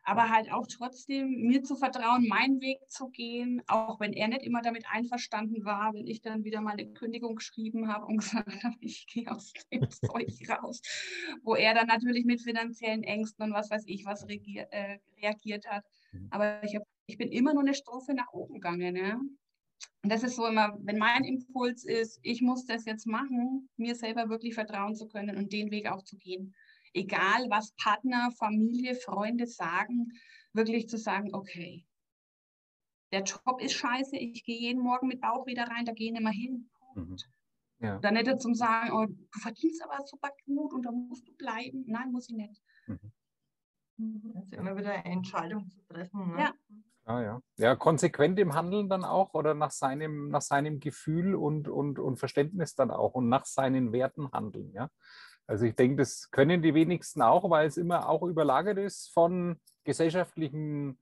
aber 0.04 0.30
halt 0.30 0.52
auch 0.52 0.68
trotzdem 0.68 1.48
mir 1.48 1.64
zu 1.64 1.74
vertrauen, 1.74 2.28
meinen 2.28 2.60
Weg 2.60 2.78
zu 2.88 3.08
gehen, 3.08 3.60
auch 3.66 3.98
wenn 3.98 4.12
er 4.12 4.28
nicht 4.28 4.42
immer 4.42 4.62
damit 4.62 4.84
einverstanden 4.88 5.64
war, 5.64 5.94
wenn 5.94 6.06
ich 6.06 6.20
dann 6.20 6.44
wieder 6.44 6.60
mal 6.60 6.74
eine 6.74 6.92
Kündigung 6.92 7.34
geschrieben 7.36 7.88
habe 7.88 8.06
und 8.06 8.18
gesagt 8.18 8.62
habe, 8.62 8.76
ich 8.80 9.08
gehe 9.08 9.28
aus 9.30 9.52
dem 9.72 9.90
Zeug 9.90 10.30
raus, 10.48 10.80
wo 11.42 11.56
er 11.56 11.74
dann 11.74 11.88
natürlich 11.88 12.24
mit 12.24 12.40
finanziellen 12.40 13.02
Ängsten 13.02 13.46
und 13.46 13.52
was 13.52 13.70
weiß 13.70 13.82
ich 13.86 14.04
was 14.06 14.28
reagiert, 14.28 14.72
äh, 14.72 14.98
reagiert 15.20 15.66
hat. 15.66 15.84
Mhm. 16.12 16.28
Aber 16.30 16.62
ich, 16.62 16.76
hab, 16.76 16.84
ich 17.06 17.18
bin 17.18 17.32
immer 17.32 17.52
nur 17.52 17.62
eine 17.62 17.74
Strophe 17.74 18.14
nach 18.14 18.32
oben 18.32 18.54
gegangen. 18.54 18.94
Ja? 18.94 19.18
Und 20.02 20.12
das 20.12 20.22
ist 20.22 20.36
so 20.36 20.46
immer, 20.46 20.76
wenn 20.80 20.98
mein 20.98 21.24
Impuls 21.24 21.84
ist, 21.84 22.20
ich 22.22 22.40
muss 22.40 22.64
das 22.64 22.84
jetzt 22.84 23.06
machen, 23.06 23.68
mir 23.76 23.94
selber 23.94 24.28
wirklich 24.28 24.54
vertrauen 24.54 24.94
zu 24.94 25.08
können 25.08 25.36
und 25.36 25.52
den 25.52 25.70
Weg 25.70 25.90
auch 25.90 26.02
zu 26.02 26.16
gehen. 26.16 26.54
Egal, 26.94 27.46
was 27.50 27.72
Partner, 27.72 28.30
Familie, 28.38 28.94
Freunde 28.94 29.46
sagen, 29.46 30.12
wirklich 30.52 30.88
zu 30.88 30.96
sagen, 30.96 31.34
okay, 31.34 31.84
der 33.12 33.22
Job 33.22 33.60
ist 33.60 33.74
scheiße, 33.74 34.16
ich 34.16 34.44
gehe 34.44 34.58
jeden 34.58 34.82
Morgen 34.82 35.08
mit 35.08 35.20
Bauch 35.20 35.46
wieder 35.46 35.64
rein, 35.64 35.84
da 35.84 35.92
gehen 35.92 36.16
immer 36.16 36.30
hin. 36.30 36.70
Mhm. 36.94 37.16
Ja. 37.80 37.98
Dann 37.98 38.14
nicht 38.14 38.40
zum 38.40 38.54
sagen, 38.54 38.92
oh, 38.92 39.06
du 39.06 39.40
verdienst 39.40 39.82
aber 39.84 40.04
super 40.04 40.30
gut 40.44 40.72
und 40.72 40.82
da 40.82 40.90
musst 40.90 41.26
du 41.28 41.32
bleiben. 41.34 41.84
Nein, 41.86 42.10
muss 42.10 42.28
ich 42.28 42.36
nicht. 42.36 42.62
Mhm. 42.86 43.12
Also 44.34 44.56
immer 44.56 44.76
wieder 44.76 44.92
eine 44.92 45.04
Entscheidung 45.04 45.68
zu 45.68 45.80
treffen. 45.88 46.32
Ne? 46.32 46.38
Ja. 46.38 46.54
Ah, 47.09 47.23
ja. 47.23 47.42
ja, 47.57 47.75
konsequent 47.75 48.38
im 48.38 48.55
Handeln 48.55 48.90
dann 48.90 49.03
auch 49.03 49.33
oder 49.33 49.55
nach 49.55 49.71
seinem, 49.71 50.29
nach 50.29 50.42
seinem 50.42 50.79
Gefühl 50.79 51.35
und, 51.35 51.66
und, 51.66 51.99
und 51.99 52.18
Verständnis 52.18 52.75
dann 52.75 52.90
auch 52.90 53.14
und 53.14 53.31
nach 53.31 53.47
seinen 53.47 53.92
Werten 53.92 54.31
handeln. 54.31 54.75
Ja? 54.75 54.90
Also 55.47 55.64
ich 55.64 55.75
denke, 55.75 55.97
das 55.97 56.31
können 56.31 56.61
die 56.61 56.75
wenigsten 56.75 57.23
auch, 57.23 57.49
weil 57.49 57.66
es 57.66 57.79
immer 57.79 58.11
auch 58.11 58.23
überlagert 58.23 58.77
ist 58.77 59.11
von 59.14 59.59
gesellschaftlichen 59.85 60.99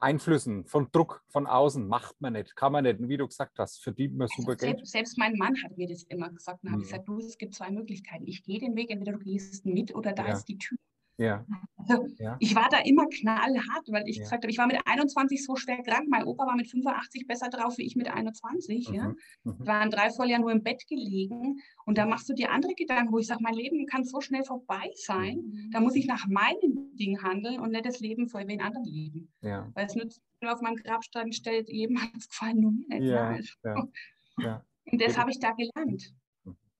Einflüssen, 0.00 0.66
von 0.66 0.90
Druck 0.90 1.22
von 1.28 1.46
außen. 1.46 1.86
Macht 1.86 2.20
man 2.20 2.32
nicht, 2.32 2.56
kann 2.56 2.72
man 2.72 2.82
nicht. 2.82 2.98
Und 2.98 3.08
wie 3.08 3.16
du 3.16 3.28
gesagt 3.28 3.60
hast, 3.60 3.80
verdient 3.80 4.16
man 4.16 4.26
super 4.26 4.52
also 4.52 4.66
Geld. 4.66 4.86
Selbst 4.88 5.18
mein 5.18 5.36
Mann 5.36 5.54
hat 5.62 5.78
mir 5.78 5.86
das 5.86 6.02
immer 6.02 6.30
gesagt. 6.30 6.64
Habe 6.64 6.70
ich 6.70 6.76
mhm. 6.78 6.82
gesagt, 6.82 7.06
du, 7.06 7.18
es 7.20 7.38
gibt 7.38 7.54
zwei 7.54 7.70
Möglichkeiten. 7.70 8.26
Ich 8.26 8.42
gehe 8.42 8.58
den 8.58 8.74
Weg, 8.74 8.90
entweder 8.90 9.12
du 9.12 9.20
gehst 9.20 9.64
mit 9.64 9.94
oder 9.94 10.12
da 10.12 10.26
ja. 10.26 10.32
ist 10.32 10.46
die 10.46 10.58
Tür. 10.58 10.78
Ja. 11.18 11.44
Also, 11.76 12.06
ja. 12.18 12.36
Ich 12.38 12.54
war 12.54 12.68
da 12.70 12.78
immer 12.78 13.06
knallhart, 13.08 13.88
weil 13.88 14.04
ich 14.06 14.16
ja. 14.16 14.22
gesagt 14.22 14.44
habe, 14.44 14.52
ich 14.52 14.58
war 14.58 14.68
mit 14.68 14.78
21 14.84 15.44
so 15.44 15.56
schwer 15.56 15.82
krank. 15.82 16.06
Mein 16.08 16.24
Opa 16.24 16.46
war 16.46 16.54
mit 16.54 16.70
85 16.70 17.26
besser 17.26 17.48
drauf 17.48 17.76
wie 17.76 17.86
ich 17.86 17.96
mit 17.96 18.08
21. 18.08 18.88
Mhm. 18.88 18.94
Ja. 18.94 19.08
Mhm. 19.42 19.56
Ich 19.60 19.66
war 19.66 19.80
ein 19.80 19.90
Dreivierteljahr 19.90 20.38
nur 20.38 20.52
im 20.52 20.62
Bett 20.62 20.86
gelegen. 20.86 21.60
Und 21.84 21.98
da 21.98 22.06
machst 22.06 22.28
du 22.28 22.34
dir 22.34 22.52
andere 22.52 22.74
Gedanken, 22.74 23.12
wo 23.12 23.18
ich 23.18 23.26
sage, 23.26 23.42
mein 23.42 23.54
Leben 23.54 23.84
kann 23.86 24.04
so 24.04 24.20
schnell 24.20 24.44
vorbei 24.44 24.90
sein. 24.94 25.38
Mhm. 25.38 25.70
Da 25.72 25.80
muss 25.80 25.96
ich 25.96 26.06
nach 26.06 26.26
meinem 26.28 26.94
Ding 26.94 27.20
handeln 27.20 27.58
und 27.58 27.72
nicht 27.72 27.84
das 27.84 27.98
Leben 27.98 28.28
für 28.28 28.46
wen 28.46 28.60
anderen 28.60 28.84
leben. 28.84 29.32
Ja. 29.40 29.68
Weil 29.74 29.86
es 29.86 29.96
nützt, 29.96 30.22
wenn 30.40 30.50
auf 30.50 30.60
meinem 30.60 30.76
Grabstein 30.76 31.32
stellt, 31.32 31.68
jedem 31.68 32.00
hat 32.00 32.10
es 32.16 32.28
gefallen, 32.28 32.60
nur 32.60 32.72
mir 32.72 33.00
nicht. 33.00 33.10
Ja. 33.10 33.28
Also. 33.28 33.90
Ja. 34.38 34.64
Und 34.90 35.02
das 35.02 35.18
habe 35.18 35.30
ich 35.30 35.38
da 35.38 35.52
gelernt. 35.52 36.14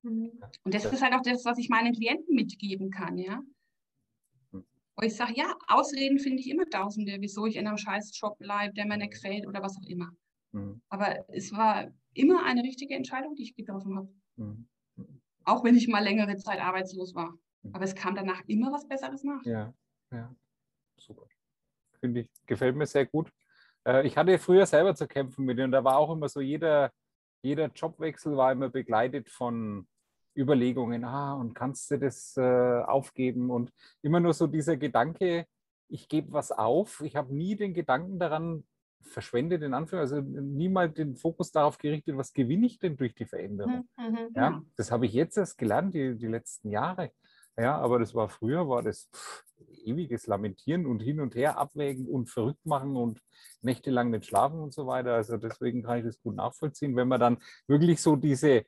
Mhm. 0.03 0.31
Und 0.63 0.75
das 0.75 0.85
ist 0.85 1.03
halt 1.03 1.13
auch 1.13 1.23
das, 1.23 1.45
was 1.45 1.59
ich 1.59 1.69
meinen 1.69 1.93
Klienten 1.93 2.35
mitgeben 2.35 2.91
kann, 2.91 3.19
ja. 3.19 3.43
Wo 4.99 5.07
ich 5.07 5.15
sage, 5.15 5.35
ja, 5.37 5.57
Ausreden 5.69 6.19
finde 6.19 6.41
ich 6.41 6.51
immer 6.51 6.69
tausende, 6.69 7.19
wieso 7.21 7.47
ich 7.47 7.55
in 7.55 7.69
einem 7.69 7.79
scheiß 7.79 8.19
Job 8.19 8.37
bleibe, 8.39 8.75
der 8.75 8.85
mir 8.85 8.97
nicht 8.97 9.13
gefällt 9.13 9.47
oder 9.47 9.63
was 9.63 9.77
auch 9.77 9.89
immer. 9.89 10.11
Mhm. 10.51 10.83
Aber 10.89 11.25
es 11.29 11.53
war 11.53 11.87
immer 12.15 12.45
eine 12.45 12.65
richtige 12.65 12.97
Entscheidung, 12.97 13.37
die 13.37 13.45
ich 13.45 13.55
getroffen 13.55 13.97
habe. 13.97 14.09
Mhm. 14.37 14.67
Auch 15.45 15.63
wenn 15.63 15.77
ich 15.77 15.87
mal 15.87 16.03
längere 16.03 16.37
Zeit 16.37 16.61
arbeitslos 16.61 17.15
war. 17.15 17.31
Mhm. 17.63 17.75
Aber 17.75 17.85
es 17.85 17.95
kam 17.95 18.17
danach 18.17 18.43
immer 18.49 18.73
was 18.73 18.89
Besseres 18.89 19.23
nach. 19.23 19.45
Ja, 19.45 19.73
ja, 20.11 20.35
super. 20.97 21.29
Finde 22.01 22.23
ich, 22.23 22.31
gefällt 22.47 22.75
mir 22.75 22.87
sehr 22.87 23.07
gut. 23.07 23.31
Äh, 23.87 24.05
ich 24.05 24.17
hatte 24.17 24.37
früher 24.41 24.67
selber 24.67 24.97
zu 24.97 25.07
kämpfen 25.07 25.45
mit 25.45 25.61
und 25.61 25.71
da 25.71 25.85
war 25.85 25.97
auch 25.97 26.11
immer 26.11 26.29
so, 26.29 26.41
jeder, 26.41 26.93
jeder 27.43 27.67
Jobwechsel 27.67 28.37
war 28.37 28.51
immer 28.51 28.69
begleitet 28.69 29.31
von 29.31 29.87
Überlegungen, 30.39 31.05
ah, 31.05 31.35
und 31.35 31.55
kannst 31.55 31.91
du 31.91 31.99
das 31.99 32.37
äh, 32.37 32.41
aufgeben? 32.83 33.51
Und 33.51 33.73
immer 34.03 34.21
nur 34.21 34.35
so 34.35 34.47
dieser 34.47 34.77
Gedanke, 34.77 35.47
ich 35.89 36.09
gebe 36.09 36.33
was 36.33 36.53
auf. 36.53 37.01
Ich 37.01 37.17
habe 37.17 37.35
nie 37.35 37.57
den 37.57 37.75
Gedanken 37.75 38.19
daran 38.19 38.65
verschwendet, 39.03 39.63
in 39.63 39.75
Anführungszeichen, 39.75 40.37
also 40.37 40.43
niemals 40.47 40.95
den 40.95 41.17
Fokus 41.17 41.51
darauf 41.51 41.79
gerichtet, 41.79 42.17
was 42.17 42.33
gewinne 42.33 42.67
ich 42.67 42.79
denn 42.79 42.97
durch 42.97 43.15
die 43.15 43.27
Veränderung. 43.27 43.89
Mhm, 43.97 44.05
mhm 44.05 44.29
ja, 44.35 44.51
mhm. 44.51 44.71
das 44.77 44.91
habe 44.91 45.07
ich 45.07 45.13
jetzt 45.13 45.39
erst 45.39 45.59
gelernt, 45.59 45.95
die, 45.95 46.17
die 46.17 46.27
letzten 46.27 46.71
Jahre. 46.71 47.11
Ja, 47.57 47.77
aber 47.77 47.99
das 47.99 48.15
war 48.15 48.29
früher, 48.29 48.69
war 48.69 48.83
das 48.83 49.09
pff, 49.13 49.45
ewiges 49.85 50.27
Lamentieren 50.29 50.87
und 50.87 51.01
hin 51.01 51.21
und 51.21 51.35
her 51.35 51.59
abwägen 51.59 52.07
und 52.07 52.31
verrückt 52.31 52.65
machen 52.65 52.95
und 52.95 53.21
nächtelang 53.63 54.11
nicht 54.11 54.27
schlafen 54.27 54.61
und 54.61 54.73
so 54.73 54.87
weiter. 54.87 55.15
Also 55.15 55.37
deswegen 55.39 55.83
kann 55.83 55.99
ich 55.99 56.05
das 56.05 56.21
gut 56.21 56.37
nachvollziehen, 56.37 56.95
wenn 56.95 57.09
man 57.09 57.19
dann 57.19 57.39
wirklich 57.67 58.01
so 58.01 58.15
diese 58.15 58.65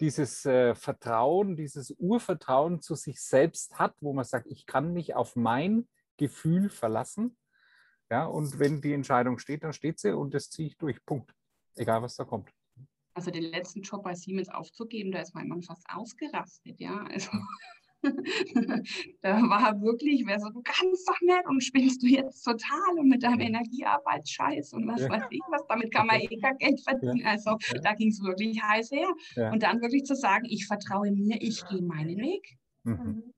dieses 0.00 0.46
äh, 0.46 0.74
Vertrauen, 0.74 1.56
dieses 1.56 1.90
Urvertrauen 1.98 2.80
zu 2.80 2.94
sich 2.94 3.20
selbst 3.20 3.78
hat, 3.78 3.94
wo 4.00 4.12
man 4.12 4.24
sagt, 4.24 4.46
ich 4.46 4.66
kann 4.66 4.92
mich 4.92 5.14
auf 5.14 5.36
mein 5.36 5.88
Gefühl 6.16 6.70
verlassen. 6.70 7.36
Ja, 8.10 8.24
und 8.26 8.58
wenn 8.58 8.80
die 8.80 8.92
Entscheidung 8.92 9.38
steht, 9.38 9.64
dann 9.64 9.72
steht 9.72 9.98
sie 9.98 10.16
und 10.16 10.32
das 10.32 10.50
ziehe 10.50 10.68
ich 10.68 10.78
durch. 10.78 11.04
Punkt. 11.04 11.34
Egal, 11.74 12.02
was 12.02 12.16
da 12.16 12.24
kommt. 12.24 12.50
Also 13.14 13.30
den 13.30 13.44
letzten 13.44 13.82
Job 13.82 14.04
bei 14.04 14.14
Siemens 14.14 14.48
aufzugeben, 14.48 15.12
da 15.12 15.20
ist 15.20 15.34
mein 15.34 15.48
Mann 15.48 15.62
fast 15.62 15.84
ausgerastet, 15.90 16.78
ja. 16.80 17.04
Also 17.10 17.30
da 19.22 19.42
war 19.42 19.80
wirklich, 19.80 20.24
wer 20.26 20.38
so, 20.38 20.50
du 20.50 20.62
kannst 20.62 21.08
doch 21.08 21.20
nicht 21.20 21.46
und 21.46 21.62
spielst 21.62 22.02
du 22.02 22.06
jetzt 22.06 22.42
total 22.44 22.98
und 22.98 23.08
mit 23.08 23.22
deinem 23.22 23.40
Energiearbeitsscheiß 23.40 24.72
und 24.74 24.86
was 24.86 25.00
ja. 25.00 25.10
weiß 25.10 25.24
ich 25.30 25.40
was, 25.50 25.66
damit 25.68 25.92
kann 25.92 26.06
man 26.06 26.20
eh 26.20 26.40
kein 26.40 26.56
Geld 26.58 26.80
verdienen. 26.80 27.18
Ja. 27.18 27.30
Also 27.30 27.50
ja. 27.72 27.80
da 27.82 27.94
ging 27.94 28.08
es 28.08 28.22
wirklich 28.22 28.62
heiß 28.62 28.90
her. 28.92 29.08
Und 29.52 29.62
dann 29.62 29.80
wirklich 29.80 30.04
zu 30.04 30.14
sagen, 30.14 30.46
ich 30.48 30.66
vertraue 30.66 31.10
mir, 31.10 31.38
ich 31.40 31.66
gehe 31.68 31.82
meinen 31.82 32.18
Weg. 32.18 32.56
Mhm. 32.84 33.34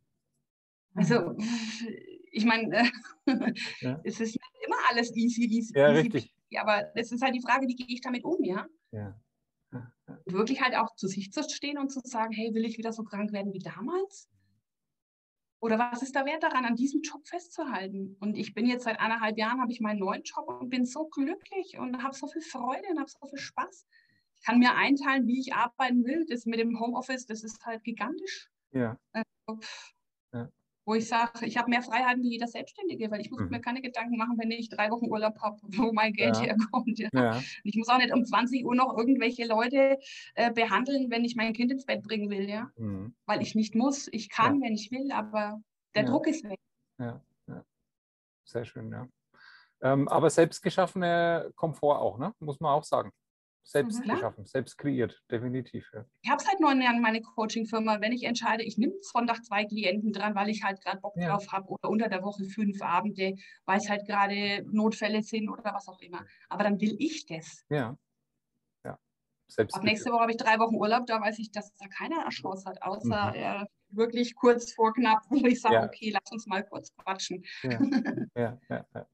Also 0.95 1.37
ich 2.33 2.45
meine, 2.45 2.91
es 4.05 4.21
ist 4.21 4.35
nicht 4.35 4.67
immer 4.67 4.77
alles 4.91 5.15
easy, 5.17 5.45
easy, 5.45 5.73
ja, 5.75 5.91
easy, 5.93 6.01
richtig. 6.03 6.35
aber 6.59 6.95
es 6.95 7.13
ist 7.13 7.23
halt 7.23 7.35
die 7.35 7.43
Frage, 7.43 7.67
wie 7.67 7.77
gehe 7.77 7.87
ich 7.89 8.01
damit 8.01 8.25
um, 8.25 8.43
ja? 8.43 8.67
Ja. 8.93 9.17
Wirklich 10.27 10.61
halt 10.61 10.75
auch 10.75 10.95
zu 10.97 11.07
sich 11.07 11.33
zu 11.33 11.43
stehen 11.45 11.79
und 11.79 11.91
zu 11.91 12.01
sagen, 12.03 12.33
hey, 12.33 12.53
will 12.53 12.65
ich 12.65 12.77
wieder 12.77 12.93
so 12.93 13.05
krank 13.05 13.33
werden 13.33 13.53
wie 13.53 13.61
damals? 13.61 14.29
Oder 15.61 15.79
was 15.79 16.03
ist 16.03 16.15
der 16.15 16.25
Wert 16.25 16.43
daran, 16.43 16.65
an 16.65 16.75
diesem 16.75 17.03
Job 17.03 17.27
festzuhalten? 17.29 18.17
Und 18.21 18.37
ich 18.37 18.55
bin 18.55 18.67
jetzt 18.67 18.85
seit 18.85 18.99
eineinhalb 18.99 19.37
Jahren, 19.37 19.61
habe 19.61 19.73
ich 19.73 19.81
meinen 19.81 20.01
neuen 20.01 20.23
Job 20.23 20.49
und 20.49 20.71
bin 20.71 20.87
so 20.87 21.07
glücklich 21.09 21.79
und 21.79 22.03
habe 22.03 22.15
so 22.15 22.27
viel 22.27 22.43
Freude 22.43 22.89
und 22.91 22.99
habe 22.99 23.11
so 23.11 23.27
viel 23.27 23.39
Spaß. 23.39 23.87
Ich 24.37 24.47
kann 24.47 24.59
mir 24.59 24.75
einteilen, 24.75 25.27
wie 25.27 25.39
ich 25.39 25.55
arbeiten 25.55 26.05
will. 26.05 26.25
Das 26.29 26.47
mit 26.47 26.59
dem 26.59 26.81
Homeoffice, 26.81 27.27
das 27.27 27.45
ist 27.45 27.65
halt 27.67 27.85
gigantisch. 27.85 28.49
Ja. 28.73 28.97
Also, 29.13 29.29
ja 29.49 30.00
wo 30.91 30.95
ich 30.95 31.07
sage, 31.07 31.47
ich 31.47 31.57
habe 31.57 31.71
mehr 31.71 31.83
Freiheiten 31.83 32.21
wie 32.25 32.31
jeder 32.31 32.49
Selbstständige, 32.49 33.13
weil 33.13 33.21
ich 33.21 33.31
muss 33.31 33.43
mhm. 33.43 33.51
mir 33.51 33.61
keine 33.61 33.81
Gedanken 33.81 34.17
machen, 34.17 34.37
wenn 34.39 34.51
ich 34.51 34.69
drei 34.69 34.91
Wochen 34.91 35.09
Urlaub 35.09 35.41
habe, 35.41 35.57
wo 35.63 35.93
mein 35.93 36.13
Geld 36.13 36.37
ja. 36.39 36.43
herkommt. 36.43 36.99
Ja. 36.99 37.09
Ja. 37.13 37.43
Ich 37.63 37.77
muss 37.77 37.89
auch 37.89 37.99
nicht 37.99 38.13
um 38.13 38.25
20 38.25 38.67
Uhr 38.67 38.75
noch 38.75 38.99
irgendwelche 38.99 39.47
Leute 39.47 40.01
äh, 40.35 40.53
behandeln, 40.53 41.09
wenn 41.09 41.25
ich 41.25 41.37
mein 41.37 41.53
Kind 41.53 41.71
ins 41.71 41.87
Bett 41.87 42.03
bringen 42.03 42.29
will, 42.29 42.51
ja. 42.51 42.73
Mhm. 42.77 43.15
Weil 43.25 43.41
ich 43.41 43.55
nicht 43.55 43.77
muss. 43.77 44.09
Ich 44.11 44.31
kann, 44.31 44.61
wenn 44.63 44.73
ich 44.73 44.91
will, 44.91 45.13
aber 45.13 45.61
der 45.95 46.03
Druck 46.03 46.27
ist 46.27 46.43
weg. 46.43 46.59
Ja, 46.99 47.23
sehr 48.45 48.65
schön, 48.65 48.91
ja. 48.91 49.09
Ähm, 49.83 50.09
aber 50.09 50.29
selbstgeschaffene 50.29 51.53
Komfort 51.55 52.01
auch, 52.01 52.19
ne? 52.19 52.35
Muss 52.41 52.59
man 52.59 52.73
auch 52.73 52.85
sagen. 52.85 53.13
Selbst 53.71 54.05
mhm, 54.05 54.11
geschaffen, 54.11 54.47
selbst 54.47 54.79
kreiert, 54.79 55.23
definitiv. 55.31 55.89
Ja. 55.95 56.05
Ich 56.23 56.31
habe 56.31 56.43
seit 56.43 56.59
neun 56.59 56.83
Jahren 56.83 57.01
meine 57.01 57.23
Coaching-Firma. 57.23 58.01
Wenn 58.01 58.11
ich 58.11 58.25
entscheide, 58.25 58.65
ich 58.65 58.77
nehme 58.79 58.95
Sonntag 59.01 59.45
zwei 59.45 59.65
Klienten 59.65 60.13
dran, 60.13 60.35
weil 60.35 60.49
ich 60.49 60.65
halt 60.65 60.81
gerade 60.83 61.01
Bock 61.01 61.15
ja. 61.17 61.29
drauf 61.29 61.47
habe 61.53 61.69
oder 61.69 61.89
unter 61.89 62.09
der 62.09 62.25
Woche 62.25 62.45
fünf 62.47 62.83
Abende, 62.83 63.37
weil 63.67 63.79
es 63.79 63.89
halt 63.89 64.09
gerade 64.09 64.65
Notfälle 64.73 65.23
sind 65.23 65.49
oder 65.49 65.73
was 65.73 65.87
auch 65.87 66.01
immer. 66.01 66.27
Aber 66.49 66.65
dann 66.65 66.81
will 66.81 66.97
ich 66.99 67.27
das. 67.27 67.65
Ja. 67.69 67.97
ja. 68.85 68.99
Selbst 69.47 69.77
Ab 69.77 69.85
nächste 69.85 70.11
Woche 70.11 70.23
habe 70.23 70.33
ich 70.33 70.37
drei 70.37 70.59
Wochen 70.59 70.75
Urlaub, 70.75 71.07
da 71.07 71.21
weiß 71.21 71.39
ich, 71.39 71.53
dass 71.53 71.73
da 71.77 71.87
keiner 71.87 72.23
eine 72.23 72.31
Chance 72.31 72.69
hat, 72.69 72.83
außer 72.83 73.29
mhm. 73.29 73.37
äh, 73.37 73.67
wirklich 73.91 74.35
kurz 74.35 74.73
vor 74.73 74.93
knapp, 74.95 75.23
wo 75.29 75.47
ich 75.47 75.61
sage, 75.61 75.77
ja. 75.77 75.85
okay, 75.85 76.11
lass 76.11 76.33
uns 76.33 76.45
mal 76.49 76.65
kurz 76.65 76.93
quatschen. 76.97 77.45
Ja. 77.63 77.79
ja, 78.35 78.59
ja, 78.69 79.07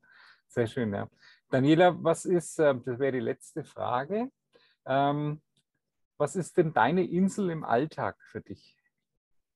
Sehr 0.48 0.66
schön, 0.66 0.94
ja. 0.94 1.10
Daniela, 1.50 2.02
was 2.02 2.24
ist, 2.24 2.58
ähm, 2.58 2.82
das 2.86 2.98
wäre 2.98 3.12
die 3.12 3.20
letzte 3.20 3.62
Frage, 3.62 4.30
ähm, 4.86 5.40
was 6.18 6.36
ist 6.36 6.56
denn 6.56 6.72
deine 6.72 7.04
Insel 7.04 7.50
im 7.50 7.64
Alltag 7.64 8.16
für 8.30 8.40
dich? 8.40 8.76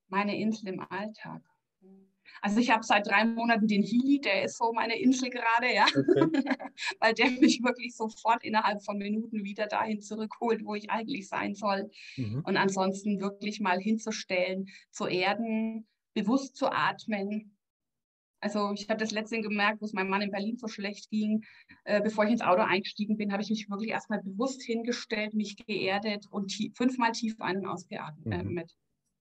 Meine 0.09 0.39
Insel 0.39 0.68
im 0.68 0.81
Alltag. 0.81 1.43
Also 2.43 2.61
ich 2.61 2.70
habe 2.70 2.85
seit 2.85 3.07
drei 3.07 3.24
Monaten 3.24 3.66
den 3.66 3.83
Healy, 3.83 4.20
der 4.20 4.45
ist 4.45 4.59
so 4.59 4.72
meine 4.72 4.99
Insel 4.99 5.31
gerade, 5.31 5.74
ja. 5.74 5.87
Okay. 5.87 6.45
Weil 7.01 7.14
der 7.14 7.31
mich 7.31 7.62
wirklich 7.62 7.95
sofort 7.95 8.45
innerhalb 8.45 8.83
von 8.83 8.99
Minuten 8.99 9.45
wieder 9.45 9.66
dahin 9.66 10.01
zurückholt, 10.01 10.64
wo 10.64 10.74
ich 10.74 10.91
eigentlich 10.91 11.28
sein 11.28 11.55
soll. 11.55 11.91
Mhm. 12.16 12.43
Und 12.45 12.57
ansonsten 12.57 13.20
wirklich 13.20 13.61
mal 13.61 13.78
hinzustellen, 13.78 14.68
zu 14.91 15.07
erden, 15.07 15.87
bewusst 16.14 16.57
zu 16.57 16.70
atmen, 16.70 17.57
also 18.41 18.72
ich 18.72 18.88
habe 18.88 18.99
das 18.99 19.11
letztens 19.11 19.47
gemerkt, 19.47 19.80
wo 19.80 19.84
es 19.84 19.93
meinem 19.93 20.09
Mann 20.09 20.22
in 20.22 20.30
Berlin 20.30 20.57
so 20.57 20.66
schlecht 20.66 21.11
ging. 21.11 21.45
Äh, 21.84 22.01
bevor 22.01 22.24
ich 22.24 22.30
ins 22.30 22.41
Auto 22.41 22.62
eingestiegen 22.62 23.16
bin, 23.16 23.32
habe 23.32 23.43
ich 23.43 23.51
mich 23.51 23.68
wirklich 23.68 23.91
erstmal 23.91 24.22
bewusst 24.22 24.62
hingestellt, 24.62 25.34
mich 25.34 25.57
geerdet 25.57 26.26
und 26.30 26.49
tief, 26.49 26.74
fünfmal 26.74 27.12
tief 27.12 27.41
ein- 27.41 27.59
und 27.59 27.66
ausgeatmet. 27.66 28.45
Mhm. 28.45 28.59
Äh, 28.59 28.66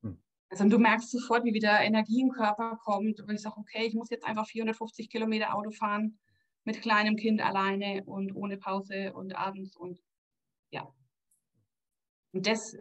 mhm. 0.01 0.17
Also 0.49 0.67
du 0.67 0.79
merkst 0.79 1.11
sofort, 1.11 1.43
wie 1.43 1.53
wieder 1.53 1.81
Energie 1.81 2.21
im 2.21 2.31
Körper 2.31 2.79
kommt. 2.83 3.19
Und 3.19 3.33
ich 3.33 3.41
sage, 3.41 3.57
okay, 3.57 3.85
ich 3.85 3.93
muss 3.93 4.09
jetzt 4.09 4.25
einfach 4.25 4.47
450 4.47 5.09
Kilometer 5.09 5.53
Auto 5.53 5.71
fahren 5.71 6.17
mit 6.63 6.81
kleinem 6.81 7.15
Kind 7.15 7.41
alleine 7.41 8.03
und 8.05 8.35
ohne 8.35 8.57
Pause 8.57 9.13
und 9.13 9.35
abends 9.35 9.75
und 9.75 9.99
ja. 10.71 10.87
Und 12.31 12.47
das 12.47 12.77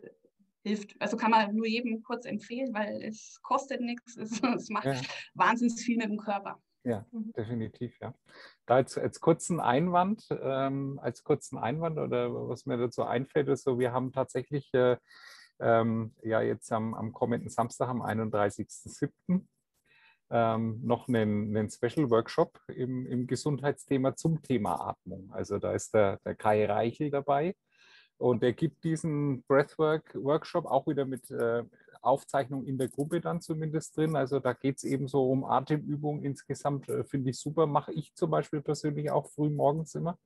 hilft, 0.63 0.95
also 1.01 1.17
kann 1.17 1.31
man 1.31 1.55
nur 1.55 1.67
jedem 1.67 2.03
kurz 2.03 2.25
empfehlen, 2.25 2.75
weil 2.75 3.03
es 3.03 3.41
kostet 3.43 3.81
nichts, 3.81 4.17
es, 4.17 4.43
es 4.43 4.69
macht 4.69 4.87
ja. 4.87 5.01
wahnsinnig 5.35 5.81
viel 5.81 5.97
mit 5.97 6.09
dem 6.09 6.19
Körper. 6.19 6.61
Ja, 6.85 7.05
mhm. 7.11 7.33
definitiv, 7.33 7.99
ja. 8.01 8.15
Da 8.67 8.77
als, 8.77 8.97
als 8.97 9.21
kurzen 9.21 9.61
Einwand, 9.61 10.27
ähm, 10.31 10.99
als 11.03 11.25
kurzen 11.25 11.59
Einwand 11.59 11.99
oder 11.99 12.33
was 12.49 12.67
mir 12.67 12.79
dazu 12.79 13.03
einfällt, 13.03 13.49
ist 13.49 13.65
so, 13.65 13.79
wir 13.79 13.93
haben 13.93 14.13
tatsächlich 14.13 14.73
äh, 14.73 14.97
ähm, 15.61 16.15
ja 16.23 16.41
jetzt 16.41 16.73
am, 16.73 16.95
am 16.95 17.13
kommenden 17.13 17.51
Samstag, 17.51 17.89
am 17.89 18.03
31.07., 18.03 19.45
ähm, 20.31 20.81
noch 20.85 21.09
einen, 21.09 21.57
einen 21.57 21.71
Special 21.71 22.11
Workshop 22.11 22.61
im, 22.69 23.07
im 23.07 23.27
Gesundheitsthema 23.27 24.15
zum 24.15 24.43
Thema 24.43 24.89
Atmung. 24.89 25.31
Also 25.33 25.59
da 25.59 25.73
ist 25.73 25.95
der, 25.95 26.19
der 26.19 26.35
Kai 26.35 26.67
Reichel 26.67 27.11
dabei, 27.11 27.57
und 28.19 28.43
er 28.43 28.53
gibt 28.53 28.85
diesen 28.85 29.43
Breathwork-Workshop 29.43 30.67
auch 30.67 30.87
wieder 30.87 31.05
mit 31.05 31.31
äh, 31.31 31.65
Aufzeichnung 32.03 32.65
in 32.65 32.79
der 32.79 32.89
Gruppe 32.89 33.21
dann 33.21 33.41
zumindest 33.41 33.97
drin. 33.97 34.17
Also 34.17 34.41
da 34.41 34.53
geht 34.53 34.79
es 34.79 34.85
eben 34.85 35.09
so 35.09 35.31
um 35.31 35.45
Atemübungen 35.45 36.25
insgesamt, 36.25 36.89
äh, 36.89 37.05
finde 37.05 37.31
ich 37.31 37.39
super. 37.39 37.67
Mache 37.67 37.93
ich 37.93 38.15
zum 38.15 38.31
Beispiel 38.31 38.61
persönlich 38.61 39.11
auch 39.11 39.27
früh 39.27 39.51
morgens 39.51 39.95
immer. 39.95 40.19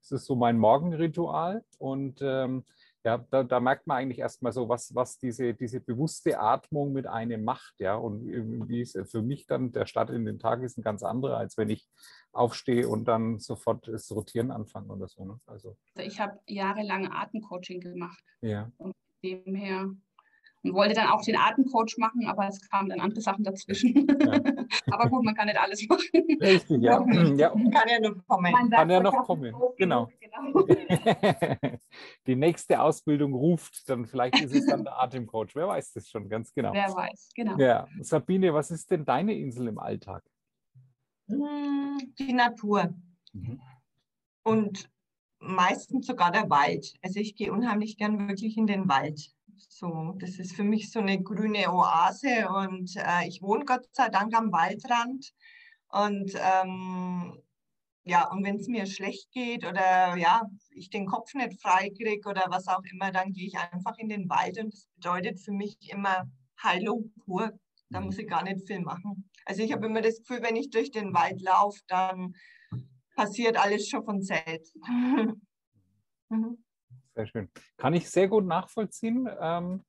Das 0.00 0.12
ist 0.12 0.26
so 0.26 0.36
mein 0.36 0.58
Morgenritual. 0.58 1.64
Und 1.78 2.20
ähm, 2.22 2.64
ja, 3.04 3.18
da, 3.30 3.44
da, 3.44 3.60
merkt 3.60 3.86
man 3.86 3.98
eigentlich 3.98 4.18
erstmal 4.18 4.52
so, 4.52 4.68
was, 4.68 4.94
was 4.94 5.18
diese, 5.18 5.54
diese 5.54 5.80
bewusste 5.80 6.40
Atmung 6.40 6.92
mit 6.92 7.06
einem 7.06 7.44
macht, 7.44 7.74
ja, 7.78 7.94
und 7.94 8.26
wie 8.68 8.80
es 8.80 8.98
für 9.10 9.22
mich 9.22 9.46
dann 9.46 9.72
der 9.72 9.86
Start 9.86 10.10
in 10.10 10.24
den 10.24 10.38
Tag 10.38 10.62
ist 10.62 10.78
ein 10.78 10.82
ganz 10.82 11.02
anderer, 11.02 11.38
als 11.38 11.56
wenn 11.56 11.70
ich 11.70 11.88
aufstehe 12.32 12.88
und 12.88 13.06
dann 13.06 13.38
sofort 13.38 13.86
das 13.88 14.10
Rotieren 14.10 14.50
anfange 14.50 14.92
oder 14.92 15.08
so. 15.08 15.24
Ne? 15.24 15.40
Also. 15.46 15.76
also 15.94 16.08
ich 16.08 16.20
habe 16.20 16.38
jahrelang 16.46 17.10
Atemcoaching 17.10 17.80
gemacht. 17.80 18.22
Ja. 18.40 18.70
Und 18.78 18.94
dem 19.22 19.54
her 19.54 19.90
und 20.62 20.74
wollte 20.74 20.94
dann 20.94 21.08
auch 21.08 21.22
den 21.22 21.36
Atemcoach 21.36 21.96
machen, 21.98 22.26
aber 22.26 22.48
es 22.48 22.60
kamen 22.68 22.88
dann 22.88 23.00
andere 23.00 23.20
Sachen 23.20 23.44
dazwischen. 23.44 24.06
Ja. 24.20 24.32
aber 24.90 25.08
gut, 25.08 25.24
man 25.24 25.34
kann 25.34 25.46
nicht 25.46 25.58
alles 25.58 25.86
machen. 25.88 26.02
Richtig, 26.40 26.82
ja. 26.82 27.04
ja. 27.36 27.50
Kann 27.50 27.88
ja 27.88 28.00
noch 28.00 28.26
kommen. 28.26 28.70
Kann 28.70 28.90
ja 28.90 29.00
noch 29.00 29.24
kommen, 29.24 29.54
genau. 29.76 30.10
genau. 30.18 30.66
Die 32.26 32.36
nächste 32.36 32.80
Ausbildung 32.80 33.34
ruft, 33.34 33.88
dann 33.88 34.06
vielleicht 34.06 34.40
ist 34.40 34.54
es 34.54 34.66
dann 34.66 34.84
der 34.84 35.00
Atemcoach. 35.00 35.54
Wer 35.54 35.68
weiß 35.68 35.92
das 35.92 36.08
schon, 36.08 36.28
ganz 36.28 36.52
genau. 36.52 36.72
Wer 36.72 36.94
weiß, 36.94 37.30
genau. 37.34 37.56
Ja. 37.58 37.86
Sabine, 38.00 38.52
was 38.52 38.70
ist 38.70 38.90
denn 38.90 39.04
deine 39.04 39.34
Insel 39.34 39.68
im 39.68 39.78
Alltag? 39.78 40.22
Hm, 41.28 41.98
die 42.18 42.32
Natur. 42.32 42.94
Mhm. 43.32 43.60
Und 44.42 44.90
meistens 45.40 46.06
sogar 46.06 46.32
der 46.32 46.50
Wald. 46.50 46.94
Also 47.02 47.20
ich 47.20 47.36
gehe 47.36 47.52
unheimlich 47.52 47.96
gern 47.96 48.28
wirklich 48.28 48.56
in 48.56 48.66
den 48.66 48.88
Wald. 48.88 49.32
So, 49.68 50.14
das 50.18 50.38
ist 50.38 50.54
für 50.54 50.64
mich 50.64 50.90
so 50.90 51.00
eine 51.00 51.22
grüne 51.22 51.72
Oase 51.72 52.48
und 52.48 52.94
äh, 52.96 53.26
ich 53.26 53.42
wohne 53.42 53.64
Gott 53.64 53.86
sei 53.92 54.08
Dank 54.08 54.34
am 54.34 54.52
Waldrand. 54.52 55.32
Und 55.88 56.32
ähm, 56.36 57.40
ja, 58.04 58.30
und 58.30 58.44
wenn 58.44 58.56
es 58.56 58.68
mir 58.68 58.86
schlecht 58.86 59.30
geht 59.32 59.64
oder 59.66 60.16
ja, 60.16 60.42
ich 60.70 60.90
den 60.90 61.06
Kopf 61.06 61.34
nicht 61.34 61.60
frei 61.60 61.90
kriege 61.90 62.28
oder 62.28 62.46
was 62.48 62.68
auch 62.68 62.82
immer, 62.90 63.10
dann 63.10 63.32
gehe 63.32 63.46
ich 63.46 63.58
einfach 63.58 63.98
in 63.98 64.08
den 64.08 64.28
Wald 64.28 64.58
und 64.58 64.72
das 64.72 64.86
bedeutet 64.94 65.40
für 65.40 65.52
mich 65.52 65.76
immer 65.90 66.30
Heilung 66.62 67.12
pur. 67.24 67.52
Da 67.90 68.00
muss 68.00 68.18
ich 68.18 68.28
gar 68.28 68.42
nicht 68.44 68.66
viel 68.66 68.80
machen. 68.80 69.30
Also 69.44 69.62
ich 69.62 69.72
habe 69.72 69.86
immer 69.86 70.02
das 70.02 70.18
Gefühl, 70.18 70.42
wenn 70.42 70.56
ich 70.56 70.70
durch 70.70 70.90
den 70.90 71.14
Wald 71.14 71.40
laufe, 71.40 71.80
dann 71.86 72.34
passiert 73.16 73.56
alles 73.56 73.88
schon 73.88 74.04
von 74.04 74.22
selbst. 74.22 74.76
mhm. 76.28 76.64
Sehr 77.18 77.26
schön. 77.26 77.48
Kann 77.76 77.94
ich 77.94 78.08
sehr 78.08 78.28
gut 78.28 78.46
nachvollziehen. 78.46 79.28
Ähm, 79.40 79.82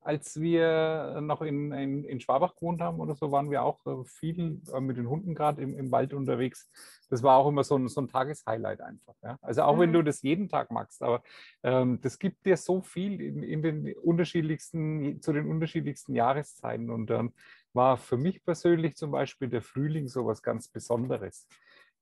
als 0.00 0.40
wir 0.40 1.20
noch 1.20 1.42
in, 1.42 1.72
in, 1.72 2.04
in 2.04 2.20
Schwabach 2.20 2.54
gewohnt 2.54 2.80
haben 2.80 3.00
oder 3.00 3.14
so, 3.14 3.30
waren 3.30 3.50
wir 3.50 3.62
auch 3.64 3.84
äh, 3.84 4.02
viel 4.06 4.62
äh, 4.72 4.80
mit 4.80 4.96
den 4.96 5.06
Hunden 5.06 5.34
gerade 5.34 5.60
im, 5.60 5.76
im 5.76 5.92
Wald 5.92 6.14
unterwegs. 6.14 6.70
Das 7.10 7.22
war 7.22 7.36
auch 7.36 7.48
immer 7.48 7.64
so 7.64 7.76
ein, 7.76 7.88
so 7.88 8.00
ein 8.00 8.08
Tageshighlight 8.08 8.80
einfach. 8.80 9.12
Ja? 9.22 9.36
Also 9.42 9.60
auch 9.60 9.76
mhm. 9.76 9.80
wenn 9.80 9.92
du 9.92 10.02
das 10.02 10.22
jeden 10.22 10.48
Tag 10.48 10.70
magst, 10.70 11.02
aber 11.02 11.22
ähm, 11.62 12.00
das 12.00 12.18
gibt 12.18 12.46
dir 12.46 12.56
so 12.56 12.80
viel 12.80 13.20
in, 13.20 13.42
in, 13.42 13.60
den 13.60 13.94
unterschiedlichsten, 13.98 15.20
zu 15.20 15.34
den 15.34 15.50
unterschiedlichsten 15.50 16.14
Jahreszeiten. 16.14 16.88
Und 16.88 17.10
dann 17.10 17.26
ähm, 17.26 17.32
war 17.74 17.98
für 17.98 18.16
mich 18.16 18.42
persönlich 18.42 18.96
zum 18.96 19.10
Beispiel 19.10 19.50
der 19.50 19.60
Frühling 19.60 20.08
so 20.08 20.24
was 20.24 20.42
ganz 20.42 20.68
Besonderes. 20.68 21.46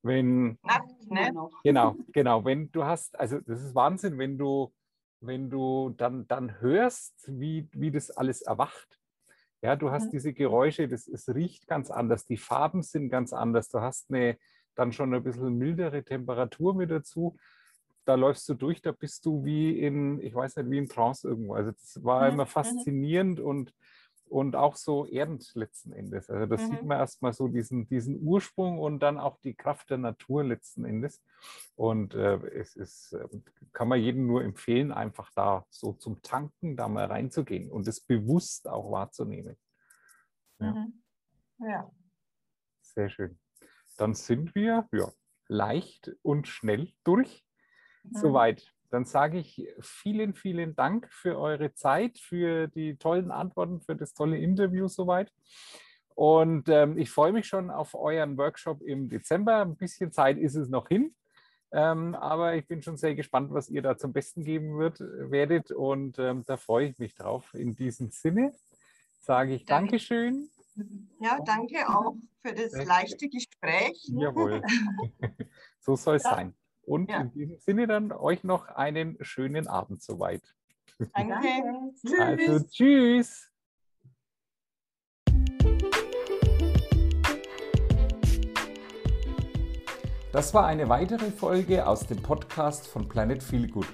Wenn, 0.03 0.59
Nacht, 0.63 1.11
ne? 1.11 1.33
Genau, 1.65 1.97
genau. 2.13 2.45
Wenn 2.45 2.71
du 2.71 2.85
hast, 2.85 3.19
also 3.19 3.41
das 3.41 3.63
ist 3.63 3.75
Wahnsinn, 3.75 4.19
wenn 4.19 4.39
du 4.39 4.73
wenn 5.21 5.51
du 5.51 5.91
dann, 5.97 6.27
dann 6.29 6.61
hörst, 6.61 7.15
wie, 7.29 7.69
wie 7.73 7.91
das 7.91 8.11
alles 8.11 8.43
erwacht. 8.43 9.01
Ja, 9.63 9.75
du 9.75 9.91
hast 9.91 10.07
mhm. 10.07 10.11
diese 10.11 10.33
Geräusche, 10.33 10.87
das, 10.87 11.09
es 11.09 11.29
riecht 11.29 11.67
ganz 11.67 11.91
anders, 11.91 12.25
die 12.25 12.37
Farben 12.37 12.83
sind 12.83 13.11
ganz 13.11 13.33
anders, 13.33 13.69
du 13.69 13.81
hast 13.81 14.11
eine 14.11 14.39
dann 14.77 14.93
schon 14.93 15.13
ein 15.13 15.25
bisschen 15.25 15.59
mildere 15.59 16.05
Temperatur 16.05 16.73
mit 16.73 16.93
dazu. 16.93 17.37
Da 18.05 18.15
läufst 18.15 18.49
du 18.49 18.55
durch, 18.55 18.81
da 18.81 18.93
bist 18.93 19.27
du 19.27 19.45
wie 19.45 19.77
in, 19.77 20.21
ich 20.21 20.33
weiß 20.33 20.55
nicht, 20.57 20.71
wie 20.71 20.79
in 20.79 20.89
Trance 20.89 21.27
irgendwo. 21.27 21.55
Also 21.55 21.73
das 21.73 21.99
war 22.05 22.27
mhm. 22.27 22.35
immer 22.35 22.45
mhm. 22.45 22.49
faszinierend 22.49 23.41
und 23.41 23.75
und 24.31 24.57
auch 24.57 24.77
so 24.77 25.07
erdend 25.07 25.55
letzten 25.55 25.93
Endes. 25.93 26.31
Also 26.31 26.47
das 26.47 26.63
mhm. 26.63 26.71
sieht 26.71 26.85
man 26.85 26.99
erstmal 26.99 27.33
so 27.33 27.49
diesen, 27.49 27.89
diesen 27.89 28.21
Ursprung 28.21 28.79
und 28.79 29.01
dann 29.01 29.19
auch 29.19 29.39
die 29.41 29.55
Kraft 29.55 29.91
der 29.91 29.99
Natur 29.99 30.45
letzten 30.45 30.85
Endes. 30.85 31.23
Und 31.77 32.15
äh, 32.15 32.37
es 32.49 32.77
ist, 32.77 33.13
äh, 33.13 33.27
kann 33.73 33.89
man 33.89 34.01
jedem 34.01 34.27
nur 34.27 34.43
empfehlen, 34.43 34.93
einfach 34.93 35.31
da 35.35 35.67
so 35.71 35.93
zum 35.93 36.23
Tanken 36.23 36.77
da 36.77 36.89
mal 36.89 37.07
reinzugehen 37.07 37.71
und 37.71 37.89
es 37.89 38.01
bewusst 38.01 38.69
auch 38.69 38.91
wahrzunehmen. 38.91 39.57
Ja. 40.61 40.73
Mhm. 40.73 41.03
ja. 41.59 41.91
Sehr 42.81 43.11
schön. 43.11 43.39
Dann 43.97 44.15
sind 44.15 44.55
wir 44.55 44.89
ja, 44.93 45.11
leicht 45.49 46.17
und 46.23 46.49
schnell 46.49 46.93
durch. 47.05 47.45
Mhm. 48.05 48.17
Soweit 48.17 48.73
dann 48.91 49.05
sage 49.05 49.39
ich 49.39 49.67
vielen, 49.81 50.35
vielen 50.35 50.75
Dank 50.75 51.09
für 51.11 51.39
eure 51.39 51.75
Zeit, 51.75 52.19
für 52.19 52.69
die 52.69 52.97
tollen 52.97 53.31
Antworten, 53.31 53.81
für 53.81 53.97
das 53.97 54.15
tolle 54.15 54.39
Interview 54.39 54.89
soweit. 54.89 55.33
Und 56.15 56.69
ähm, 56.69 56.99
ich 56.99 57.11
freue 57.11 57.33
mich 57.33 57.47
schon 57.47 57.71
auf 57.71 57.95
euren 57.95 58.37
Workshop 58.39 58.83
im 58.83 59.09
Dezember. 59.09 59.61
Ein 59.61 59.77
bisschen 59.77 60.11
Zeit 60.11 60.37
ist 60.37 60.57
es 60.57 60.69
noch 60.69 60.89
hin. 60.89 61.15
Ähm, 61.71 62.15
aber 62.15 62.57
ich 62.57 62.67
bin 62.67 62.83
schon 62.83 62.97
sehr 62.97 63.15
gespannt, 63.15 63.53
was 63.53 63.69
ihr 63.69 63.83
da 63.83 63.97
zum 63.97 64.13
Besten 64.13 64.43
geben 64.43 64.79
wird, 64.79 65.01
werdet. 65.01 65.71
Und 65.71 66.19
ähm, 66.19 66.45
da 66.47 66.57
freue 66.57 66.89
ich 66.89 66.99
mich 66.99 67.15
drauf. 67.15 67.53
In 67.55 67.77
diesem 67.77 68.11
Sinne 68.11 68.53
sage 69.21 69.55
ich 69.55 69.65
danke. 69.65 69.91
Dankeschön. 69.93 70.49
Ja, 71.21 71.39
danke 71.45 71.89
auch 71.89 72.17
für 72.41 72.55
das 72.55 72.73
leichte 72.85 73.29
Gespräch. 73.29 74.03
Jawohl. 74.09 74.63
so 75.81 75.95
soll 75.97 76.17
es 76.17 76.25
ja. 76.25 76.31
sein. 76.31 76.55
Und 76.89 77.11
ja. 77.11 77.21
in 77.21 77.33
diesem 77.33 77.59
Sinne 77.59 77.87
dann 77.87 78.13
euch 78.13 78.45
noch 78.45 78.69
einen 78.69 79.19
schönen 79.21 79.69
Abend 79.69 80.03
soweit. 80.03 80.43
Danke. 81.15 81.47
Also 82.19 82.67
tschüss. 82.67 83.53
Das 90.33 90.55
war 90.55 90.67
eine 90.67 90.89
weitere 90.89 91.31
Folge 91.31 91.87
aus 91.87 92.07
dem 92.07 92.23
Podcast 92.23 92.87
von 92.87 93.07
Planet 93.07 93.43
Feel 93.43 93.69
Good. 93.71 93.87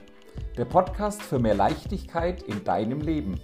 Der 0.56 0.64
Podcast 0.64 1.20
für 1.20 1.40
mehr 1.40 1.54
Leichtigkeit 1.54 2.44
in 2.44 2.62
deinem 2.62 3.00
Leben. 3.00 3.40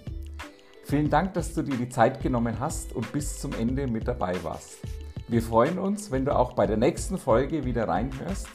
Vielen 0.85 1.09
Dank, 1.09 1.33
dass 1.33 1.53
du 1.53 1.61
dir 1.61 1.75
die 1.75 1.89
Zeit 1.89 2.23
genommen 2.23 2.57
hast 2.59 2.93
und 2.93 3.11
bis 3.11 3.39
zum 3.41 3.51
Ende 3.53 3.87
mit 3.87 4.07
dabei 4.07 4.41
warst. 4.43 4.79
Wir 5.27 5.41
freuen 5.41 5.77
uns, 5.77 6.09
wenn 6.09 6.23
du 6.23 6.35
auch 6.35 6.53
bei 6.53 6.67
der 6.67 6.77
nächsten 6.77 7.17
Folge 7.17 7.65
wieder 7.65 7.89
reinhörst 7.89 8.47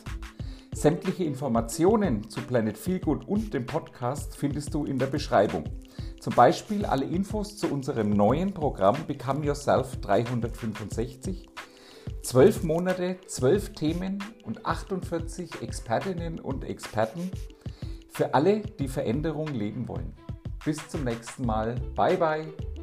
Sämtliche 0.76 1.24
Informationen 1.24 2.28
zu 2.28 2.42
Planet 2.42 2.76
Feelgood 2.76 3.26
und 3.26 3.54
dem 3.54 3.64
Podcast 3.64 4.36
findest 4.36 4.74
du 4.74 4.84
in 4.84 4.98
der 4.98 5.06
Beschreibung. 5.06 5.64
Zum 6.20 6.34
Beispiel 6.34 6.84
alle 6.84 7.06
Infos 7.06 7.56
zu 7.56 7.68
unserem 7.68 8.10
neuen 8.10 8.52
Programm 8.52 8.94
Become 9.06 9.46
Yourself 9.46 9.96
365. 10.02 11.48
12 12.22 12.64
Monate, 12.64 13.16
12 13.26 13.72
Themen 13.72 14.22
und 14.44 14.66
48 14.66 15.62
Expertinnen 15.62 16.40
und 16.40 16.62
Experten 16.62 17.30
für 18.10 18.34
alle, 18.34 18.60
die 18.60 18.88
Veränderung 18.88 19.48
leben 19.48 19.88
wollen. 19.88 20.12
Bis 20.62 20.86
zum 20.88 21.04
nächsten 21.04 21.46
Mal. 21.46 21.76
Bye 21.94 22.18
bye. 22.18 22.75